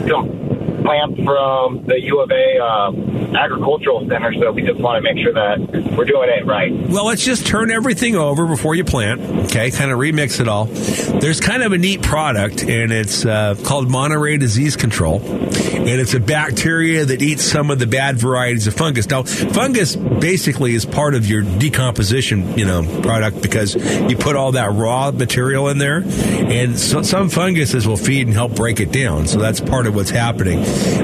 some 0.08 0.82
plants 0.82 1.22
from 1.22 1.84
the 1.86 2.00
U 2.02 2.20
of 2.20 2.30
A 2.30 2.58
uh, 2.58 2.90
agricultural 3.36 4.06
center, 4.08 4.32
so 4.34 4.52
we 4.52 4.62
just 4.62 4.80
want 4.80 5.02
to 5.04 5.14
make 5.14 5.22
sure 5.22 5.32
that 5.32 5.58
we're 5.96 6.04
doing 6.04 6.28
it 6.28 6.46
right. 6.46 6.72
Well, 6.88 7.06
let's 7.06 7.24
just 7.24 7.46
turn 7.46 7.70
everything 7.70 8.14
over 8.16 8.46
before 8.46 8.74
you 8.74 8.84
plant. 8.84 9.20
Okay, 9.46 9.70
kind 9.70 9.90
of 9.90 9.98
remix 9.98 10.40
it 10.40 10.48
all. 10.48 10.66
There's 10.66 11.40
kind 11.40 11.62
of 11.62 11.72
a 11.72 11.78
neat 11.78 12.02
product, 12.02 12.62
and 12.62 12.92
it's 12.92 13.24
uh, 13.24 13.56
called 13.64 13.90
Monterey 13.90 14.38
Disease 14.38 14.76
Control, 14.76 15.20
and 15.20 15.88
it's 15.88 16.14
a 16.14 16.20
bacteria 16.20 17.04
that 17.04 17.22
eats 17.22 17.42
some 17.42 17.70
of 17.70 17.78
the 17.78 17.86
bad 17.86 18.16
varieties 18.16 18.66
of 18.66 18.74
fungus. 18.74 19.08
Now, 19.08 19.22
fungus 19.22 19.96
basically 19.96 20.74
is 20.74 20.84
part 20.84 21.14
of 21.14 21.28
your 21.28 21.42
decomposition, 21.42 22.58
you 22.58 22.64
know, 22.64 22.82
product 23.02 23.42
because 23.42 23.74
you 24.10 24.16
put 24.16 24.36
all 24.36 24.52
that 24.52 24.72
raw 24.72 25.10
material 25.10 25.68
in 25.68 25.78
there, 25.78 26.02
and 26.04 26.78
so, 26.78 27.02
some 27.02 27.28
funguses 27.28 27.86
will 27.86 27.96
feed 27.96 28.26
and 28.26 28.34
help 28.34 28.54
break 28.54 28.80
it 28.80 28.92
down. 28.92 29.26
So 29.26 29.38
that's 29.38 29.60
part 29.60 29.86
of 29.86 29.94
what's 29.94 30.10
happening. 30.10 30.62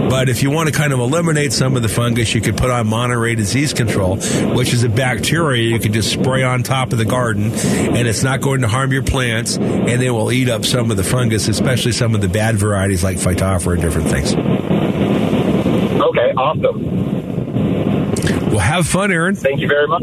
But 0.09 0.29
if 0.29 0.43
you 0.43 0.51
want 0.51 0.69
to 0.69 0.75
kind 0.75 0.93
of 0.93 1.01
eliminate 1.01 1.53
some 1.53 1.77
of 1.77 1.83
the 1.83 1.89
fungus, 1.89 2.20
you 2.35 2.41
could 2.41 2.57
put 2.57 2.71
on 2.71 2.87
Monterey 2.87 3.35
Disease 3.35 3.73
Control, 3.73 4.17
which 4.55 4.73
is 4.73 4.85
a 4.85 4.89
bacteria 4.89 5.63
you 5.63 5.79
can 5.79 5.93
just 5.93 6.13
spray 6.13 6.43
on 6.43 6.63
top 6.63 6.93
of 6.93 6.99
the 6.99 7.05
garden, 7.05 7.53
and 7.53 8.07
it's 8.07 8.23
not 8.23 8.41
going 8.41 8.61
to 8.61 8.69
harm 8.69 8.93
your 8.93 9.03
plants, 9.03 9.57
and 9.57 10.03
it 10.03 10.11
will 10.11 10.31
eat 10.31 10.49
up 10.49 10.65
some 10.65 10.91
of 10.91 10.97
the 10.97 11.05
fungus, 11.05 11.49
especially 11.49 11.93
some 11.93 12.15
of 12.15 12.21
the 12.21 12.29
bad 12.29 12.57
varieties 12.57 13.03
like 13.03 13.17
Phytophthora 13.17 13.75
and 13.75 13.83
different 13.83 14.09
things. 14.09 14.35
Okay, 16.01 16.33
awesome. 16.37 17.01
Well, 18.51 18.59
have 18.59 18.87
fun, 18.87 19.13
Aaron. 19.13 19.37
Thank 19.37 19.61
you 19.61 19.69
very 19.69 19.87
much. 19.87 20.03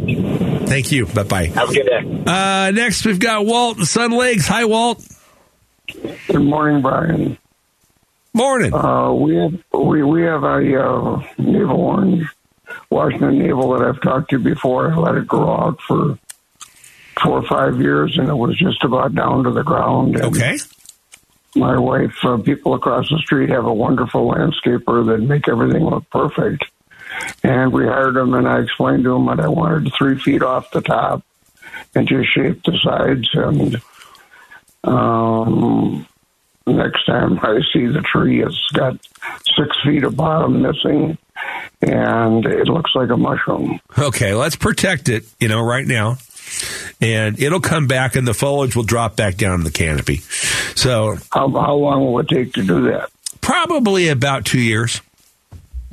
Thank 0.69 0.91
you. 0.91 1.05
Bye 1.05 1.23
bye. 1.23 1.45
Have 1.47 1.69
a 1.69 1.73
good 1.73 1.85
day. 1.85 2.23
Uh, 2.25 2.71
next, 2.71 3.05
we've 3.05 3.19
got 3.19 3.45
Walt 3.45 3.77
in 3.77 3.85
Sun 3.85 4.11
Lakes. 4.11 4.47
Hi, 4.47 4.65
Walt. 4.65 5.05
Good 5.87 6.43
morning, 6.43 6.81
Brian. 6.81 7.37
Morning. 8.37 8.71
Uh, 8.71 9.11
we 9.13 9.35
have 9.35 9.63
we 9.73 10.03
we 10.03 10.21
have 10.21 10.43
a 10.43 10.57
uh, 10.79 11.23
navel 11.39 11.81
orange, 11.81 12.27
Washington 12.91 13.39
navel 13.39 13.71
that 13.71 13.81
I've 13.81 13.99
talked 13.99 14.29
to 14.29 14.37
before. 14.37 14.93
I 14.93 14.95
let 14.95 15.15
it 15.15 15.25
grow 15.25 15.51
out 15.51 15.81
for 15.81 16.19
four 17.23 17.39
or 17.39 17.47
five 17.47 17.81
years, 17.81 18.15
and 18.15 18.29
it 18.29 18.35
was 18.35 18.55
just 18.55 18.83
about 18.83 19.15
down 19.15 19.45
to 19.45 19.49
the 19.49 19.63
ground. 19.63 20.17
And 20.17 20.25
Okay. 20.25 20.55
My 21.55 21.79
wife, 21.79 22.13
uh, 22.23 22.37
people 22.37 22.75
across 22.75 23.09
the 23.09 23.17
street 23.17 23.49
have 23.49 23.65
a 23.65 23.73
wonderful 23.73 24.29
landscaper 24.31 25.03
that 25.07 25.17
make 25.17 25.47
everything 25.47 25.83
look 25.83 26.07
perfect. 26.11 26.63
And 27.41 27.73
we 27.73 27.85
hired 27.87 28.17
him, 28.17 28.35
and 28.35 28.47
I 28.47 28.59
explained 28.59 29.05
to 29.05 29.15
him 29.15 29.25
that 29.25 29.39
I 29.39 29.47
wanted 29.47 29.91
three 29.97 30.19
feet 30.19 30.43
off 30.43 30.69
the 30.69 30.81
top 30.81 31.23
and 31.95 32.07
just 32.07 32.31
shape 32.35 32.61
the 32.63 32.77
sides. 32.83 33.29
And 33.33 33.81
um, 34.83 36.05
next 36.67 37.05
time 37.05 37.39
I 37.41 37.59
see 37.73 37.87
the 37.87 38.01
tree, 38.01 38.41
it's 38.43 38.67
got 38.73 38.97
six 39.57 39.75
feet 39.85 40.03
of 40.03 40.15
bottom 40.15 40.61
missing, 40.61 41.17
and 41.81 42.45
it 42.45 42.67
looks 42.67 42.91
like 42.95 43.09
a 43.09 43.17
mushroom. 43.17 43.79
Okay, 43.97 44.33
let's 44.33 44.55
protect 44.55 45.09
it, 45.09 45.25
you 45.39 45.47
know, 45.47 45.61
right 45.61 45.85
now. 45.85 46.17
And 47.01 47.39
it'll 47.41 47.59
come 47.59 47.87
back 47.87 48.15
and 48.15 48.25
the 48.27 48.33
foliage 48.33 48.75
will 48.75 48.83
drop 48.83 49.15
back 49.17 49.35
down 49.35 49.55
in 49.55 49.63
the 49.65 49.71
canopy. 49.71 50.17
So, 50.75 51.17
how, 51.31 51.49
how 51.49 51.75
long 51.75 52.05
will 52.05 52.19
it 52.19 52.29
take 52.29 52.53
to 52.53 52.63
do 52.63 52.83
that? 52.91 53.09
Probably 53.41 54.07
about 54.07 54.45
two 54.45 54.59
years. 54.59 55.01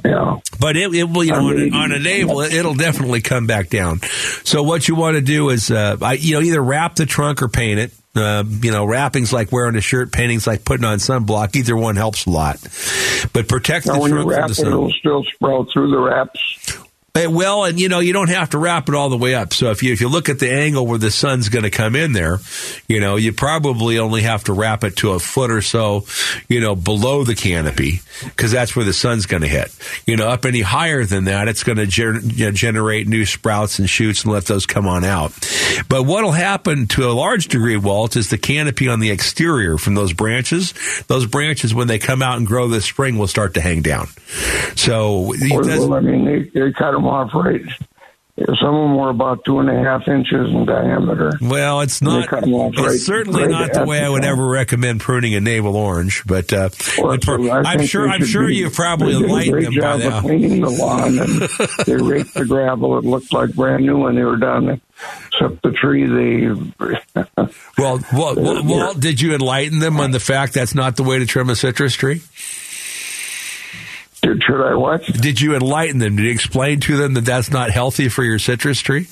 Yeah. 0.05 0.39
But 0.61 0.77
it, 0.77 0.95
it 0.95 1.05
will, 1.05 1.25
you 1.25 1.33
know, 1.33 1.39
I 1.39 1.43
on, 1.43 1.57
mean- 1.57 1.75
on 1.75 1.93
a 1.93 1.99
navel, 1.99 2.41
it'll 2.41 2.75
definitely 2.75 3.21
come 3.23 3.47
back 3.47 3.69
down. 3.69 4.01
So 4.45 4.63
what 4.63 4.87
you 4.87 4.95
want 4.95 5.17
to 5.17 5.23
do 5.23 5.49
is, 5.51 5.71
uh, 5.71 5.97
I, 6.01 6.13
you 6.15 6.35
know, 6.35 6.41
either 6.41 6.63
wrap 6.63 6.95
the 6.95 7.07
trunk 7.07 7.43
or 7.43 7.49
paint 7.49 7.81
it. 7.81 7.93
Uh, 8.17 8.45
you 8.63 8.71
know, 8.71 8.85
wrapping's 8.85 9.33
like 9.33 9.51
wearing 9.51 9.75
a 9.77 9.81
shirt, 9.81 10.13
painting's 10.13 10.47
like 10.47 10.65
putting 10.65 10.85
on 10.85 10.99
sunblock. 10.99 11.57
Either 11.57 11.77
one 11.77 11.97
helps 11.97 12.27
a 12.27 12.31
lot. 12.31 12.61
But 13.33 13.49
protect 13.49 13.87
Now, 13.87 13.95
the 13.95 14.01
when 14.01 14.11
you 14.13 14.23
trunk 14.23 14.33
from 14.39 14.49
the 14.49 14.55
sun. 14.55 14.67
it'll 14.69 14.91
still 14.93 15.25
sprout 15.25 15.69
through 15.73 15.91
the 15.91 15.99
wraps. 15.99 16.79
Eh, 17.17 17.27
well, 17.27 17.63
and 17.63 17.79
you 17.79 17.89
know, 17.89 18.01
you 18.01 18.13
don't 18.13 18.29
have 18.29 18.51
to 18.51 18.59
wrap 18.59 18.89
it 18.89 18.95
all 18.97 19.09
the 19.09 19.17
way 19.17 19.37
up. 19.37 19.55
So 19.55 19.71
if 19.71 19.85
you 19.85 19.93
if 19.93 20.01
you 20.01 20.09
look 20.09 20.29
at 20.29 20.41
the 20.41 20.51
angle 20.51 20.85
where 20.85 20.99
the 20.99 21.13
sun's 21.13 21.49
going 21.49 21.63
to 21.63 21.71
come 21.71 21.95
in 21.95 22.13
there, 22.13 22.41
you 22.89 22.99
know, 22.99 23.15
you 23.15 23.33
probably 23.33 24.01
only 24.01 24.23
have 24.23 24.43
to 24.45 24.53
wrap 24.53 24.83
it 24.83 24.97
to 24.97 25.13
a 25.13 25.21
foot 25.21 25.53
or 25.53 25.63
so, 25.63 26.07
you 26.49 26.61
know, 26.61 26.75
below 26.75 27.23
the 27.23 27.37
canopy 27.37 28.01
because 28.25 28.51
that's 28.51 28.75
where 28.75 28.85
the 28.85 28.93
sun's 28.93 29.27
going 29.27 29.43
to 29.43 29.49
hit. 29.49 29.73
You 30.09 30.17
know, 30.17 30.27
up 30.27 30.45
any 30.45 30.61
higher 30.61 31.05
than 31.05 31.27
that, 31.27 31.47
it's 31.47 31.63
going 31.63 31.79
to 31.79 31.87
ger- 31.87 32.19
you 32.19 32.47
know, 32.47 32.51
generate 32.51 33.07
new 33.07 33.25
sprouts 33.25 33.79
and 33.79 33.89
shoots 33.89 34.25
and 34.25 34.33
let 34.33 34.47
those 34.47 34.67
come 34.67 34.89
on 34.89 35.05
out. 35.05 35.31
But 35.89 36.07
what'll 36.07 36.33
happen 36.33 36.89
to 36.89 37.09
a 37.09 37.13
large 37.13 37.47
degree, 37.47 37.77
Walt, 37.77 38.17
is 38.17 38.31
the 38.31 38.39
canopy 38.39 38.89
on 38.89 38.99
the 38.99 39.13
exterior 39.13 39.79
from 39.79 39.95
those 39.95 40.13
branches. 40.13 40.75
Those 41.07 41.27
branches, 41.27 41.73
when 41.73 41.87
they 41.87 42.01
come 42.01 42.23
out 42.23 42.39
and 42.39 42.47
grow 42.47 42.67
this 42.67 42.87
spring, 42.87 43.19
will 43.19 43.29
start 43.29 43.55
to 43.55 43.61
hang 43.61 43.83
down. 43.83 44.09
So 44.75 45.33
it 45.35 45.53
Well, 45.53 45.95
I 45.95 46.01
mean, 46.01 46.25
they, 46.25 46.43
they 46.61 46.73
cut 46.73 47.04
off 47.07 47.31
right. 47.35 47.63
Some 48.37 48.75
of 48.75 48.89
them 48.89 48.97
were 48.97 49.11
about 49.11 49.45
two 49.45 49.61
and 49.61 49.71
a 49.71 49.79
half 49.85 50.09
inches 50.09 50.51
in 50.51 50.65
diameter. 50.67 51.35
Well, 51.41 51.83
it's 51.83 52.03
not. 52.03 52.27
cut 52.27 52.43
'em 52.43 52.53
off 52.55 52.73
It's 52.73 52.83
right- 52.83 52.99
certainly 52.99 53.43
right 53.43 53.51
not 53.53 53.73
the 53.73 53.85
way 53.87 54.01
I 54.05 54.09
would 54.09 54.25
ever 54.25 54.45
recommend 54.45 55.01
pruning 55.03 55.37
a 55.37 55.41
navel 55.41 55.77
orange. 55.77 56.25
But, 56.27 56.53
uh, 56.53 56.71
Well, 56.99 57.17
per- 57.19 57.49
I'm 57.65 57.87
sure. 57.87 58.09
I'm 58.09 58.25
sure 58.25 58.49
be- 58.49 58.57
you've 58.57 58.75
probably 58.75 59.15
enlightened 59.15 59.67
them 59.67 59.75
by 59.81 59.97
now. 59.99 60.21
cleaning 60.21 60.63
the 60.63 60.71
lawn, 60.71 61.17
and 61.17 61.31
they 61.87 61.95
raked 61.95 62.35
the 62.35 62.45
gravel. 62.45 62.99
It 62.99 63.05
looked 63.05 63.33
like 63.33 63.55
brand 63.55 63.87
new 63.87 63.99
when 63.99 64.17
they 64.17 64.25
were 64.25 64.37
done. 64.37 64.81
Except 65.29 65.63
the 65.63 65.71
tree, 65.71 66.05
they 66.05 66.49
Well, 67.79 68.01
Walt, 68.13 68.37
Walt, 68.39 68.65
Walt, 68.65 68.99
did 69.01 69.21
you 69.21 69.35
enlighten 69.35 69.79
them 69.79 70.01
on 70.01 70.11
the 70.11 70.19
fact 70.21 70.55
that's 70.55 70.75
not 70.75 70.97
the 70.97 71.03
way 71.05 71.21
to 71.21 71.27
trim 71.27 71.51
a 71.51 71.57
citrus 71.57 71.95
tree? 71.95 72.21
Did, 74.25 74.43
should 74.43 74.67
I 74.67 74.75
what? 74.75 75.05
Did 75.05 75.41
you 75.41 75.55
enlighten 75.55 75.99
them? 75.99 76.17
Did 76.17 76.25
you 76.25 76.31
explain 76.31 76.81
to 76.81 76.97
them 76.97 77.15
that 77.15 77.25
that's 77.25 77.51
not 77.51 77.71
healthy 77.71 78.09
for 78.09 78.25
your 78.25 78.39
citrus 78.39 78.81
tree? 78.81 79.07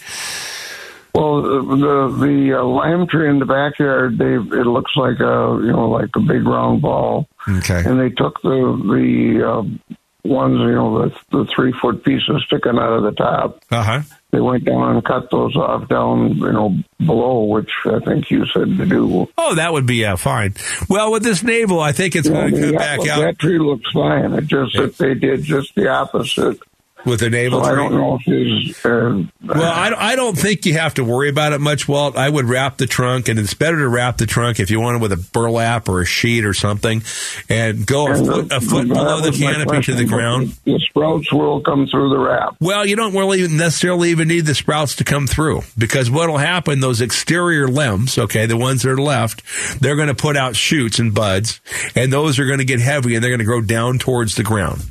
Well, 1.14 1.42
the 1.42 2.16
the 2.18 2.58
uh, 2.58 2.64
lime 2.64 3.06
tree 3.06 3.28
in 3.28 3.38
the 3.38 3.44
backyard, 3.44 4.16
they 4.16 4.34
it 4.34 4.66
looks 4.66 4.92
like 4.96 5.20
a 5.20 5.60
you 5.62 5.72
know 5.72 5.90
like 5.90 6.08
a 6.16 6.20
big 6.20 6.46
round 6.46 6.80
ball. 6.80 7.28
Okay. 7.46 7.82
And 7.84 8.00
they 8.00 8.08
took 8.08 8.40
the 8.40 8.48
the 8.48 9.46
uh, 9.46 9.96
ones 10.24 10.58
you 10.60 10.74
know 10.74 11.08
the 11.08 11.14
the 11.30 11.44
three 11.54 11.72
foot 11.72 12.02
pieces 12.02 12.42
sticking 12.46 12.78
out 12.78 12.94
of 12.94 13.02
the 13.02 13.12
top. 13.12 13.62
Uh 13.70 13.82
huh. 13.82 14.00
They 14.32 14.40
went 14.40 14.64
down 14.64 14.96
and 14.96 15.04
cut 15.04 15.30
those 15.30 15.54
off 15.56 15.88
down 15.88 16.36
you 16.38 16.52
know 16.52 16.74
below, 16.98 17.44
which 17.44 17.70
I 17.84 17.98
think 18.00 18.30
you 18.30 18.46
said 18.46 18.78
to 18.78 18.86
do. 18.86 19.28
Oh, 19.36 19.54
that 19.56 19.74
would 19.74 19.84
be 19.84 20.06
uh, 20.06 20.16
fine. 20.16 20.54
Well, 20.88 21.12
with 21.12 21.22
this 21.22 21.42
navel, 21.42 21.80
I 21.80 21.92
think 21.92 22.16
it's 22.16 22.26
Yeah, 22.28 22.34
going 22.34 22.54
to 22.54 22.60
come 22.60 22.70
that, 22.70 22.78
back 22.78 23.08
out 23.08 23.20
that 23.20 23.38
tree 23.38 23.58
looks 23.58 23.90
fine. 23.92 24.32
It 24.32 24.46
just 24.46 24.74
that 24.76 24.96
they 24.96 25.14
did 25.14 25.42
just 25.42 25.74
the 25.74 25.88
opposite. 25.88 26.58
With 27.04 27.20
the 27.20 27.30
navel 27.30 27.62
So 27.64 27.70
I 27.70 27.74
don't 27.74 27.92
know 27.94 28.18
if 28.20 28.66
his. 28.66 28.84
Uh, 28.84 29.22
Well, 29.44 29.62
I, 29.72 29.90
don't- 29.90 29.98
I 30.00 30.16
don't 30.16 30.38
think 30.38 30.66
you 30.66 30.74
have 30.74 30.94
to 30.94 31.04
worry 31.04 31.28
about 31.28 31.52
it 31.52 31.60
much, 31.60 31.88
Walt. 31.88 32.16
I 32.16 32.28
would 32.28 32.46
wrap 32.46 32.76
the 32.78 32.86
trunk, 32.86 33.28
and 33.28 33.38
it's 33.38 33.54
better 33.54 33.78
to 33.78 33.88
wrap 33.88 34.18
the 34.18 34.26
trunk 34.26 34.60
if 34.60 34.70
you 34.70 34.80
want 34.80 34.96
it 34.96 35.00
with 35.02 35.12
a 35.12 35.16
burlap 35.16 35.88
or 35.88 36.00
a 36.00 36.06
sheet 36.06 36.44
or 36.44 36.54
something, 36.54 37.02
and 37.48 37.84
go 37.86 38.06
a 38.06 38.12
and 38.14 38.26
foot, 38.26 38.52
a 38.52 38.60
foot 38.60 38.88
below 38.88 39.20
the 39.20 39.32
canopy 39.32 39.80
to 39.82 39.94
the 39.94 40.04
ground. 40.04 40.54
The 40.64 40.78
sprouts 40.78 41.32
will 41.32 41.60
come 41.60 41.86
through 41.86 42.10
the 42.10 42.18
wrap. 42.18 42.56
Well, 42.60 42.86
you 42.86 42.96
don't 42.96 43.14
really 43.14 43.46
necessarily 43.48 44.10
even 44.10 44.28
need 44.28 44.46
the 44.46 44.54
sprouts 44.54 44.96
to 44.96 45.04
come 45.04 45.26
through 45.26 45.62
because 45.76 46.10
what'll 46.10 46.38
happen, 46.38 46.80
those 46.80 47.00
exterior 47.00 47.66
limbs, 47.68 48.16
okay, 48.18 48.46
the 48.46 48.56
ones 48.56 48.82
that 48.82 48.90
are 48.90 48.96
left, 49.00 49.42
they're 49.80 49.96
going 49.96 50.08
to 50.08 50.14
put 50.14 50.36
out 50.36 50.54
shoots 50.56 50.98
and 50.98 51.14
buds, 51.14 51.60
and 51.96 52.12
those 52.12 52.38
are 52.38 52.46
going 52.46 52.58
to 52.58 52.64
get 52.64 52.80
heavy 52.80 53.14
and 53.14 53.22
they're 53.24 53.30
going 53.30 53.38
to 53.40 53.44
grow 53.44 53.60
down 53.60 53.98
towards 53.98 54.36
the 54.36 54.42
ground. 54.42 54.82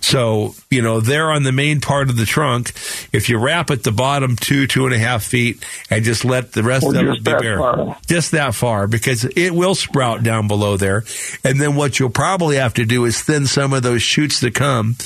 So, 0.00 0.54
you 0.70 0.82
know, 0.82 1.00
they're 1.00 1.30
on 1.30 1.41
the 1.42 1.52
main 1.52 1.80
part 1.80 2.08
of 2.10 2.16
the 2.16 2.26
trunk. 2.26 2.70
If 3.12 3.28
you 3.28 3.38
wrap 3.38 3.70
at 3.70 3.82
the 3.84 3.92
bottom 3.92 4.36
two, 4.36 4.66
two 4.66 4.86
and 4.86 4.94
a 4.94 4.98
half 4.98 5.22
feet 5.22 5.64
and 5.90 6.04
just 6.04 6.24
let 6.24 6.52
the 6.52 6.62
rest 6.62 6.84
Or 6.84 6.94
of 6.94 7.08
it 7.08 7.24
be 7.24 7.32
bare. 7.32 7.58
far. 7.58 7.98
Just 8.06 8.32
that 8.32 8.54
far 8.54 8.86
because 8.86 9.24
it 9.24 9.50
will 9.50 9.74
sprout 9.74 10.22
down 10.22 10.48
below 10.48 10.76
there. 10.76 11.04
And 11.44 11.60
then 11.60 11.74
what 11.76 11.98
you'll 11.98 12.10
probably 12.10 12.56
have 12.56 12.74
to 12.74 12.84
do 12.84 13.04
is 13.04 13.20
thin 13.22 13.46
some 13.46 13.72
of 13.72 13.82
those 13.82 14.02
shoots 14.02 14.40
that 14.40 14.54
come, 14.54 14.96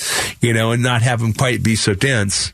you 0.40 0.52
know, 0.52 0.72
and 0.72 0.82
not 0.82 1.02
have 1.02 1.20
them 1.20 1.32
quite 1.32 1.62
be 1.62 1.76
so 1.76 1.94
dense 1.94 2.52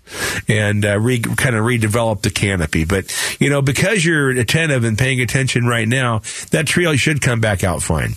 and 0.49 0.85
uh, 0.85 0.99
re- 0.99 1.19
kind 1.21 1.57
of 1.57 1.65
redevelop 1.65 2.23
the 2.23 2.31
canopy. 2.31 2.85
But, 2.85 3.15
you 3.41 3.49
know, 3.51 3.63
because 3.63 4.05
you're 4.05 4.31
attentive 4.31 4.85
and 4.85 4.99
paying 4.99 5.21
attention 5.21 5.67
right 5.67 5.89
now, 5.89 6.21
that 6.51 6.67
tree 6.67 6.83
should 6.97 7.21
come 7.21 7.41
back 7.41 7.65
out 7.65 7.83
fine. 7.83 8.15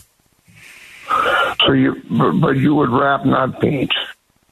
So 1.66 1.72
you, 1.72 2.01
but 2.09 2.57
you 2.57 2.76
would 2.76 2.89
wrap, 2.89 3.26
not 3.26 3.61
paint. 3.61 3.93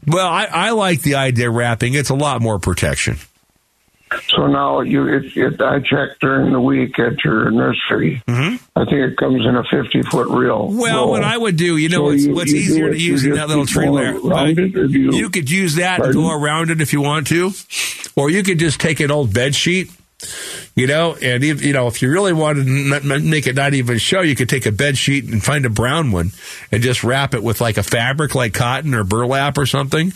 Well, 0.07 0.27
I, 0.27 0.45
I 0.45 0.69
like 0.71 1.01
the 1.01 1.15
idea 1.15 1.49
of 1.49 1.55
wrapping. 1.55 1.93
It's 1.93 2.09
a 2.09 2.15
lot 2.15 2.41
more 2.41 2.59
protection. 2.59 3.17
So 4.29 4.45
now 4.45 4.81
you, 4.81 5.07
it, 5.07 5.35
it, 5.35 5.59
I 5.61 5.79
checked 5.79 6.19
during 6.21 6.51
the 6.53 6.61
week 6.61 6.99
at 6.99 7.23
your 7.25 7.49
nursery. 7.49 8.21
Mm-hmm. 8.27 8.63
I 8.75 8.85
think 8.85 8.97
it 9.11 9.17
comes 9.17 9.43
in 9.43 9.55
a 9.55 9.63
fifty 9.63 10.03
foot 10.03 10.27
reel. 10.27 10.69
Well, 10.71 10.97
roll. 11.05 11.09
what 11.09 11.23
I 11.23 11.35
would 11.35 11.57
do, 11.57 11.77
you 11.77 11.89
know, 11.89 11.97
So 11.97 12.03
what's, 12.03 12.23
you- 12.25 12.33
what's 12.35 12.51
you 12.51 12.57
easier 12.59 12.91
to 12.91 12.99
use 12.99 13.23
just 13.23 13.35
that 13.35 13.47
little 13.47 13.65
tree 13.65 13.89
layer. 13.89 14.15
around 14.19 14.59
it, 14.59 14.75
or 14.77 14.87
do 14.87 14.99
you- 14.99 15.13
you 15.13 15.29
could 15.31 15.49
use 15.49 15.75
that 15.75 15.97
Pardon? 16.01 16.15
and 16.17 16.27
go 16.27 16.31
around 16.31 16.69
it 16.69 16.79
if 16.79 16.93
you 16.93 17.01
want 17.01 17.25
to, 17.27 17.51
or 18.15 18.29
you 18.29 18.43
could 18.43 18.59
just 18.59 18.79
take 18.79 18.99
an 18.99 19.09
old 19.09 19.33
bed 19.33 19.55
sheet. 19.55 19.89
You 20.75 20.87
know, 20.87 21.15
and 21.21 21.43
if, 21.43 21.63
you 21.63 21.71
know, 21.71 21.85
if 21.85 22.01
you 22.01 22.09
really 22.09 22.33
wanted 22.33 22.65
to 22.65 23.19
make 23.19 23.45
it 23.45 23.55
not 23.55 23.75
even 23.75 23.99
show, 23.99 24.21
you 24.21 24.35
could 24.35 24.49
take 24.49 24.65
a 24.65 24.71
bed 24.71 24.97
sheet 24.97 25.25
and 25.25 25.43
find 25.43 25.67
a 25.67 25.69
brown 25.69 26.11
one 26.11 26.31
and 26.71 26.81
just 26.81 27.03
wrap 27.03 27.35
it 27.35 27.43
with 27.43 27.61
like 27.61 27.77
a 27.77 27.83
fabric, 27.83 28.33
like 28.33 28.55
cotton 28.55 28.95
or 28.95 29.03
burlap 29.03 29.59
or 29.59 29.67
something, 29.67 30.11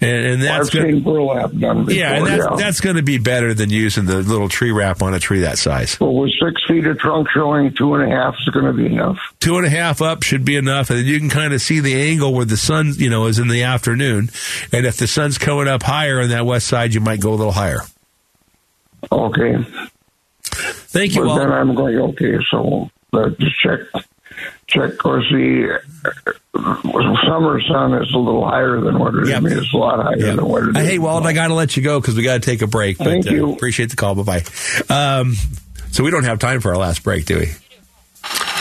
and, 0.00 0.26
and 0.26 0.42
that's 0.42 0.72
seen 0.72 1.02
burlap 1.02 1.52
done 1.52 1.84
before. 1.84 2.00
yeah, 2.00 2.14
and 2.14 2.26
that's, 2.26 2.44
yeah. 2.50 2.56
that's 2.56 2.80
going 2.80 2.96
to 2.96 3.02
be 3.02 3.18
better 3.18 3.52
than 3.52 3.68
using 3.68 4.06
the 4.06 4.22
little 4.22 4.48
tree 4.48 4.70
wrap 4.70 5.02
on 5.02 5.12
a 5.12 5.20
tree 5.20 5.40
that 5.40 5.58
size. 5.58 6.00
Well, 6.00 6.14
with 6.14 6.32
six 6.42 6.64
feet 6.66 6.86
of 6.86 6.98
trunk 6.98 7.28
showing, 7.34 7.74
two 7.74 7.94
and 7.94 8.10
a 8.10 8.16
half 8.16 8.34
is 8.40 8.48
going 8.48 8.64
to 8.64 8.72
be 8.72 8.86
enough. 8.86 9.18
Two 9.40 9.58
and 9.58 9.66
a 9.66 9.70
half 9.70 10.00
up 10.00 10.22
should 10.22 10.44
be 10.44 10.56
enough, 10.56 10.88
and 10.88 11.04
you 11.04 11.18
can 11.18 11.28
kind 11.28 11.52
of 11.52 11.60
see 11.60 11.80
the 11.80 11.94
angle 11.94 12.32
where 12.32 12.46
the 12.46 12.56
sun, 12.56 12.94
you 12.96 13.10
know, 13.10 13.26
is 13.26 13.38
in 13.38 13.48
the 13.48 13.64
afternoon. 13.64 14.30
And 14.72 14.86
if 14.86 14.96
the 14.96 15.06
sun's 15.06 15.36
coming 15.36 15.68
up 15.68 15.82
higher 15.82 16.20
on 16.22 16.30
that 16.30 16.46
west 16.46 16.66
side, 16.66 16.94
you 16.94 17.00
might 17.00 17.20
go 17.20 17.30
a 17.30 17.36
little 17.36 17.52
higher. 17.52 17.82
Okay. 19.10 19.56
Thank 20.44 21.14
you. 21.14 21.22
But 21.22 21.26
Walt. 21.28 21.38
then 21.40 21.52
I'm 21.52 21.74
going, 21.74 21.96
okay, 21.96 22.38
so 22.50 22.90
let's 23.12 23.36
check, 23.62 23.80
check, 24.66 25.04
or 25.04 25.22
see. 25.22 25.66
the 25.66 25.80
uh, 26.54 27.26
summer 27.26 27.60
sun 27.62 27.94
is 28.02 28.12
a 28.12 28.18
little 28.18 28.44
higher 28.46 28.80
than 28.80 28.98
what 28.98 29.14
it 29.14 29.24
is. 29.28 29.32
I 29.32 29.40
mean, 29.40 29.58
it's 29.58 29.72
a 29.72 29.76
lot 29.76 30.02
higher 30.02 30.16
than 30.16 30.44
what 30.46 30.62
it 30.64 30.68
is. 30.70 30.76
Uh, 30.76 30.80
Hey, 30.80 30.98
Walt, 30.98 31.24
I 31.26 31.32
got 31.32 31.48
to 31.48 31.54
let 31.54 31.76
you 31.76 31.82
go 31.82 32.00
because 32.00 32.16
we 32.16 32.22
got 32.22 32.34
to 32.34 32.40
take 32.40 32.62
a 32.62 32.66
break. 32.66 32.98
But, 32.98 33.04
Thank 33.06 33.26
uh, 33.28 33.30
you. 33.30 33.52
appreciate 33.52 33.90
the 33.90 33.96
call. 33.96 34.14
Bye 34.14 34.42
bye. 34.88 34.94
Um, 35.20 35.34
so 35.90 36.02
we 36.04 36.10
don't 36.10 36.24
have 36.24 36.38
time 36.38 36.60
for 36.60 36.70
our 36.70 36.78
last 36.78 37.02
break, 37.04 37.26
do 37.26 37.38
we? 37.38 37.46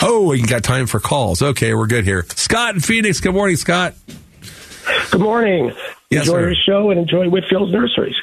Oh, 0.01 0.27
we 0.29 0.41
got 0.41 0.63
time 0.63 0.85
for 0.85 0.99
calls. 0.99 1.41
Okay, 1.41 1.73
we're 1.73 1.87
good 1.87 2.05
here. 2.05 2.25
Scott 2.35 2.75
in 2.75 2.81
Phoenix. 2.81 3.19
Good 3.19 3.33
morning, 3.33 3.55
Scott. 3.55 3.95
Good 5.11 5.21
morning. 5.21 5.71
Yes, 6.09 6.21
enjoy 6.27 6.33
sir. 6.33 6.41
your 6.47 6.55
show 6.55 6.89
and 6.91 6.99
enjoy 6.99 7.25
Whitfill 7.27 7.69
Nurseries. 7.71 8.15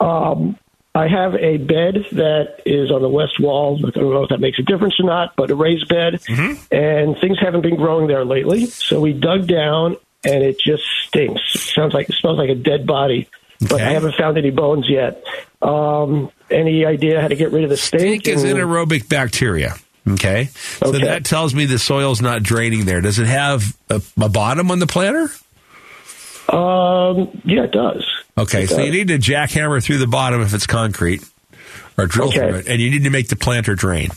Um, 0.00 0.58
I 0.94 1.06
have 1.06 1.34
a 1.36 1.56
bed 1.56 2.04
that 2.12 2.62
is 2.66 2.90
on 2.90 3.00
the 3.02 3.08
west 3.08 3.38
wall. 3.38 3.78
I 3.86 3.90
don't 3.90 4.10
know 4.12 4.24
if 4.24 4.30
that 4.30 4.40
makes 4.40 4.58
a 4.58 4.62
difference 4.62 4.98
or 4.98 5.04
not, 5.04 5.36
but 5.36 5.50
a 5.50 5.54
raised 5.54 5.88
bed, 5.88 6.14
Mm-hmm. 6.28 6.74
and 6.74 7.16
things 7.20 7.38
haven't 7.40 7.62
been 7.62 7.76
growing 7.76 8.08
there 8.08 8.24
lately. 8.24 8.66
So 8.66 9.00
we 9.00 9.12
dug 9.12 9.46
down, 9.46 9.96
and 10.24 10.42
it 10.42 10.58
just 10.58 10.82
stinks. 11.06 11.40
It 11.54 11.58
sounds 11.60 11.94
like 11.94 12.08
it 12.08 12.16
smells 12.16 12.38
like 12.38 12.50
a 12.50 12.54
dead 12.56 12.86
body. 12.86 13.28
But 13.60 13.80
I 13.82 13.90
haven't 13.92 14.14
found 14.16 14.36
any 14.38 14.50
bones 14.50 14.88
yet. 14.88 15.22
Um, 15.62 16.30
any 16.50 16.84
idea 16.86 17.20
how 17.20 17.28
to 17.28 17.36
get 17.36 17.52
rid 17.52 17.62
of 17.62 17.70
the 17.70 17.76
stink? 17.76 18.00
Stink 18.22 18.28
is 18.28 18.42
and- 18.42 18.58
anaerobic 18.58 19.08
bacteria. 19.08 19.76
Okay. 20.08 20.46
So 20.78 20.92
that 20.92 21.24
tells 21.26 21.54
me 21.54 21.66
the 21.66 21.78
soil's 21.78 22.22
not 22.22 22.42
draining 22.42 22.86
there. 22.86 23.00
Does 23.02 23.18
it 23.18 23.26
have 23.26 23.76
a, 23.90 24.00
a 24.20 24.28
bottom 24.30 24.70
on 24.70 24.78
the 24.78 24.86
planter? 24.86 25.28
Um, 26.52 27.40
yeah, 27.44 27.64
it 27.64 27.72
does. 27.72 28.06
Okay, 28.38 28.64
It 28.64 28.70
so 28.70 28.76
does. 28.78 28.86
you 28.86 28.92
need 28.92 29.08
to 29.08 29.18
jackhammer 29.18 29.82
through 29.82 29.98
the 29.98 30.06
bottom 30.06 30.40
if 30.42 30.52
it's 30.54 30.66
concrete, 30.66 31.22
or 31.98 32.06
drill 32.06 32.30
through 32.32 32.56
it, 32.56 32.68
and 32.68 32.80
you 32.80 32.90
need 32.90 33.04
to 33.04 33.10
make 33.10 33.28
the 33.28 33.36
planter 33.36 33.74
drain. 33.74 34.10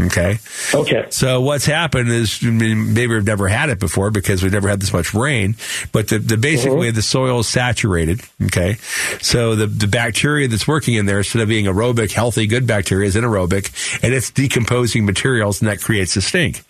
Okay. 0.00 0.38
Okay. 0.74 1.06
So 1.10 1.40
what's 1.40 1.66
happened 1.66 2.08
is 2.08 2.40
I 2.42 2.50
mean, 2.50 2.94
maybe 2.94 3.14
we've 3.14 3.24
never 3.24 3.46
had 3.46 3.70
it 3.70 3.78
before 3.78 4.10
because 4.10 4.42
we've 4.42 4.52
never 4.52 4.68
had 4.68 4.80
this 4.80 4.92
much 4.92 5.14
rain, 5.14 5.54
but 5.92 6.08
the, 6.08 6.18
the 6.18 6.36
basic 6.36 6.72
Mm-hmm. 6.72 6.96
the 6.96 7.02
soil 7.02 7.40
is 7.40 7.48
saturated. 7.48 8.20
Okay. 8.42 8.74
So 9.20 9.54
the, 9.54 9.66
the 9.68 9.86
bacteria 9.86 10.48
that's 10.48 10.66
working 10.66 10.94
in 10.94 11.06
there, 11.06 11.18
instead 11.18 11.42
of 11.42 11.48
being 11.48 11.66
aerobic, 11.66 12.10
healthy, 12.10 12.46
good 12.48 12.66
bacteria, 12.66 13.06
is 13.06 13.14
anaerobic 13.14 14.02
and 14.02 14.12
it's 14.12 14.30
decomposing 14.30 15.04
materials 15.06 15.60
and 15.60 15.70
that 15.70 15.80
creates 15.80 16.16
a 16.16 16.22
stink. 16.22 16.64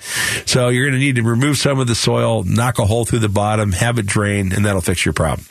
So 0.46 0.68
you're 0.68 0.84
going 0.84 1.00
to 1.00 1.04
need 1.04 1.16
to 1.16 1.22
remove 1.22 1.56
some 1.56 1.78
of 1.78 1.86
the 1.86 1.94
soil, 1.94 2.42
knock 2.44 2.78
a 2.78 2.84
hole 2.84 3.06
through 3.06 3.20
the 3.20 3.28
bottom, 3.30 3.72
have 3.72 3.98
it 3.98 4.04
drain, 4.06 4.52
and 4.52 4.66
that'll 4.66 4.82
fix 4.82 5.04
your 5.06 5.14
problem. 5.14 5.46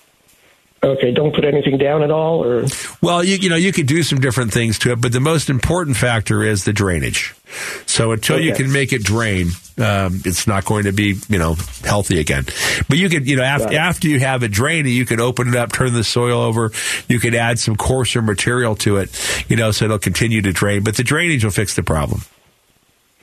Okay, 0.83 1.11
don't 1.11 1.33
put 1.33 1.45
anything 1.45 1.77
down 1.77 2.03
at 2.03 2.11
all, 2.11 2.43
or 2.43 2.65
Well, 3.01 3.23
you 3.23 3.37
you 3.37 3.47
know 3.49 3.55
you 3.55 3.71
could 3.71 3.85
do 3.87 4.03
some 4.03 4.19
different 4.19 4.51
things 4.51 4.77
to 4.79 4.91
it, 4.91 4.99
but 4.99 5.13
the 5.13 5.21
most 5.21 5.49
important 5.49 5.95
factor 5.95 6.43
is 6.43 6.65
the 6.65 6.73
drainage. 6.73 7.33
So 7.85 8.11
until 8.11 8.39
you 8.39 8.53
can 8.53 8.71
make 8.71 8.93
it 8.93 9.03
drain, 9.03 9.47
um, 9.77 10.21
it's 10.25 10.47
not 10.47 10.65
going 10.65 10.83
to 10.85 10.91
be 10.91 11.15
you 11.29 11.39
know 11.39 11.55
healthy 11.83 12.19
again. 12.19 12.45
But 12.89 12.97
you 12.97 13.09
could 13.09 13.27
you 13.27 13.35
know 13.35 13.43
after 13.43 13.75
after 13.75 14.07
you 14.07 14.19
have 14.19 14.43
it 14.43 14.51
drained, 14.51 14.87
you 14.87 15.05
can 15.05 15.19
open 15.19 15.47
it 15.47 15.55
up, 15.55 15.71
turn 15.71 15.93
the 15.93 16.03
soil 16.03 16.41
over. 16.41 16.71
You 17.07 17.19
could 17.19 17.35
add 17.35 17.59
some 17.59 17.75
coarser 17.75 18.21
material 18.21 18.75
to 18.77 18.97
it, 18.97 19.45
you 19.49 19.55
know, 19.55 19.71
so 19.71 19.85
it'll 19.85 19.99
continue 19.99 20.41
to 20.41 20.51
drain. 20.51 20.83
But 20.83 20.95
the 20.97 21.03
drainage 21.03 21.43
will 21.43 21.51
fix 21.51 21.75
the 21.75 21.83
problem. 21.83 22.21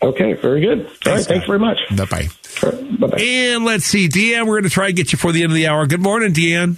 okay, 0.02 0.32
very 0.34 0.60
good. 0.60 0.86
All 1.06 1.14
right, 1.14 1.24
thanks 1.24 1.46
very 1.46 1.58
much. 1.58 1.78
Bye 1.96 2.04
bye. 2.06 2.28
Bye-bye. 2.62 3.18
And 3.20 3.64
let's 3.64 3.84
see, 3.84 4.08
Deanne, 4.08 4.40
we're 4.46 4.54
going 4.60 4.64
to 4.64 4.70
try 4.70 4.88
and 4.88 4.96
get 4.96 5.12
you 5.12 5.18
for 5.18 5.30
the 5.32 5.42
end 5.44 5.52
of 5.52 5.56
the 5.56 5.68
hour. 5.68 5.86
Good 5.86 6.00
morning, 6.02 6.32
Deanne. 6.32 6.76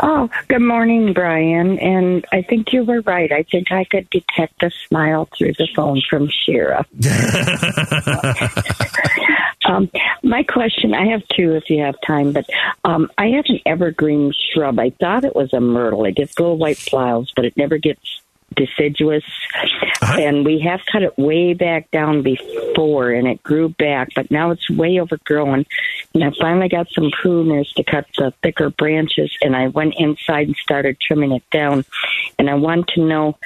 Oh, 0.00 0.28
good 0.48 0.62
morning, 0.62 1.12
Brian. 1.12 1.78
And 1.78 2.24
I 2.32 2.42
think 2.42 2.72
you 2.72 2.84
were 2.84 3.00
right. 3.02 3.30
I 3.30 3.42
think 3.44 3.72
I 3.72 3.84
could 3.84 4.08
detect 4.10 4.62
a 4.62 4.70
smile 4.88 5.28
through 5.36 5.52
the 5.54 5.68
phone 5.74 6.00
from 6.08 6.28
Shira. 6.28 6.86
um, 9.66 9.90
my 10.22 10.42
question 10.42 10.94
I 10.94 11.06
have 11.08 11.26
two 11.28 11.54
if 11.54 11.70
you 11.70 11.82
have 11.82 11.96
time, 12.06 12.32
but 12.32 12.46
um, 12.84 13.10
I 13.18 13.28
have 13.28 13.44
an 13.48 13.60
evergreen 13.66 14.32
shrub. 14.32 14.78
I 14.78 14.90
thought 14.90 15.24
it 15.24 15.34
was 15.34 15.52
a 15.52 15.60
myrtle. 15.60 16.04
It 16.04 16.16
gets 16.16 16.38
little 16.38 16.58
white 16.58 16.78
flowers, 16.78 17.32
but 17.34 17.44
it 17.44 17.56
never 17.56 17.78
gets 17.78 18.22
deciduous. 18.54 19.24
And 20.02 20.44
we 20.44 20.60
have 20.60 20.80
cut 20.90 21.02
it 21.02 21.16
way 21.18 21.54
back 21.54 21.90
down 21.90 22.22
before, 22.22 23.10
and 23.10 23.26
it 23.26 23.42
grew 23.42 23.68
back, 23.70 24.10
but 24.14 24.30
now 24.30 24.50
it's 24.50 24.68
way 24.70 25.00
overgrown. 25.00 25.64
And 26.14 26.24
I 26.24 26.30
finally 26.38 26.68
got 26.68 26.88
some 26.90 27.10
pruners 27.10 27.72
to 27.74 27.84
cut 27.84 28.06
the 28.16 28.32
thicker 28.42 28.70
branches, 28.70 29.32
and 29.42 29.56
I 29.56 29.68
went 29.68 29.94
inside 29.96 30.48
and 30.48 30.56
started 30.56 31.00
trimming 31.00 31.32
it 31.32 31.48
down. 31.50 31.84
And 32.38 32.50
I 32.50 32.54
want 32.54 32.88
to 32.88 33.04
know 33.04 33.38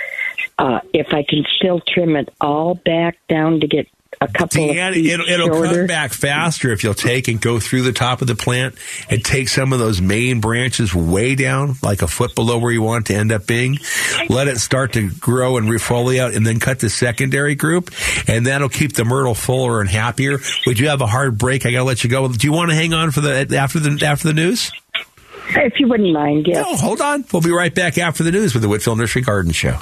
uh, 0.59 0.81
if 0.93 1.13
I 1.13 1.23
can 1.23 1.45
still 1.57 1.81
trim 1.81 2.17
it 2.17 2.29
all 2.41 2.75
back 2.75 3.19
down 3.29 3.61
to 3.61 3.67
get 3.67 3.87
a 4.21 4.29
couple 4.29 4.63
Deanne, 4.63 4.91
of 4.91 4.97
it'll, 4.97 5.29
it'll 5.29 5.47
shorter. 5.49 5.75
come 5.75 5.87
back 5.87 6.13
faster 6.13 6.73
if 6.73 6.83
you'll 6.83 6.95
take 6.95 7.29
and 7.29 7.41
go 7.41 7.61
through 7.61 7.83
the 7.83 7.93
top 7.93 8.21
of 8.21 8.27
the 8.27 8.35
plant 8.35 8.75
and 9.09 9.25
take 9.25 9.49
some 9.49 9.73
of 9.73 9.79
those 9.79 10.01
main 10.01 10.41
branches 10.41 10.95
way 10.95 11.35
down, 11.35 11.77
like 11.83 12.03
a 12.03 12.09
foot 12.09 12.35
below 12.35 12.59
where 12.59 12.73
you 12.73 12.83
want 12.83 13.09
it 13.09 13.13
to 13.13 13.19
end 13.19 13.33
up 13.33 13.47
being. 13.47 13.79
Let 14.29 14.49
it 14.49 14.59
start 14.59 14.95
to 14.95 15.11
grow 15.11 15.57
and 15.57 15.69
refoliate, 15.69 16.37
and 16.37 16.47
then 16.47 16.59
cut 16.61 16.81
the 16.81 16.91
secondary 16.91 17.55
group, 17.55 17.91
and 18.27 18.47
that'll 18.47 18.69
keep 18.69 18.95
the 18.95 19.05
myrtle 19.05 19.35
fuller 19.35 19.81
and 19.81 19.89
happier. 19.89 20.39
Would 20.67 20.79
you 20.79 20.89
have 20.89 21.01
a 21.01 21.07
hard 21.07 21.39
break? 21.39 21.65
I 21.67 21.71
got 21.71 21.79
to 21.79 21.85
let 21.85 22.05
you 22.05 22.11
go. 22.11 22.29
Do 22.29 22.47
you 22.47 22.53
want 22.53 22.71
to 22.71 22.77
hang 22.77 22.93
on 22.93 23.11
for 23.11 23.21
the 23.21 23.57
after 23.57 23.79
the 23.79 24.05
after 24.07 24.29
the 24.29 24.35
news? 24.35 24.73
If 25.51 25.81
you 25.81 25.89
wouldn't 25.89 26.13
mind, 26.13 26.47
yes. 26.47 26.67
No, 26.67 26.77
hold 26.77 27.01
on. 27.01 27.25
We'll 27.33 27.41
be 27.41 27.51
right 27.51 27.75
back 27.75 27.97
after 27.97 28.23
the 28.23 28.31
news 28.31 28.53
with 28.53 28.63
the 28.63 28.69
Whitfill 28.69 28.99
Nursery 28.99 29.23
Garden 29.23 29.53
Show. 29.53 29.79